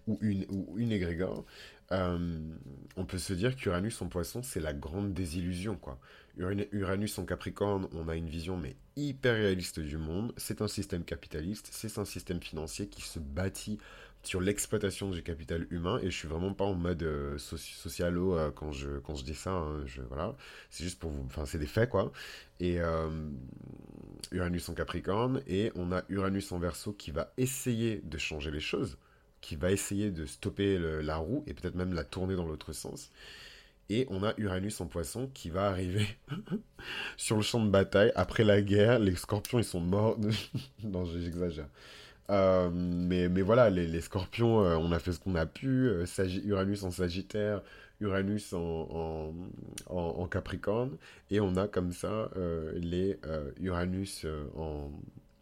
ou 0.07 0.17
une, 0.21 0.45
ou 0.49 0.77
une 0.77 0.91
égrégore. 0.91 1.45
Euh, 1.91 2.39
on 2.97 3.05
peut 3.05 3.19
se 3.19 3.33
dire 3.33 3.55
qu'Uranus 3.55 4.01
en 4.01 4.07
poisson, 4.07 4.41
c'est 4.41 4.59
la 4.59 4.73
grande 4.73 5.13
désillusion, 5.13 5.75
quoi. 5.75 5.99
Uranus 6.37 7.17
en 7.17 7.25
Capricorne, 7.25 7.87
on 7.93 8.09
a 8.09 8.15
une 8.15 8.27
vision 8.27 8.57
mais 8.57 8.75
hyper 8.97 9.35
réaliste 9.35 9.79
du 9.79 9.97
monde. 9.97 10.33
C'est 10.35 10.61
un 10.61 10.67
système 10.67 11.05
capitaliste, 11.05 11.69
c'est 11.71 11.97
un 11.97 12.05
système 12.05 12.41
financier 12.41 12.87
qui 12.87 13.01
se 13.01 13.19
bâtit 13.19 13.77
sur 14.27 14.41
l'exploitation 14.41 15.09
du 15.09 15.23
capital 15.23 15.67
humain 15.69 15.99
et 16.01 16.09
je 16.09 16.17
suis 16.17 16.27
vraiment 16.27 16.53
pas 16.53 16.65
en 16.65 16.73
mode 16.73 17.03
euh, 17.03 17.37
socialo 17.37 18.37
euh, 18.37 18.51
quand 18.51 18.71
je 18.71 18.99
quand 18.99 19.15
je 19.15 19.23
dis 19.23 19.35
ça 19.35 19.51
hein, 19.51 19.85
voilà 20.09 20.35
c'est 20.69 20.83
juste 20.83 20.99
pour 20.99 21.11
vous 21.11 21.23
enfin 21.25 21.45
c'est 21.45 21.59
des 21.59 21.65
faits 21.65 21.89
quoi 21.89 22.11
et 22.59 22.79
Uranus 24.31 24.69
en 24.69 24.73
Capricorne 24.73 25.41
et 25.47 25.71
on 25.75 25.91
a 25.91 26.03
Uranus 26.09 26.51
en 26.51 26.59
Verseau 26.59 26.93
qui 26.93 27.11
va 27.11 27.31
essayer 27.37 28.01
de 28.03 28.17
changer 28.17 28.51
les 28.51 28.59
choses 28.59 28.97
qui 29.45 29.55
va 29.55 29.71
essayer 29.71 30.09
de 30.09 30.25
stopper 30.25 30.79
la 30.79 31.17
roue 31.17 31.43
et 31.45 31.53
peut-être 31.53 31.75
même 31.75 31.93
la 31.93 32.03
tourner 32.03 32.35
dans 32.35 32.47
l'autre 32.47 32.73
sens. 32.73 33.11
Et 33.89 34.07
on 34.09 34.23
a 34.23 34.33
Uranus 34.37 34.81
en 34.81 34.87
poisson 34.87 35.29
qui 35.33 35.51
va 35.51 35.67
arriver 35.67 36.07
sur 37.17 37.35
le 37.35 37.43
champ 37.43 37.63
de 37.63 37.69
bataille. 37.69 38.11
Après 38.15 38.43
la 38.43 38.61
guerre, 38.61 38.97
les 38.97 39.15
scorpions, 39.15 39.59
ils 39.59 39.63
sont 39.63 39.79
morts. 39.79 40.17
non, 40.83 41.05
j'exagère. 41.05 41.67
Euh, 42.29 42.69
mais, 42.73 43.29
mais 43.29 43.41
voilà, 43.41 43.69
les, 43.69 44.01
scorpions, 44.01 44.63
euh, 44.63 44.75
on 44.77 44.91
a 44.91 44.99
fait 44.99 45.11
ce 45.11 45.19
qu'on 45.19 45.35
a 45.35 45.45
pu. 45.45 45.87
Euh, 45.87 46.05
Uranus 46.45 46.83
en 46.83 46.91
Sagittaire, 46.91 47.61
Uranus 47.99 48.53
en, 48.53 50.27
Capricorne. 50.29 50.97
Et 51.29 51.39
on 51.39 51.55
a 51.55 51.67
comme 51.67 51.91
ça 51.91 52.29
les 52.75 53.19
Uranus 53.59 54.25
en 54.57 54.91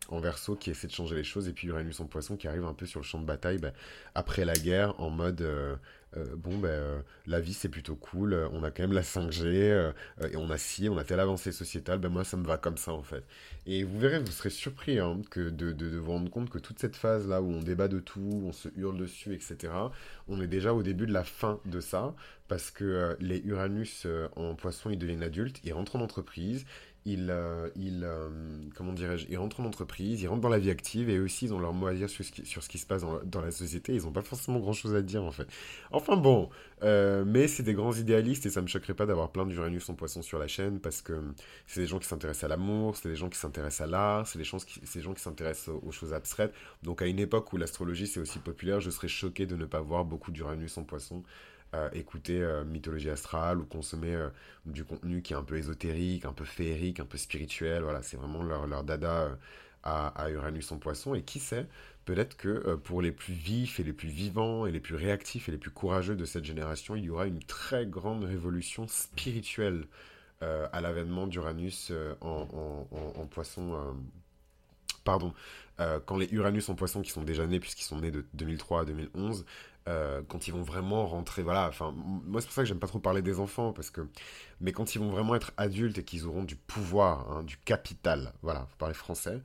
en 0.09 0.19
verso 0.19 0.57
qui 0.57 0.69
essaie 0.69 0.87
de 0.87 0.91
changer 0.91 1.15
les 1.15 1.23
choses 1.23 1.47
et 1.47 1.53
puis 1.53 1.69
Uranus 1.69 2.01
en 2.01 2.05
poisson 2.05 2.35
qui 2.35 2.49
arrive 2.49 2.65
un 2.65 2.73
peu 2.73 2.85
sur 2.85 2.99
le 2.99 3.05
champ 3.05 3.21
de 3.21 3.25
bataille 3.25 3.57
ben, 3.57 3.71
après 4.15 4.43
la 4.43 4.53
guerre 4.53 4.99
en 4.99 5.09
mode 5.09 5.47
euh, 6.17 6.23
euh, 6.23 6.35
bon 6.35 6.57
ben 6.57 6.69
euh, 6.69 7.01
la 7.25 7.39
vie 7.39 7.53
c'est 7.53 7.69
plutôt 7.69 7.95
cool. 7.95 8.33
On 8.51 8.63
a 8.63 8.71
quand 8.71 8.83
même 8.83 8.93
la 8.93 9.01
5G 9.01 9.93
et 10.31 10.37
on 10.37 10.49
a 10.49 10.57
si 10.57 10.89
on 10.89 10.97
a 10.97 11.03
telle 11.03 11.19
avancée 11.19 11.51
sociétale. 11.51 11.99
Ben 11.99 12.09
moi 12.09 12.23
ça 12.23 12.37
me 12.37 12.45
va 12.45 12.57
comme 12.57 12.77
ça 12.77 12.93
en 12.93 13.03
fait. 13.03 13.23
Et 13.65 13.83
vous 13.83 13.99
verrez 13.99 14.19
vous 14.19 14.31
serez 14.31 14.49
surpris 14.49 14.99
hein, 14.99 15.21
que 15.29 15.49
de, 15.49 15.71
de, 15.71 15.97
vous 15.97 16.11
rendre 16.11 16.29
compte 16.29 16.49
que 16.49 16.59
toute 16.59 16.79
cette 16.79 16.95
phase 16.95 17.27
là 17.27 17.41
où 17.41 17.49
on 17.49 17.61
débat 17.61 17.87
de 17.87 17.99
tout 17.99 18.43
on 18.45 18.51
se 18.51 18.69
hurle 18.75 18.97
dessus 18.97 19.33
etc 19.33 19.73
on 20.27 20.41
est 20.41 20.47
déjà 20.47 20.73
au 20.73 20.83
début 20.83 21.05
de 21.05 21.13
la 21.13 21.23
fin 21.23 21.59
de 21.65 21.79
ça 21.79 22.15
parce 22.47 22.71
que 22.71 23.15
les 23.19 23.39
Uranus 23.39 24.07
en 24.35 24.55
poisson 24.55 24.89
ils 24.89 24.97
deviennent 24.97 25.23
adultes 25.23 25.59
ils 25.63 25.73
rentrent 25.73 25.95
en 25.95 26.01
entreprise 26.01 26.65
ils, 27.05 27.29
euh, 27.29 27.69
euh, 27.77 28.29
comment 28.75 28.93
dirais-je, 28.93 29.27
ils 29.29 29.37
rentrent 29.37 29.59
en 29.59 29.65
entreprise, 29.65 30.21
ils 30.21 30.27
rentrent 30.27 30.41
dans 30.41 30.49
la 30.49 30.59
vie 30.59 30.69
active 30.69 31.09
et 31.09 31.19
aussi 31.19 31.45
ils 31.45 31.53
ont 31.53 31.59
leur 31.59 31.73
mot 31.73 31.87
à 31.87 31.93
dire 31.93 32.09
sur 32.09 32.23
ce 32.23 32.31
qui, 32.31 32.45
sur 32.45 32.63
ce 32.63 32.69
qui 32.69 32.77
se 32.77 32.85
passe 32.85 33.03
dans, 33.25 33.41
la 33.41 33.51
société. 33.51 33.93
Ils 33.93 34.03
n'ont 34.03 34.11
pas 34.11 34.21
forcément 34.21 34.59
grand-chose 34.59 34.95
à 34.95 35.01
dire 35.01 35.23
en 35.23 35.31
fait. 35.31 35.47
Enfin 35.91 36.15
bon, 36.15 36.49
euh, 36.83 37.25
mais 37.25 37.47
c'est 37.47 37.63
des 37.63 37.73
grands 37.73 37.93
idéalistes 37.93 38.45
et 38.45 38.49
ça 38.49 38.61
me 38.61 38.67
choquerait 38.67 38.93
pas 38.93 39.05
d'avoir 39.05 39.31
plein 39.31 39.45
d'Uranus 39.45 39.89
en 39.89 39.95
poisson 39.95 40.21
sur 40.21 40.39
la 40.39 40.47
chaîne 40.47 40.79
parce 40.79 41.01
que 41.01 41.21
c'est 41.67 41.81
des 41.81 41.87
gens 41.87 41.99
qui 41.99 42.07
s'intéressent 42.07 42.45
à 42.45 42.47
l'amour, 42.47 42.95
c'est 42.95 43.09
des 43.09 43.15
gens 43.15 43.29
qui 43.29 43.37
s'intéressent 43.37 43.81
à 43.81 43.91
l'art, 43.91 44.27
c'est 44.27 44.37
des, 44.37 44.45
gens 44.45 44.57
qui, 44.59 45.01
gens 45.01 45.13
qui 45.13 45.21
s'intéressent 45.21 45.75
aux, 45.83 45.91
choses 45.91 46.13
abstraites. 46.13 46.53
Donc 46.83 47.01
à 47.01 47.05
une 47.05 47.19
époque 47.19 47.51
où 47.51 47.57
l'astrologie 47.57 48.07
c'est 48.07 48.21
aussi 48.21 48.39
populaire, 48.39 48.79
je 48.79 48.89
serais 48.89 49.09
choqué 49.09 49.45
de 49.45 49.57
ne 49.57 49.65
pas 49.65 49.81
voir 49.81 50.05
beaucoup 50.13 50.31
d'Uranus 50.31 50.77
en 50.77 50.83
poisson 50.83 51.23
écouter 51.93 52.41
euh, 52.41 52.63
mythologie 52.63 53.09
astrale 53.09 53.59
ou 53.59 53.65
consommer 53.65 54.13
euh, 54.13 54.29
du 54.65 54.85
contenu 54.85 55.21
qui 55.21 55.33
est 55.33 55.35
un 55.35 55.43
peu 55.43 55.57
ésotérique, 55.57 56.25
un 56.25 56.33
peu 56.33 56.45
féerique, 56.45 56.99
un 56.99 57.05
peu 57.05 57.17
spirituel. 57.17 57.83
Voilà, 57.83 58.03
c'est 58.03 58.17
vraiment 58.17 58.43
leur, 58.43 58.67
leur 58.67 58.83
dada 58.83 59.21
euh, 59.21 59.35
à, 59.83 60.29
Uranus 60.29 60.71
en 60.71 60.77
poisson. 60.77 61.15
Et 61.15 61.23
qui 61.23 61.39
sait, 61.39 61.67
peut-être 62.05 62.37
que 62.37 62.75
pour 62.75 63.01
les 63.01 63.11
plus 63.11 63.33
vifs 63.33 63.79
et 63.79 63.83
les 63.83 63.93
plus 63.93 64.09
vivants 64.09 64.65
et 64.65 64.71
les 64.71 64.79
plus 64.79 64.95
réactifs 64.95 65.49
et 65.49 65.51
les 65.51 65.57
plus 65.57 65.71
courageux 65.71 66.15
de 66.15 66.25
cette 66.25 66.45
génération, 66.45 66.95
il 66.95 67.05
y 67.05 67.09
aura 67.09 67.27
une 67.27 67.39
très 67.39 67.85
grande 67.85 68.23
révolution 68.23 68.87
spirituelle 68.87 69.85
à 70.41 70.81
l'avènement 70.81 71.25
d'Uranus 71.25 71.93
en, 72.19 73.27
poisson. 73.29 73.95
pardon, 75.05 75.33
quand 75.77 76.17
les 76.17 76.33
Uranus 76.33 76.67
en 76.67 76.75
poisson 76.75 77.01
qui 77.01 77.11
sont 77.11 77.23
déjà 77.23 77.45
nés, 77.45 77.61
puisqu'ils 77.61 77.85
sont 77.85 77.99
nés 77.99 78.11
de 78.11 78.25
2003 78.33 78.81
à 78.81 78.85
2011, 78.85 79.45
euh, 79.87 80.21
quand 80.27 80.47
ils 80.47 80.51
vont 80.51 80.61
vraiment 80.63 81.05
rentrer, 81.05 81.43
voilà, 81.43 81.67
enfin, 81.67 81.93
moi 81.95 82.39
c'est 82.39 82.47
pour 82.47 82.53
ça 82.53 82.61
que 82.61 82.67
j'aime 82.67 82.79
pas 82.79 82.87
trop 82.87 82.99
parler 82.99 83.21
des 83.21 83.39
enfants, 83.39 83.73
parce 83.73 83.89
que, 83.89 84.01
mais 84.61 84.71
quand 84.71 84.95
ils 84.95 84.99
vont 84.99 85.09
vraiment 85.09 85.35
être 85.35 85.51
adultes 85.57 85.97
et 85.97 86.03
qu'ils 86.03 86.25
auront 86.25 86.43
du 86.43 86.55
pouvoir, 86.55 87.29
hein, 87.31 87.43
du 87.43 87.57
capital, 87.57 88.33
voilà, 88.41 88.61
vous 88.69 88.77
parlez 88.77 88.93
français, 88.93 89.41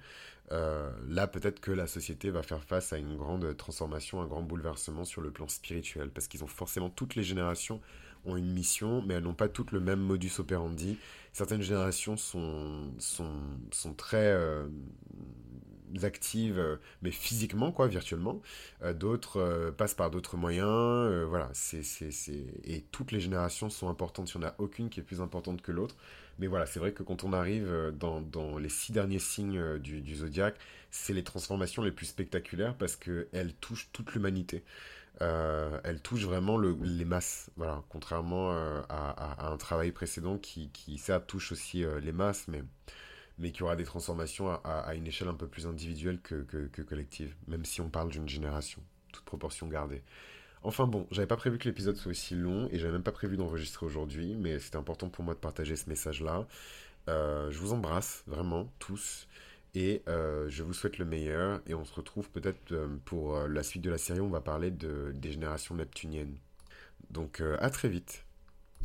euh, 0.53 0.91
là 1.09 1.27
peut-être 1.27 1.61
que 1.61 1.73
la 1.73 1.87
société 1.87 2.31
va 2.31 2.43
faire 2.43 2.63
face 2.63 2.93
à 2.93 2.99
une 2.99 3.17
grande 3.17 3.57
transformation, 3.57 4.23
un 4.23 4.27
grand 4.27 4.43
bouleversement 4.43 5.05
sur 5.05 5.21
le 5.21 5.31
plan 5.31 5.49
spirituel, 5.49 6.11
parce 6.11 6.29
qu'ils 6.29 6.45
ont 6.45 6.49
forcément, 6.49 6.89
toutes 6.89 7.17
les 7.17 7.25
générations 7.25 7.81
ont 8.25 8.37
une 8.37 8.53
mission, 8.53 9.03
mais 9.07 9.15
elles 9.15 9.23
n'ont 9.23 9.35
pas 9.35 9.49
toutes 9.49 9.73
le 9.73 9.81
même 9.81 10.01
modus 10.01 10.33
operandi. 10.39 10.99
Certaines 11.33 11.63
générations 11.63 12.17
sont, 12.17 12.93
sont, 12.99 13.33
sont 13.71 13.95
très... 13.95 14.27
Euh, 14.33 14.69
actives, 16.03 16.59
euh, 16.59 16.77
mais 17.03 17.11
physiquement, 17.11 17.73
quoi, 17.73 17.89
virtuellement. 17.89 18.41
Euh, 18.83 18.93
d'autres 18.93 19.73
passent 19.77 19.95
par 19.95 20.11
d'autres 20.11 20.37
moyens. 20.37 21.27
voilà, 21.29 21.51
c'est, 21.53 21.83
c'est, 21.83 22.11
c'est... 22.11 22.45
Et 22.65 22.85
toutes 22.91 23.13
les 23.13 23.21
générations 23.21 23.71
sont 23.71 23.89
importantes. 23.89 24.33
Il 24.35 24.39
n'y 24.39 24.45
en 24.45 24.49
a 24.49 24.55
aucune 24.59 24.91
qui 24.91 25.01
est 25.01 25.03
plus 25.03 25.21
importante 25.21 25.63
que 25.63 25.73
l'autre. 25.73 25.97
Mais 26.39 26.47
voilà, 26.47 26.67
c'est 26.67 26.79
vrai 26.79 26.93
que 26.93 27.03
quand 27.03 27.25
on 27.25 27.33
arrive 27.33 27.93
dans, 27.99 28.59
les 28.59 28.69
six 28.69 28.93
derniers 28.93 29.19
signes 29.19 29.79
du, 29.79 30.01
du 30.01 30.17
zodiaque, 30.17 30.57
c'est 30.91 31.13
les 31.13 31.25
transformations 31.25 31.83
les 31.83 31.91
plus 31.91 32.07
spectaculaires 32.07 32.77
parce 32.77 32.95
qu'elles 32.97 33.55
touchent 33.61 33.91
toute 33.93 34.13
l'humanité. 34.15 34.63
Euh, 35.21 35.81
elle 35.85 36.01
touche 36.01 36.23
vraiment 36.25 36.59
les 36.59 37.05
masses, 37.05 37.51
voilà, 37.57 37.83
contrairement 37.89 38.53
euh, 38.53 38.81
à, 38.89 39.49
un 39.51 39.57
travail 39.57 39.91
précédent 39.91 40.39
qui, 40.39 40.71
qui 40.71 40.97
certes 40.99 41.27
touche 41.27 41.51
aussi 41.53 41.85
euh, 41.85 41.99
les 42.01 42.13
masses, 42.13 42.47
mais, 42.49 42.63
mais 43.39 43.53
qui 43.53 43.63
aura 43.63 43.77
des 43.77 43.85
transformations 43.85 44.51
à, 44.65 44.95
une 44.95 45.07
échelle 45.07 45.29
un 45.29 45.35
peu 45.35 45.47
plus 45.47 45.67
individuelle 45.67 46.21
que, 46.21 46.83
collective, 46.83 47.35
même 47.47 47.65
si 47.65 47.81
on 47.81 47.89
parle 47.89 48.11
d'une 48.11 48.29
génération, 48.29 48.83
toute 49.13 49.25
proportion 49.25 49.69
gardée. 49.69 50.03
Enfin 50.63 50.87
bon, 50.87 51.07
j'avais 51.13 51.29
pas 51.29 51.37
prévu 51.37 51.59
que 51.59 51.69
l'épisode 51.69 51.97
soit 51.97 52.11
aussi 52.11 52.35
long 52.35 52.69
et 52.73 52.79
j'avais 52.79 52.93
même 52.93 53.05
pas 53.05 53.13
prévu 53.13 53.37
d'enregistrer 53.37 53.87
aujourd'hui, 53.87 54.35
mais 54.35 54.59
c'était 54.59 54.77
important 54.77 55.09
pour 55.09 55.25
moi 55.25 55.35
de 55.35 55.39
partager 55.39 55.77
ce 55.77 55.89
message-là. 55.89 56.47
je 57.07 57.59
vous 57.59 57.73
embrasse 57.73 58.25
vraiment 58.27 58.73
tous. 58.79 59.29
Et 59.75 60.03
euh, 60.09 60.49
je 60.49 60.63
vous 60.63 60.73
souhaite 60.73 60.99
le 60.99 61.05
meilleur. 61.05 61.61
Et 61.67 61.75
on 61.75 61.85
se 61.85 61.95
retrouve 61.95 62.29
peut-être 62.31 62.73
euh, 62.73 62.89
pour 63.05 63.37
euh, 63.37 63.49
la 63.49 63.63
suite 63.63 63.83
de 63.83 63.91
la 63.91 63.99
série. 63.99 64.21
On 64.21 64.29
va 64.29 64.41
parler 64.41 64.71
de, 64.71 65.13
des 65.15 65.33
générations 65.33 65.75
neptuniennes. 65.75 66.37
Donc 67.11 67.41
à 67.41 67.71
très 67.71 67.89
vite. 67.89 68.25